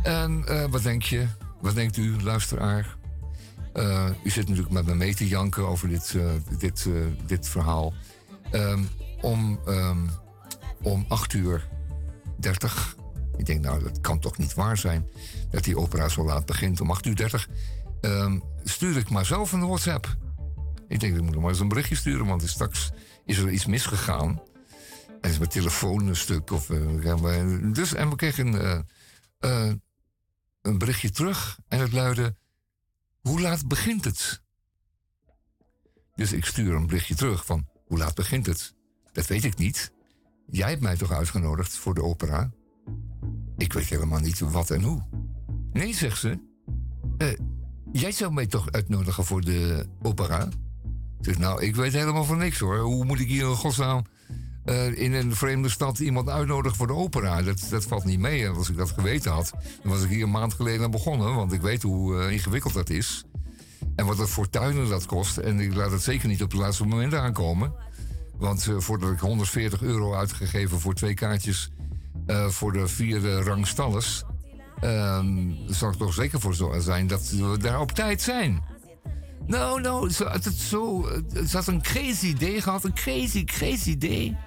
[0.03, 1.27] En wat denk je?
[1.61, 2.95] Wat denkt u, luisteraar?
[4.23, 6.15] U zit natuurlijk met me mee te janken over dit,
[6.57, 6.88] dit,
[7.26, 7.93] dit verhaal.
[8.51, 8.89] Um,
[9.22, 10.09] om, um,
[10.81, 11.68] om 8 uur
[12.38, 12.99] 30.
[13.41, 15.07] Ik denk, nou, dat kan toch niet waar zijn
[15.49, 16.81] dat die opera zo laat begint.
[16.81, 17.47] Om 8 uur 30
[18.01, 20.15] um, stuur ik maar zelf een WhatsApp.
[20.88, 22.91] Ik denk, ik moet nog maar eens een berichtje sturen, want straks
[23.26, 24.41] is er iets misgegaan.
[25.22, 26.51] En is mijn telefoon een stuk.
[26.51, 28.85] Of, uh, dus, en we kregen een,
[29.39, 29.73] uh,
[30.61, 31.59] een berichtje terug.
[31.68, 32.35] En het luidde:
[33.22, 34.41] Hoe laat begint het?
[36.15, 38.73] Dus ik stuur een berichtje terug van: Hoe laat begint het?
[39.11, 39.91] Dat weet ik niet.
[40.45, 42.51] Jij hebt mij toch uitgenodigd voor de opera?
[43.62, 45.02] Ik weet helemaal niet wat en hoe.
[45.74, 46.40] Nee, zegt ze.
[47.18, 47.28] Uh,
[47.92, 50.50] jij zou mij toch uitnodigen voor de opera?
[51.20, 52.78] Dus nou, ik weet helemaal van niks hoor.
[52.80, 54.04] Hoe moet ik hier in godsnaam
[54.66, 57.42] uh, in een vreemde stad iemand uitnodigen voor de opera.
[57.42, 58.46] Dat, dat valt niet mee.
[58.46, 59.52] En als ik dat geweten had,
[59.84, 61.36] dan was ik hier een maand geleden aan begonnen.
[61.36, 63.24] Want ik weet hoe uh, ingewikkeld dat is.
[63.96, 65.38] En wat het voor tuinen dat kost.
[65.38, 67.74] En ik laat het zeker niet op het laatste moment aankomen.
[68.38, 71.72] Want voordat ik 140 euro uitgegeven voor twee kaartjes
[72.48, 74.24] voor de vierde rang stalles.
[74.80, 78.64] Ehm, zal ik toch zeker voor zijn dat we daar op tijd zijn.
[79.48, 82.84] Nou, nou, het, het, zo, het had een crazy idee gehad.
[82.84, 84.38] Een crazy, crazy idee.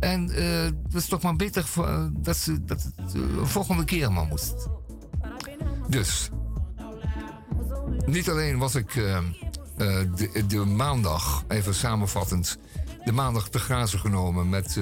[0.00, 4.26] En uh, dat is toch maar beter voor, dat, ze, dat het volgende keer maar
[4.26, 4.68] moest.
[5.88, 6.30] Dus.
[8.06, 12.58] Niet alleen was ik de, de, maandag, even samenvattend,
[13.04, 14.80] de maandag te grazen genomen met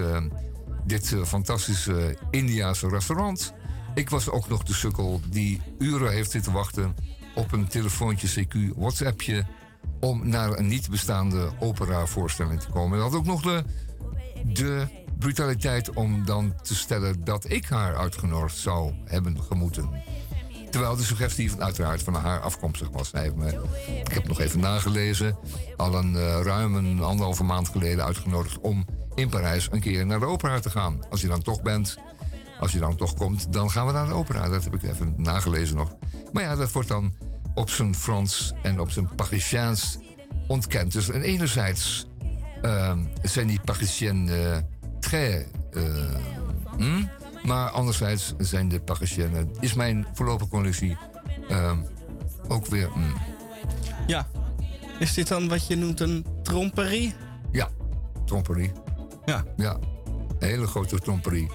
[0.85, 3.53] dit fantastische Indiaanse restaurant.
[3.95, 6.95] Ik was ook nog de sukkel die uren heeft zitten wachten
[7.35, 9.47] op een telefoontje, CQ, WhatsAppje
[10.01, 12.99] om naar een niet bestaande operavoorstelling te komen.
[12.99, 13.65] En had ook nog de,
[14.45, 14.87] de
[15.19, 19.91] brutaliteit om dan te stellen dat ik haar uitgenodigd zou hebben gemoeten.
[20.73, 23.13] Terwijl de suggestie van, uiteraard van haar afkomstig was.
[23.13, 23.61] Hij me,
[24.05, 25.37] ik heb nog even nagelezen,
[25.77, 30.21] al een uh, ruim een anderhalve maand geleden uitgenodigd om in Parijs een keer naar
[30.21, 30.99] de opera te gaan.
[31.11, 31.97] Als je dan toch bent,
[32.61, 34.49] als je dan toch komt, dan gaan we naar de opera.
[34.49, 35.95] Dat heb ik even nagelezen nog.
[36.33, 37.13] Maar ja, dat wordt dan
[37.55, 39.99] op zijn Frans en op zijn Parisiaans
[40.47, 40.93] ontkend.
[40.93, 42.07] Dus en enerzijds
[42.63, 42.93] uh,
[43.23, 44.57] zijn die Parisiens uh,
[45.01, 45.45] très...
[45.73, 45.83] Uh,
[46.77, 47.05] hm?
[47.43, 49.45] Maar anderzijds zijn de Parisiennes...
[49.61, 50.97] is mijn voorlopige collectie
[51.51, 51.73] uh,
[52.49, 52.89] ook weer...
[52.93, 53.01] Hm.
[54.07, 54.27] Ja.
[54.99, 57.15] Is dit dan wat je noemt een tromperie?
[57.53, 57.69] Ja,
[58.25, 58.73] tromperie.
[59.25, 59.45] Ja.
[59.57, 59.79] Ja,
[60.39, 61.51] een hele grote tromperie.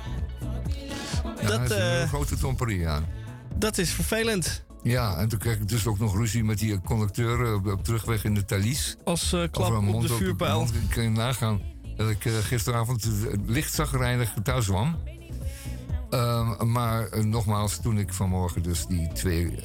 [1.41, 3.01] Ja, dat, is een hele grote tromperie, ja.
[3.55, 4.65] Dat is vervelend.
[4.83, 8.23] Ja, en toen kreeg ik dus ook nog ruzie met die conducteur op, op terugweg
[8.23, 8.95] in de Thalys.
[9.03, 10.63] Als uh, klap op mond de vuurpijl.
[10.63, 11.61] Ik kan je nagaan
[11.95, 13.07] dat ik uh, gisteravond
[13.45, 14.97] licht zagrijnig thuis kwam.
[16.11, 19.59] Uh, maar uh, nogmaals, toen ik vanmorgen dus die twee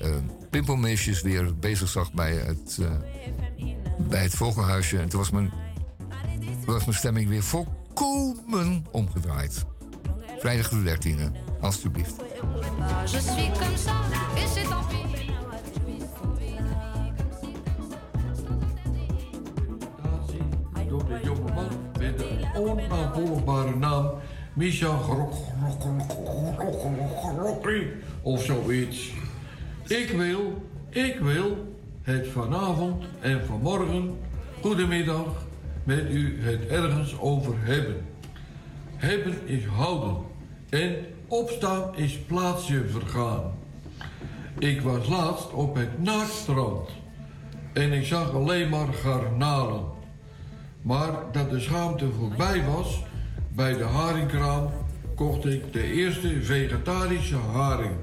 [0.51, 2.79] pimpelmeisjes weer bezig zag bij het,
[4.09, 4.99] bij het vogelhuisje.
[4.99, 5.53] En toen was mijn,
[6.65, 9.65] was mijn stemming weer volkomen omgedraaid.
[10.39, 12.15] Vrijdag de 13e, alstublieft.
[13.05, 13.93] Je suis comme ça,
[14.37, 15.03] et c'est tant pis.
[20.89, 24.11] Door de jongeman met de onnavolgbare naam
[24.53, 24.99] Misha
[28.23, 29.13] of zoiets.
[29.87, 34.19] Ik wil, ik wil het vanavond en vanmorgen,
[34.61, 35.47] goedemiddag,
[35.85, 38.07] met u het ergens over hebben.
[38.97, 40.17] Hebben is houden
[40.69, 40.95] en
[41.33, 43.53] Opstaan is plaatsje vergaan.
[44.59, 46.89] Ik was laatst op het naaktstrand
[47.73, 49.85] en ik zag alleen maar garnalen.
[50.83, 53.03] Maar dat de schaamte voorbij was,
[53.55, 54.71] bij de haringkraam
[55.15, 57.97] kocht ik de eerste vegetarische haring.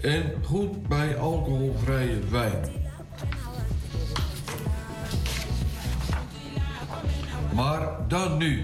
[0.00, 2.64] En goed bij alcoholvrije wijn.
[7.54, 8.62] Maar dan nu.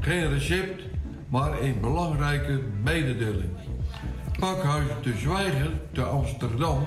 [0.00, 0.82] Geen recept,
[1.28, 3.50] maar een belangrijke mededeling.
[4.38, 6.84] Pakhuis De Zwijger te Amsterdam,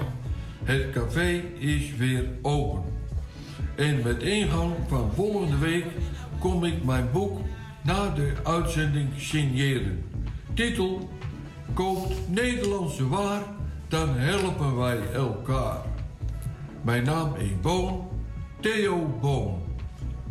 [0.63, 2.83] het café is weer open.
[3.75, 5.85] En met ingang van volgende week
[6.39, 7.39] kom ik mijn boek
[7.83, 10.03] na de uitzending signeren.
[10.53, 11.09] Titel
[11.73, 13.41] koopt Nederlandse waar,
[13.87, 15.81] dan helpen wij elkaar.
[16.81, 18.07] Mijn naam is Boon,
[18.59, 19.61] Theo Boon.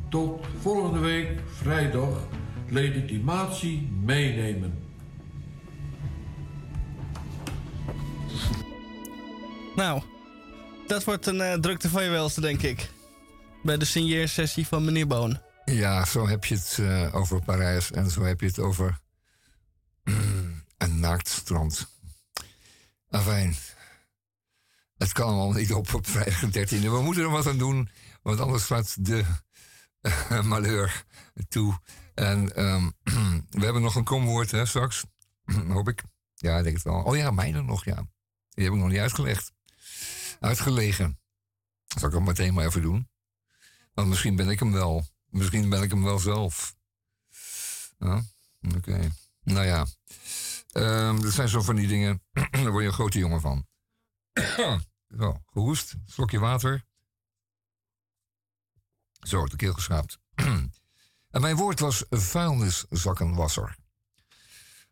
[0.09, 2.27] Tot volgende week, vrijdag,
[2.69, 4.79] legitimatie meenemen.
[9.77, 10.03] Nou,
[10.87, 12.91] dat wordt een uh, drukte van je welste, denk ik.
[13.63, 15.39] Bij de signeersessie van meneer Boon.
[15.71, 19.01] Ja, zo heb je het uh, over Parijs en zo heb je het over
[20.79, 21.89] een naakt strand.
[23.09, 23.57] Afijn,
[24.97, 26.81] het kan allemaal niet op op vrijdag 13e.
[26.81, 27.89] We moeten er wat aan doen,
[28.23, 29.25] want anders gaat de
[30.01, 31.05] uh, malheur
[31.49, 31.81] toe.
[32.15, 32.93] En um,
[33.59, 35.05] we hebben nog een komwoord hè, straks,
[35.69, 36.03] hoop ik.
[36.35, 37.03] Ja, ik denk het wel.
[37.03, 38.07] Oh ja, mijne nog, ja.
[38.49, 39.53] Die heb ik nog niet uitgelegd.
[40.41, 41.21] Uitgelegen.
[41.87, 43.09] Dat zal ik ook meteen maar even doen.
[43.95, 45.07] Want misschien ben ik hem wel.
[45.31, 46.77] Misschien ben ik hem wel zelf.
[48.77, 49.11] Oké.
[49.43, 49.87] Nou ja.
[50.73, 52.23] Um, dat zijn zo van die dingen.
[52.51, 53.67] Daar word je een grote jongen van.
[55.19, 55.95] zo, gehoest.
[56.07, 56.85] Slokje water.
[59.21, 60.19] Zo, de keel geschraapt.
[61.31, 63.77] en mijn woord was vuilniszakkenwasser.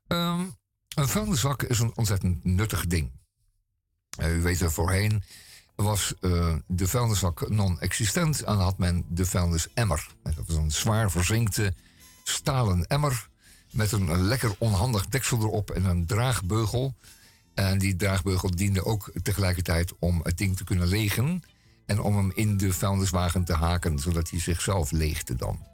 [0.07, 0.57] Um,
[0.95, 3.13] een vuilniszak is een ontzettend nuttig ding.
[4.21, 5.23] Uh, u weet er voorheen
[5.77, 10.07] was uh, de vuilniszak non-existent en had men de vuilnisemmer.
[10.23, 11.75] Dat was een zwaar verzinkte
[12.25, 13.29] stalen emmer
[13.71, 16.95] met een lekker onhandig deksel erop en een draagbeugel.
[17.55, 21.43] En die draagbeugel diende ook tegelijkertijd om het ding te kunnen legen
[21.87, 25.67] en om hem in de vuilniswagen te haken, zodat hij zichzelf leegde dan.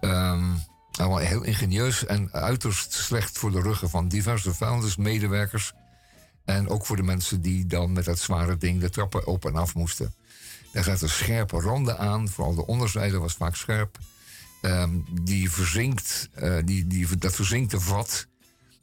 [0.00, 0.58] Um,
[0.98, 5.72] heel ingenieus en uiterst slecht voor de ruggen van diverse vuilnismedewerkers
[6.46, 9.56] en ook voor de mensen die dan met dat zware ding de trappen op en
[9.56, 10.14] af moesten.
[10.72, 13.98] Daar zaten scherpe randen aan, vooral de onderzijde was vaak scherp.
[14.62, 18.26] Um, die verzinkt, uh, die, die, dat verzinkte vat,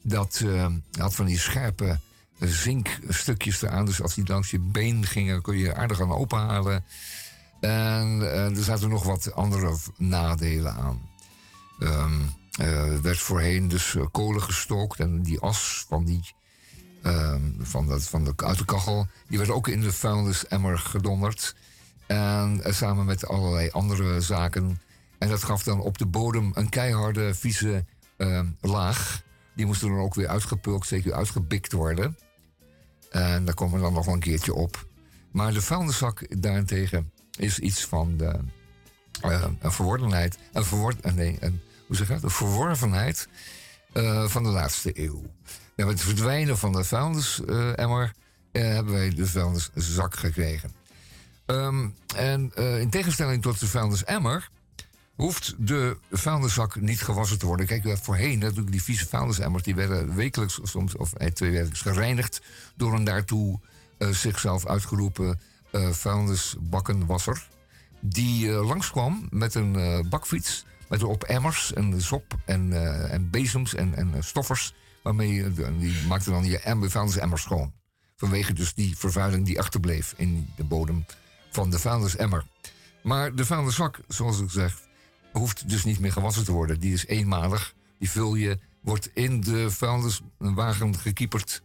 [0.02, 0.68] dat uh,
[0.98, 2.00] had van die scherpe
[2.40, 3.86] zinkstukjes eraan.
[3.86, 6.86] Dus als die langs je been gingen, kon je aardig aan openhalen.
[7.60, 11.10] En uh, er zaten nog wat andere nadelen aan.
[11.80, 16.34] Um, er werd voorheen dus kolen gestookt en die as van die
[17.04, 19.08] uh, van, dat, van de, uit de kachel.
[19.28, 21.56] Die werd ook in de vuilnisemmer gedonderd.
[22.06, 24.82] En uh, samen met allerlei andere zaken.
[25.18, 27.86] En dat gaf dan op de bodem een keiharde, vieze
[28.18, 29.22] uh, laag.
[29.56, 32.18] Die moest dan ook weer uitgepulkt, zeker uitgebikt worden.
[33.10, 34.88] En daar komen we dan nog een keertje op.
[35.32, 38.40] Maar de vuilniszak daarentegen is iets van de,
[39.26, 40.38] uh, een verworvenheid.
[40.52, 42.24] Een verwor nee, een, hoe zeg je dat?
[42.24, 43.28] Een verworvenheid
[43.94, 45.22] uh, van de laatste eeuw.
[45.76, 48.14] Met het verdwijnen van de vuilnisemmer
[48.52, 50.72] uh, hebben wij de vuilniszak gekregen.
[51.46, 54.50] Um, en uh, in tegenstelling tot de vuilnisemmer
[55.16, 57.66] hoeft de vuilniszak niet gewassen te worden.
[57.66, 59.64] Kijk, voorheen natuurlijk die vieze vuilnisemmers...
[59.64, 62.42] die werden wekelijks soms, of eh, twee wekelijks gereinigd...
[62.76, 63.60] door een daartoe
[63.98, 65.40] uh, zichzelf uitgeroepen
[65.72, 67.48] uh, vuilnisbakkenwasser...
[68.00, 70.66] die langskwam met een bakfiets...
[70.90, 72.74] met erop emmers en sop en,
[73.10, 74.74] en bezems en, en stoffers...
[75.04, 77.74] Waarmee je, die maakte dan je vuilnisemmer schoon.
[78.16, 81.06] Vanwege dus die vervuiling die achterbleef in de bodem
[81.52, 82.46] van de vuilnisemmer.
[83.04, 84.82] Maar de vuilniszak, zoals ik zeg,
[85.32, 86.80] hoeft dus niet meer gewassen te worden.
[86.80, 87.74] Die is eenmalig.
[88.00, 91.62] Die vul je, wordt in de vuilniswagen gekieperd,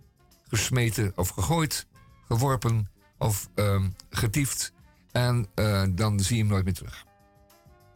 [0.48, 1.86] gesmeten of gegooid,
[2.26, 2.88] geworpen
[3.18, 4.72] of uh, getiefd.
[5.12, 7.04] En uh, dan zie je hem nooit meer terug.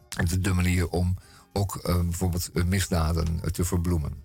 [0.09, 1.17] Het is de manier om
[1.53, 4.22] ook uh, bijvoorbeeld misdaden te verbloemen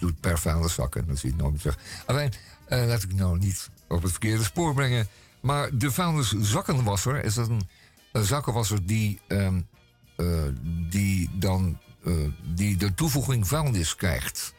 [0.00, 0.96] doet per vuilniszak.
[0.96, 1.78] En dan zie je nooit terug.
[2.06, 2.32] Alleen,
[2.68, 5.08] uh, laat ik nou niet op het verkeerde spoor brengen.
[5.40, 7.68] Maar de vuilniszakkenwasser is een,
[8.12, 9.68] een zakkenwasser die, um,
[10.16, 10.42] uh,
[10.88, 14.54] die dan uh, die de toevoeging vuilnis krijgt.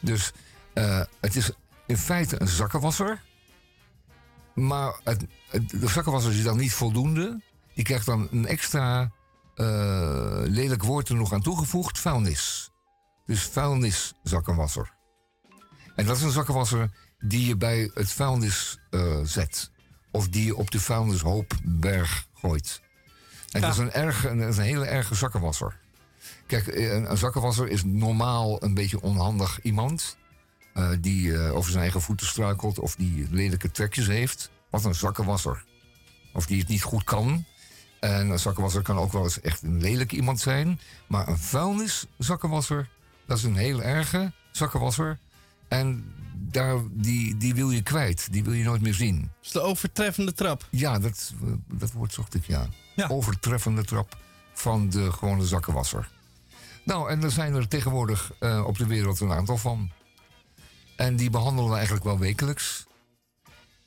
[0.00, 0.32] Dus
[1.20, 1.50] het is
[1.86, 3.22] in feite een zakkenwasser.
[4.54, 7.40] Maar het, de zakkenwasser is dan niet voldoende.
[7.74, 9.10] Die krijgt dan een extra
[10.44, 12.70] lelijk woord er nog aan toegevoegd: vuilnis.
[13.26, 14.94] Dus vuilniszakkenwasser.
[15.94, 19.70] En dat is een zakkenwasser die je bij het vuilnis uh, zet.
[20.10, 22.80] Of die je op de vuilnishoopberg gooit.
[23.50, 23.66] En ja.
[23.66, 25.78] dat, is een erg, een, hele erge zakkenwasser.
[26.46, 30.16] Kijk, een, een zakkenwasser is normaal een beetje onhandig iemand.
[30.74, 34.50] Uh, die uh, over zijn eigen voeten struikelt of die lelijke trekjes heeft.
[34.70, 35.64] Wat een zakkenwasser.
[36.32, 37.44] Of die het niet goed kan.
[38.00, 40.80] En een zakkenwasser kan ook wel eens echt een lelijk iemand zijn.
[41.06, 42.88] Maar een vuilniszakkenwasser
[43.26, 45.18] dat is een heel erge zakkenwasser.
[45.68, 48.32] En daar, die, die wil je kwijt.
[48.32, 49.20] Die wil je nooit meer zien.
[49.20, 50.66] Dat is de overtreffende trap.
[50.70, 51.34] Ja, dat,
[51.72, 52.68] dat woord zocht ik, ja.
[52.94, 53.08] ja.
[53.08, 54.16] Overtreffende trap
[54.52, 56.08] van de gewone zakkenwasser.
[56.84, 59.90] Nou, en er zijn er tegenwoordig uh, op de wereld een aantal van.
[60.96, 62.86] En die behandelen we eigenlijk wel wekelijks.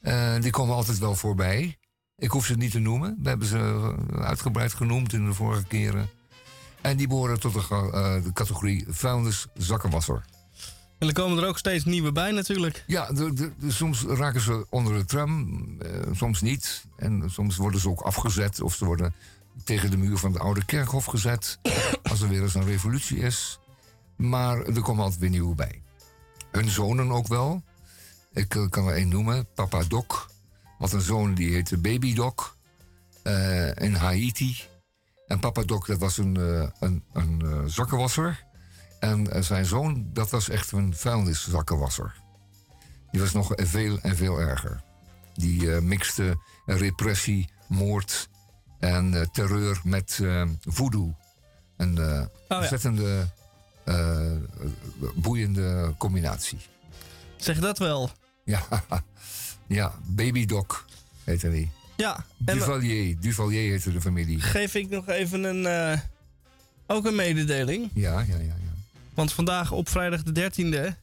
[0.01, 1.77] Uh, die komen altijd wel voorbij.
[2.15, 3.17] Ik hoef ze niet te noemen.
[3.21, 6.09] We hebben ze uitgebreid genoemd in de vorige keren.
[6.81, 10.25] En die behoren tot de, uh, de categorie vuilniszakkenwasser.
[10.99, 12.83] En er komen er ook steeds nieuwe bij natuurlijk.
[12.87, 15.49] Ja, de, de, soms raken ze onder de tram,
[15.81, 16.85] uh, soms niet.
[16.95, 19.13] En soms worden ze ook afgezet of ze worden
[19.63, 21.59] tegen de muur van het oude kerkhof gezet.
[22.09, 23.59] als er weer eens een revolutie is.
[24.15, 25.81] Maar er komen altijd weer nieuwe bij.
[26.51, 27.63] Hun zonen ook wel.
[28.33, 30.27] Ik uh, kan er één noemen, Papa Doc.
[30.77, 32.53] Wat een zoon die heette Baby Doc.
[33.23, 34.57] Uh, in Haiti.
[35.29, 38.45] En Papa Doc, dat was een, uh, een, een zakkenwasser.
[38.99, 42.15] En zijn zoon, dat was echt een vuilniszakkenwasser.
[43.11, 44.83] Die was nog veel en veel erger.
[45.33, 48.29] Die mixte repressie, moord
[48.79, 50.19] en terreur met
[50.61, 51.15] voodoo.
[51.77, 53.27] Een oh, ontzettende
[55.15, 56.59] boeiende combinatie.
[57.37, 58.09] Zeg dat wel.
[58.43, 58.63] Ja,
[59.67, 60.85] ja Baby Doc
[61.23, 61.71] heette hij.
[61.99, 62.25] Ja.
[62.37, 64.41] Duvalier, Duvalier heette de familie.
[64.41, 65.99] Geef ik nog even een, uh,
[66.87, 67.89] ook een mededeling.
[67.93, 68.55] Ja, ja, ja, ja.
[69.13, 70.95] Want vandaag op vrijdag de 13e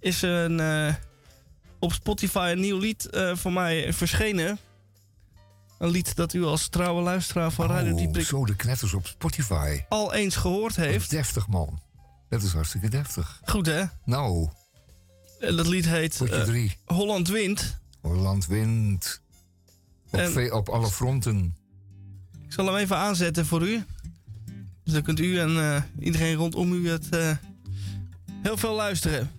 [0.00, 0.94] is er een, uh,
[1.78, 4.58] op Spotify een nieuw lied uh, voor mij verschenen.
[5.78, 8.26] Een lied dat u als trouwe luisteraar van Radio oh, Dieprik...
[8.26, 9.80] zo de knetters op Spotify.
[9.88, 11.10] Al eens gehoord heeft.
[11.10, 11.80] Deftig, man.
[12.28, 13.40] Dat is hartstikke deftig.
[13.44, 13.84] Goed, hè?
[14.04, 14.48] Nou.
[15.38, 17.78] Dat lied heet uh, Holland Wind.
[18.00, 19.20] Holland Wind.
[20.10, 21.56] Op, en, op alle fronten.
[22.44, 23.84] Ik zal hem even aanzetten voor u.
[24.84, 27.30] Dus dan kunt u en uh, iedereen rondom u het uh,
[28.42, 29.30] heel veel luisteren.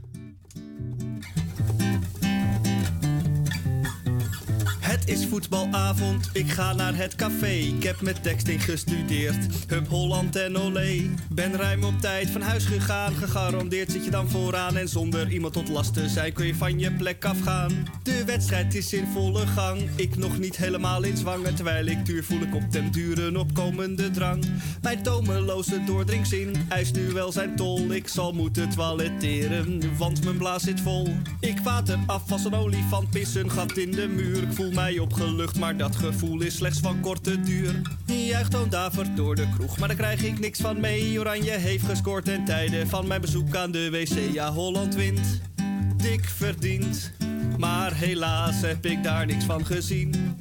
[5.10, 7.52] Is voetbalavond, ik ga naar het café.
[7.52, 11.10] Ik heb met texting gestudeerd, Hup Holland en Olé.
[11.30, 14.78] Ben ruim op tijd van huis gegaan, gegarandeerd zit je dan vooraan.
[14.78, 17.88] En zonder iemand tot last te zijn kun je van je plek afgaan.
[18.04, 21.54] De wedstrijd is in volle gang, ik nog niet helemaal in zwanger.
[21.54, 24.46] Terwijl ik duur voel ik op den duren opkomende drang.
[24.82, 27.92] Mijn tomeloze doordringzin eist nu wel zijn tol.
[27.92, 31.08] Ik zal moeten toiletteren, want mijn blaas zit vol.
[31.40, 34.44] Ik water af als een olifant, pis een gat in de muur.
[34.44, 37.82] Ik voel mij opgelucht, maar dat gevoel is slechts van korte duur.
[38.06, 41.20] Juicht Toon Davert door de kroeg, maar daar krijg ik niks van mee.
[41.20, 44.34] Oranje heeft gescoord ten tijde van mijn bezoek aan de wc.
[44.34, 45.42] Ja, Holland wint,
[45.98, 47.12] dik verdiend.
[47.58, 50.38] Maar helaas heb ik daar niks van gezien.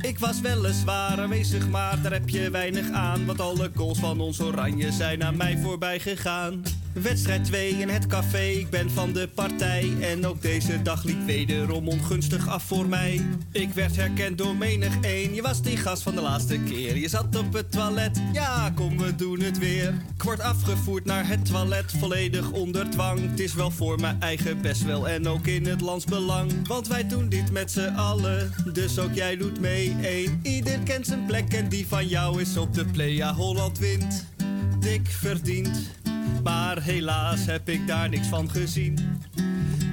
[0.00, 3.26] Ik was weliswaar aanwezig, maar daar heb je weinig aan.
[3.26, 6.62] Want alle goals van ons oranje zijn aan mij voorbij gegaan.
[6.94, 9.92] Wedstrijd 2 in het café, ik ben van de partij.
[10.00, 13.20] En ook deze dag liep wederom ongunstig af voor mij.
[13.52, 15.34] Ik werd herkend door menig één.
[15.34, 16.96] Je was die gast van de laatste keer.
[16.96, 19.94] Je zat op het toilet, ja, kom, we doen het weer.
[20.14, 23.30] Ik afgevoerd naar het toilet, volledig onder dwang.
[23.30, 26.68] Het is wel voor mijn eigen best wel en ook in het landsbelang.
[26.68, 29.96] Want wij doen dit met z'n allen, dus ook jij doet mee.
[30.02, 33.10] Eén, ieder kent zijn plek en die van jou is op de play.
[33.10, 34.26] Ja, Holland wint,
[34.80, 35.92] dik verdiend.
[36.42, 38.98] Maar helaas heb ik daar niks van gezien.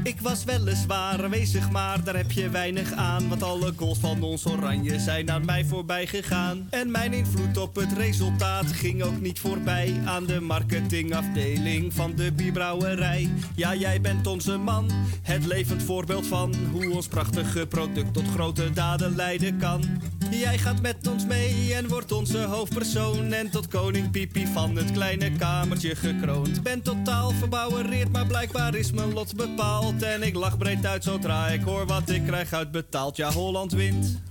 [0.04, 3.30] Ik was weliswaar aanwezig, maar daar heb je weinig aan.
[3.30, 6.68] Want alle goals van ons oranje zijn aan mij voorbij gegaan.
[6.70, 12.32] En mijn invloed op het resultaat ging ook niet voorbij aan de marketingafdeling van de
[12.32, 13.30] bierbrouwerij.
[13.56, 14.90] Ja, jij bent onze man,
[15.22, 19.84] het levend voorbeeld van hoe ons prachtige product tot grote daden leiden kan.
[20.30, 23.34] Jij gaat met ons mee en wordt onze hoofdpersoon.
[23.34, 26.64] En tot koning Pipi van het kleine kamertje gekroond.
[26.64, 29.91] Ben totaal verbouwereerd, maar blijkbaar is mijn lot bepaald.
[30.00, 33.18] En ik lach breed uit zodra ik hoor wat ik krijg uitbetaald.
[33.18, 34.22] Ja, Holland wint,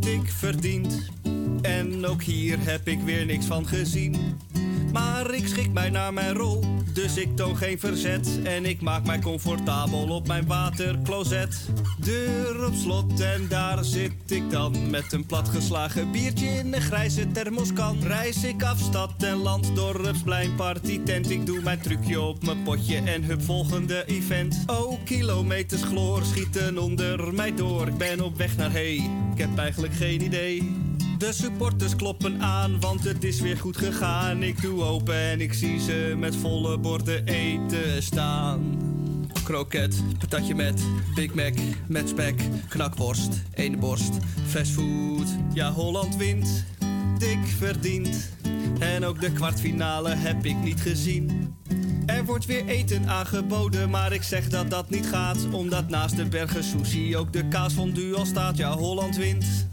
[0.00, 1.10] dik verdiend.
[1.62, 4.16] En ook hier heb ik weer niks van gezien.
[4.92, 8.40] Maar ik schik mij naar mijn rol, dus ik toon geen verzet.
[8.44, 11.68] En ik maak mij comfortabel op mijn watercloset.
[11.98, 14.90] Deur op slot en daar zit ik dan.
[14.90, 17.98] Met een platgeslagen biertje in een grijze thermoskan.
[18.02, 20.50] Reis ik af stad en land, dorpsplein,
[21.04, 21.30] tent.
[21.30, 24.64] Ik doe mijn trucje op mijn potje en hup volgende event.
[24.66, 27.86] Oh, kilometers chloor schieten onder mij door.
[27.86, 30.87] Ik ben op weg naar hey, ik heb eigenlijk geen idee.
[31.18, 34.42] De supporters kloppen aan, want het is weer goed gegaan.
[34.42, 38.78] Ik doe open en ik zie ze met volle borden eten staan.
[39.44, 40.82] Kroket, patatje met
[41.14, 41.54] Big Mac,
[41.86, 44.12] met spek, knakworst, ene borst,
[44.46, 45.26] fastfood.
[45.52, 46.64] Ja, Holland wint,
[47.18, 48.30] dik verdiend.
[48.78, 51.54] En ook de kwartfinale heb ik niet gezien.
[52.06, 55.46] Er wordt weer eten aangeboden, maar ik zeg dat dat niet gaat.
[55.50, 58.56] Omdat naast de bergen sushi ook de kaas van al staat.
[58.56, 59.68] Ja, Holland wint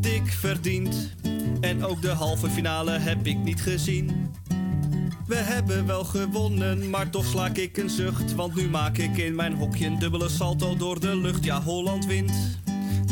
[0.00, 1.14] dik verdiend.
[1.60, 4.30] En ook de halve finale heb ik niet gezien.
[5.26, 8.34] We hebben wel gewonnen, maar toch slaak ik een zucht.
[8.34, 11.44] Want nu maak ik in mijn hokje een dubbele salto door de lucht.
[11.44, 12.32] Ja, Holland wint,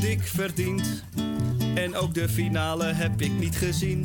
[0.01, 1.05] dik verdiend.
[1.75, 4.05] En ook de finale heb ik niet gezien.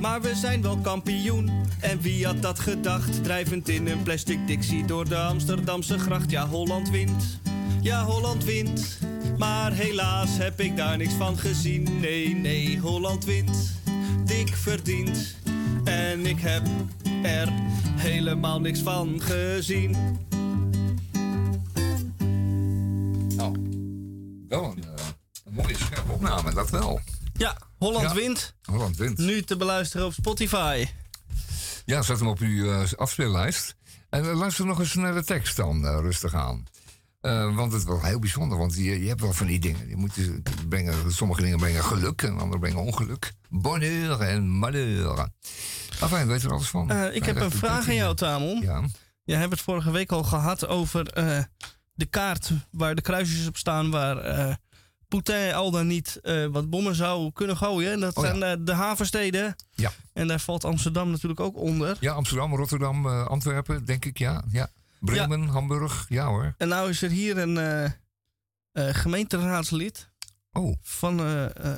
[0.00, 1.50] Maar we zijn wel kampioen.
[1.80, 3.24] En wie had dat gedacht?
[3.24, 6.30] Drijvend in een plastic dixie door de Amsterdamse gracht.
[6.30, 7.40] Ja, Holland wint.
[7.84, 8.98] Ja, Holland wint.
[9.38, 12.00] Maar helaas heb ik daar niks van gezien.
[12.00, 13.72] Nee, nee, Holland wint.
[14.24, 15.36] Dik verdiend.
[15.84, 16.66] En ik heb
[17.24, 17.48] er
[17.96, 19.90] helemaal niks van gezien.
[23.36, 23.56] Nou,
[24.48, 25.04] wel een, eh,
[25.44, 27.00] een mooie scherpe opname, dat wel.
[27.36, 28.14] Ja, Holland Ja.
[28.14, 28.54] wint.
[28.62, 29.18] Holland wint.
[29.18, 30.86] Nu te beluisteren op Spotify.
[31.84, 33.74] Ja, zet hem op uw eh, afspeellijst.
[34.10, 36.64] En eh, luister nog eens naar de tekst dan rustig aan.
[37.24, 39.88] Eh, want het is wel heel bijzonder, want je, je hebt wel van die dingen.
[39.88, 43.32] Je moet je brengen, sommige dingen brengen geluk en andere brengen ongeluk.
[43.48, 45.28] Bonheur en malheur.
[46.00, 46.90] Enfin, weet er alles van.
[46.90, 48.60] Eh, ik heb een vraag aan jou, Tamon.
[48.60, 48.82] Ja.
[49.24, 51.42] Jij hebt het vorige week al gehad over eh,
[51.94, 53.90] de kaart waar de kruisjes op staan...
[53.90, 54.54] waar eh
[55.14, 57.92] Poutine al dan niet eh, wat bommen zou kunnen gooien.
[57.92, 59.56] En dat Oh zijn eh, de havensteden.
[59.74, 59.92] Ja.
[60.12, 61.96] En daar valt Amsterdam natuurlijk ook onder.
[62.00, 64.44] Ja, Amsterdam, Rotterdam, eh, Antwerpen, denk ik, ja.
[64.52, 64.68] ja.
[65.04, 66.54] Bremen, Hamburg, ja hoor.
[66.58, 70.10] En nou is er hier een eh, eh, gemeenteraadslid.
[70.52, 70.76] Oh.
[70.82, 71.70] Van, eh,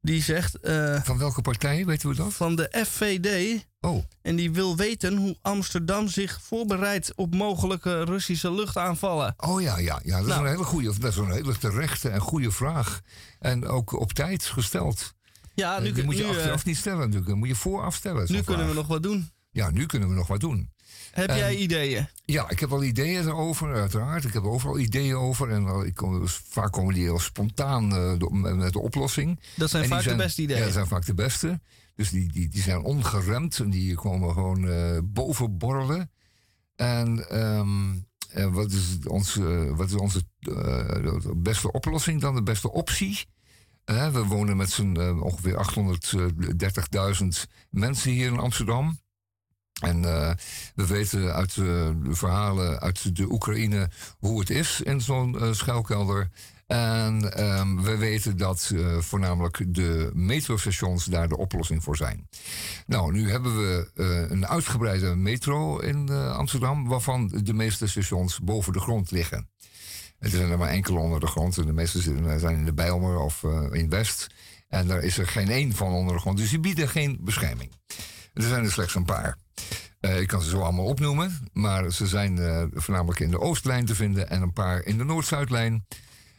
[0.00, 0.58] die zegt...
[1.02, 2.34] van welke partij, weten we dat?
[2.34, 3.64] Van de FVD.
[3.80, 4.04] Oh.
[4.22, 9.34] En die wil weten hoe Amsterdam zich voorbereidt op mogelijke Russische luchtaanvallen.
[9.36, 10.16] Oh ja, ja, ja.
[10.16, 10.44] dat is Nou.
[10.44, 13.00] een hele goede, dat is een hele terechte en goede vraag.
[13.38, 15.14] En ook op tijd gesteld.
[15.54, 17.36] Ja, nu, die moet je nu, achteraf niet stellen natuurlijk.
[17.36, 18.32] Moet je vooraf stellen.
[18.32, 19.30] nu kunnen we nog wat doen.
[19.50, 20.70] Ja, nu kunnen we nog wat doen.
[21.16, 22.08] Heb En- jij ideeën?
[22.24, 24.24] Ja, ik heb wel ideeën erover, uiteraard.
[24.24, 25.50] Ik heb er overal ideeën over.
[25.50, 29.40] En ik kom, dus vaak komen die heel spontaan eh, met de oplossing.
[29.54, 30.58] Dat zijn En vaak de beste ideeën.
[30.58, 31.60] Ja, dat zijn vaak de beste.
[31.94, 36.10] Dus die, die, die zijn ongeremd en die komen gewoon eh boven borrelen.
[36.76, 37.94] En ehm,
[38.30, 42.34] eh, wat is onze, wat is onze eh, beste oplossing dan?
[42.34, 43.24] De beste optie?
[43.84, 48.98] Eh, we wonen met z'n eh, ongeveer 830.000 mensen hier in Amsterdam.
[49.80, 50.30] En eh,
[50.74, 55.52] we weten uit eh, de verhalen uit de Oekraïne hoe het is in zo'n eh,
[55.52, 56.30] schuilkelder.
[56.66, 62.28] En ehm, we weten dat voornamelijk de metrostations daar de oplossing voor zijn.
[62.86, 63.90] Nou, nu hebben we
[64.30, 69.48] een uitgebreide metro in Amsterdam, waarvan de meeste stations boven de grond liggen.
[70.18, 71.58] Er zijn er maar enkele onder de grond.
[71.58, 72.00] En de meeste
[72.38, 74.26] zijn in de Bijlmer of in West.
[74.68, 76.38] En daar is er geen één van onder de grond.
[76.38, 77.72] Dus die bieden geen bescherming.
[78.34, 79.36] Er zijn er slechts een paar.
[80.06, 81.48] Eh, ik kan ze zo allemaal opnoemen.
[81.52, 84.28] Maar ze zijn eh, voornamelijk in de Oostlijn te vinden.
[84.30, 85.86] En een paar in de Noord-Zuidlijn.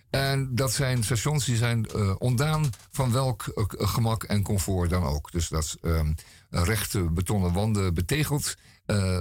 [0.10, 3.44] En dat zijn stations die zijn eh, ontdaan van welk
[3.78, 5.32] gemak en comfort dan ook.
[5.32, 6.14] Dus dat ehm,
[6.50, 8.56] rechte betonnen wanden betegeld,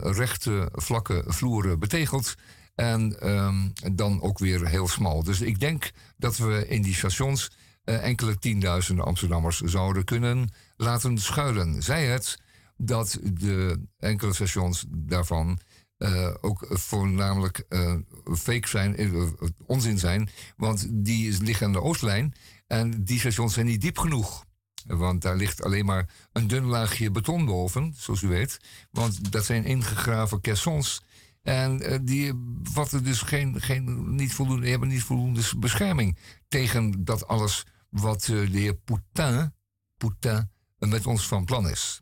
[0.02, 2.34] rechte vlakke vloeren betegeld.
[2.74, 5.22] En ehm, dan ook weer heel smal.
[5.22, 7.50] Dus ik denk dat we in die stations
[7.84, 11.82] enkele tienduizenden Amsterdammers zouden kunnen laten schuilen.
[11.82, 12.38] Zij het
[12.76, 15.58] dat de enkele stations daarvan
[15.96, 17.96] eh, ook voornamelijk eh,
[18.34, 19.26] fake zijn, eh,
[19.66, 20.28] onzin zijn.
[20.56, 22.34] Want die liggen aan de oostlijn
[22.66, 24.44] en die stations zijn niet diep genoeg.
[24.86, 28.60] Want daar ligt alleen maar een dun laagje beton boven, zoals u weet.
[28.90, 31.02] Want dat zijn ingegraven caissons.
[31.42, 32.32] En die
[32.62, 38.48] vatten dus geen, geen, niet voldoende, hebben niet voldoende bescherming tegen dat alles wat de
[38.50, 39.54] heer Poutin,
[39.96, 42.00] Poutin met ons van plan is.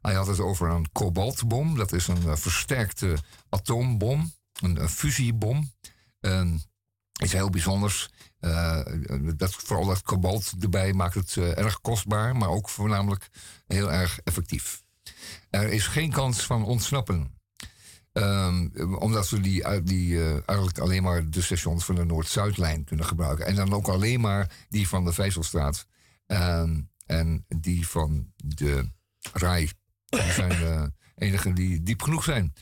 [0.00, 1.76] Hij had het over een kobaltbom.
[1.76, 3.16] Dat is een eh, versterkte
[3.48, 4.32] atoombom.
[4.60, 5.72] Een, eh, fusiebom.
[6.20, 6.62] En
[7.22, 8.08] iets heel bijzonders.
[8.40, 8.80] Eh,
[9.36, 12.36] dat, vooral dat kobalt erbij maakt het eh, erg kostbaar.
[12.36, 13.28] Maar ook voornamelijk
[13.66, 14.82] heel erg effectief.
[15.50, 17.38] Er is geen kans van ontsnappen.
[18.12, 18.68] Ehm,
[18.98, 23.46] omdat we die, die eh, eigenlijk alleen maar de stations van de Noord-Zuidlijn kunnen gebruiken.
[23.46, 25.86] En dan ook alleen maar die van de Vijzelstraat.
[26.26, 28.88] Ehm, en die van de
[29.32, 29.70] Rai.
[30.10, 32.54] Die zijn de enige die diep genoeg zijn.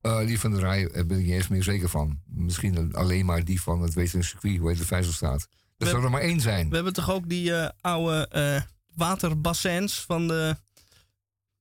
[0.00, 2.20] Eh, die van de Rai eh, ben ik niet eens meer zeker van.
[2.26, 5.48] Misschien alleen maar die van het Weterscircuit, hoe heet de Vijzelstraat.
[5.78, 6.68] Er zou er maar één zijn.
[6.68, 8.62] We hebben toch ook die eh, oude eh,
[8.94, 10.56] waterbassins van de,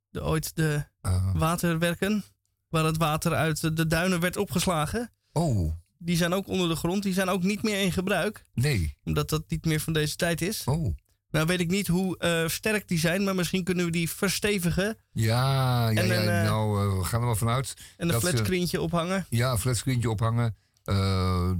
[0.09, 1.35] de ooit de Ah.
[1.35, 2.23] waterwerken.
[2.69, 5.11] Waar het water uit de duinen werd opgeslagen.
[5.31, 5.73] Oh.
[5.97, 7.03] Die zijn ook onder de grond.
[7.03, 8.45] Die zijn ook niet meer in gebruik.
[8.53, 8.97] Nee.
[9.03, 10.63] Omdat dat niet meer van deze tijd is.
[10.63, 10.95] Oh.
[11.31, 13.23] Nou weet ik niet hoe eh, sterk die zijn.
[13.23, 14.97] Maar misschien kunnen we die verstevigen.
[15.11, 17.73] Ja, ja, En ja een, eh, nou, eh, we gaan er wel vanuit.
[17.97, 19.25] En een flatscreentje ophangen.
[19.29, 20.55] Ja, een flatscreentje ophangen.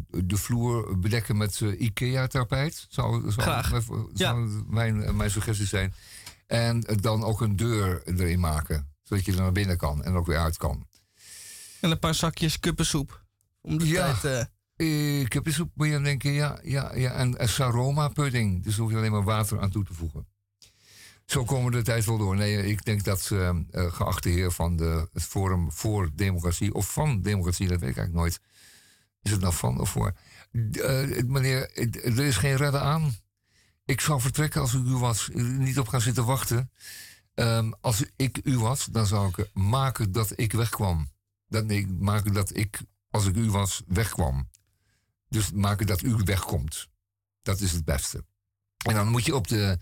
[0.09, 2.85] De vloer bedekken met IKEA-tapijt.
[2.89, 3.69] Zou, zou, Graag.
[3.69, 4.33] Zou Ja.
[4.67, 5.93] mijn, mijn suggestie zijn.
[6.47, 8.93] En dan ook een deur erin maken.
[9.03, 10.87] Zodat je er naar binnen kan en ook weer uit kan.
[11.81, 13.23] En een paar zakjes kuppensoep.
[13.61, 14.13] Om de Ja.
[14.19, 14.49] tijd...
[14.79, 16.59] eh, Eh, kuppensoep moet je aan denken, ja.
[16.63, 17.11] ja, ja.
[17.11, 18.63] En, saroma pudding.
[18.63, 20.27] Dus hoef je alleen maar water aan toe te voegen.
[21.25, 22.35] Zo komen we de tijd wel door.
[22.35, 27.21] Nee, ik denk dat, eh, geachte heer van de, het Forum voor Democratie, of van
[27.21, 28.39] Democratie, dat weet ik eigenlijk nooit.
[29.21, 30.13] Is het nou van of voor?
[31.25, 31.71] Meneer,
[32.03, 33.15] er is geen redden aan.
[33.85, 35.29] Ik zou vertrekken als ik u was.
[35.33, 36.71] Niet op gaan zitten wachten.
[37.33, 41.09] Ehm, als ik u was, dan zou ik maken dat ik wegkwam.
[41.47, 44.49] Dat, nee, maken dat ik, als ik u was, wegkwam.
[45.29, 46.87] Dus maken dat u wegkomt.
[47.41, 48.25] Dat is het beste.
[48.85, 49.77] En dan moet je op de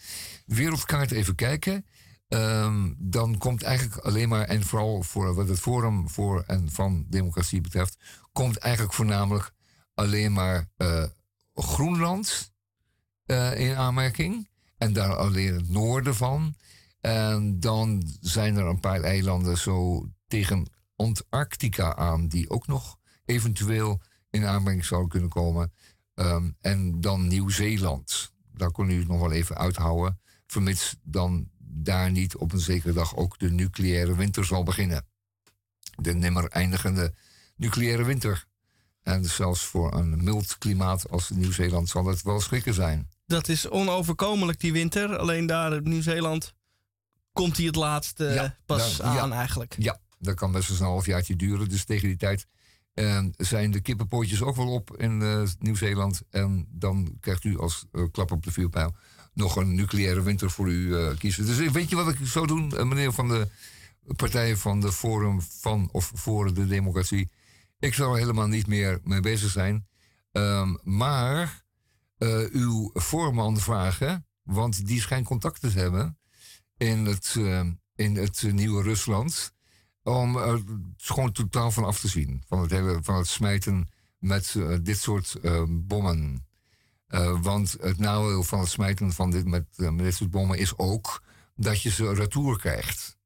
[0.45, 1.85] wereldkaart even kijken.
[2.27, 7.05] Ehm, dan komt eigenlijk alleen maar, en vooral voor wat het Forum voor en van
[7.09, 7.97] Democratie betreft,
[8.31, 9.51] komt eigenlijk voornamelijk
[9.93, 11.03] alleen maar eh,
[11.53, 12.53] Groenland
[13.25, 14.49] eh, in aanmerking.
[14.77, 16.55] En daar alleen het noorden van.
[17.01, 24.01] En dan zijn er een paar eilanden zo tegen Antarctica aan, die ook nog eventueel
[24.41, 25.73] in aanmerking zouden kunnen komen.
[26.13, 28.31] Ehm, en dan Nieuw-Zeeland.
[28.53, 30.19] Daar kon u het nog wel even uithouden.
[30.47, 35.05] Vermits dan daar niet op een zekere dag ook de nucleaire winter zal beginnen.
[35.95, 37.13] De nimmer eindigende
[37.55, 38.45] nucleaire winter.
[39.03, 43.09] En zelfs voor een mild klimaat als Nieuw-Zeeland zal het wel schrikken zijn.
[43.25, 45.17] Dat is onoverkomelijk, die winter.
[45.17, 46.53] Alleen daar in Nieuw-Zeeland
[47.33, 49.19] komt hij het laatst Ja, pas daar- ja.
[49.21, 49.75] aan eigenlijk.
[49.79, 51.69] Ja, dat kan best wel een halfjaartje duren.
[51.69, 52.47] Dus tegen die tijd
[52.97, 56.21] eh, zijn de kippenpootjes ook wel op in eh, Nieuw-Zeeland.
[56.29, 58.95] En dan krijgt u als eh, klap op de vuurpijl
[59.33, 61.45] nog een nucleaire winter voor u eh, kiezen.
[61.45, 63.47] Dus weet je wat ik zou doen, meneer van de
[64.15, 67.29] partij van de Forum van of voor de Democratie?
[67.79, 69.87] Ik zou helemaal niet meer mee bezig zijn.
[70.31, 71.65] Ehm, maar
[72.51, 76.17] uw voorman vragen, want die schijnt contact te hebben
[76.77, 77.35] in het,
[77.95, 79.53] in het nieuwe Rusland.
[80.07, 80.61] Om er
[80.97, 82.43] gewoon totaal van af te zien.
[82.47, 83.89] Van het, hele, van het smijten
[84.19, 86.45] met eh, dit soort eh, bommen.
[87.07, 90.77] Eh, want het nadeel van het smijten van dit, met, eh, dit soort bommen is
[90.77, 91.23] ook
[91.55, 93.17] dat je ze retour krijgt.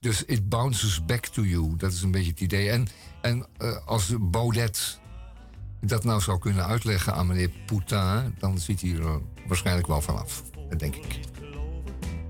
[0.00, 1.76] Dus it bounces back to you.
[1.76, 2.70] Dat is een beetje het idee.
[2.70, 2.86] En,
[3.20, 5.00] en eh, als Baudet
[5.80, 10.42] dat nou zou kunnen uitleggen aan meneer Poutin, dan ziet hij er waarschijnlijk wel vanaf.
[10.68, 11.33] Dat denk ik.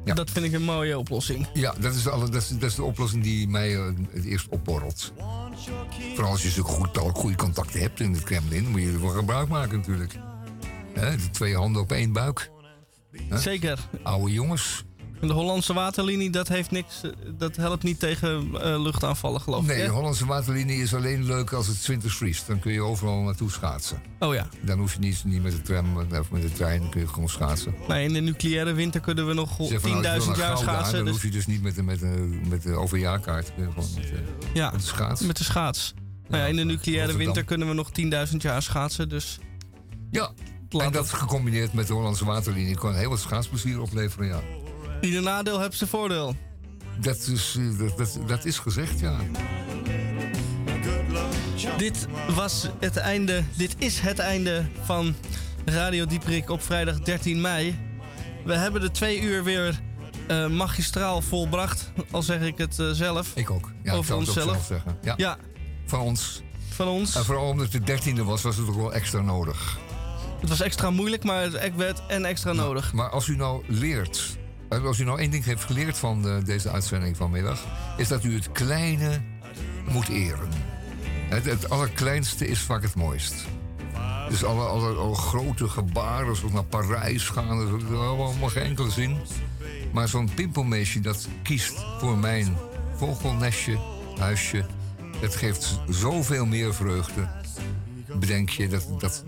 [0.04, 0.14] Ja.
[0.14, 1.46] Dat vind ik een mooie oplossing.
[1.52, 4.24] Ja, dat is, de, alle, dat, is, dat is de oplossing die mij eh, het
[4.24, 5.12] eerst opborrelt.
[6.14, 9.10] Vooral als je zulke goed, goede contacten hebt in het Kremlin, moet je er wel
[9.10, 10.12] gebruik maken natuurlijk.
[10.94, 12.50] De twee handen op één buik.
[13.30, 13.78] Zeker.
[14.02, 14.84] Oude jongens.
[15.24, 19.60] En de Hollandse waterlinie, dat, heeft niks, eh, dat helpt niet tegen eh, luchtaanvallen, geloof
[19.62, 19.66] ik.
[19.66, 19.84] Nee, hè?
[19.86, 22.46] de Hollandse waterlinie is alleen leuk als het 20 vriest.
[22.46, 24.02] Dan kun je overal naartoe schaatsen.
[24.18, 24.48] Oh ja.
[24.60, 27.08] Dan hoef je niet, niet met de tram of met de trein, dan kun je
[27.08, 27.74] gewoon schaatsen.
[27.88, 30.02] Maar in de nucleaire winter kunnen we nog 10.000 Zeg van, nou,
[30.36, 30.94] jaar schaatsen.
[30.94, 33.54] Dan Dus, hoef je dus niet met de, met de, met de overjaarkaart.
[33.54, 35.20] Kun je gewoon met, de- ja, met de schaats.
[35.20, 35.94] met de schaats.
[36.28, 37.90] Nou ja, in de nucleaire winter kunnen we nog
[38.30, 39.08] 10.000 jaar schaatsen.
[39.08, 39.38] Dus
[40.10, 40.30] Ja,
[40.68, 44.40] en dat gecombineerd met de Hollandse waterlinie kan heel wat schaatsplezier opleveren, ja.
[45.04, 46.36] Ieder nadeel heeft zijn voordeel.
[47.00, 49.16] Dat is, eh, dat, dat, dat is gezegd, ja.
[51.76, 53.42] Dit was het einde.
[53.56, 55.14] Dit is het einde van
[55.64, 57.78] Radio Dieprik op vrijdag 13 mei.
[58.44, 59.80] We hebben de twee uur weer
[60.26, 61.92] eh, magistraal volbracht.
[62.10, 63.32] Al zeg ik het eh, zelf.
[63.34, 63.70] Ik ook.
[63.82, 64.46] Ja, Over onszelf.
[64.46, 64.98] zelf zeggen.
[65.02, 65.14] Ja.
[65.16, 65.36] Ja,
[65.86, 66.42] Van ons.
[66.68, 67.14] van ons.
[67.16, 69.78] En vooral omdat het de dertiende was, was het ook wel extra nodig.
[70.40, 72.92] Het was extra moeilijk, maar het werd en extra nodig.
[72.92, 74.36] Maar als u nou leert,
[74.82, 77.64] als u nou één ding heeft geleerd van eh, deze uitzending vanmiddag,
[77.96, 79.20] is dat u het kleine
[79.88, 80.48] moet eren.
[81.28, 83.34] Het, het allerkleinste is vaak het mooist.
[84.28, 89.16] Dus alle, grote gebaren, zoals naar Parijs gaan, dat heeft allemaal geen enkele zin.
[89.92, 92.56] Maar zo'n pimpelmeisje dat kiest voor mijn
[92.96, 93.78] vogelnestje,
[94.18, 94.66] huisje,
[95.20, 97.28] dat geeft zoveel meer vreugde.
[98.18, 99.24] Bedenk je dat, dat,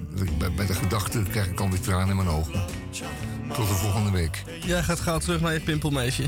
[0.56, 2.64] bij, de gedachte krijg ik alweer tranen in mijn ogen.
[3.54, 4.44] Tot de volgende week.
[4.64, 6.24] Jij gaat gauw terug naar je pimpelmeisje.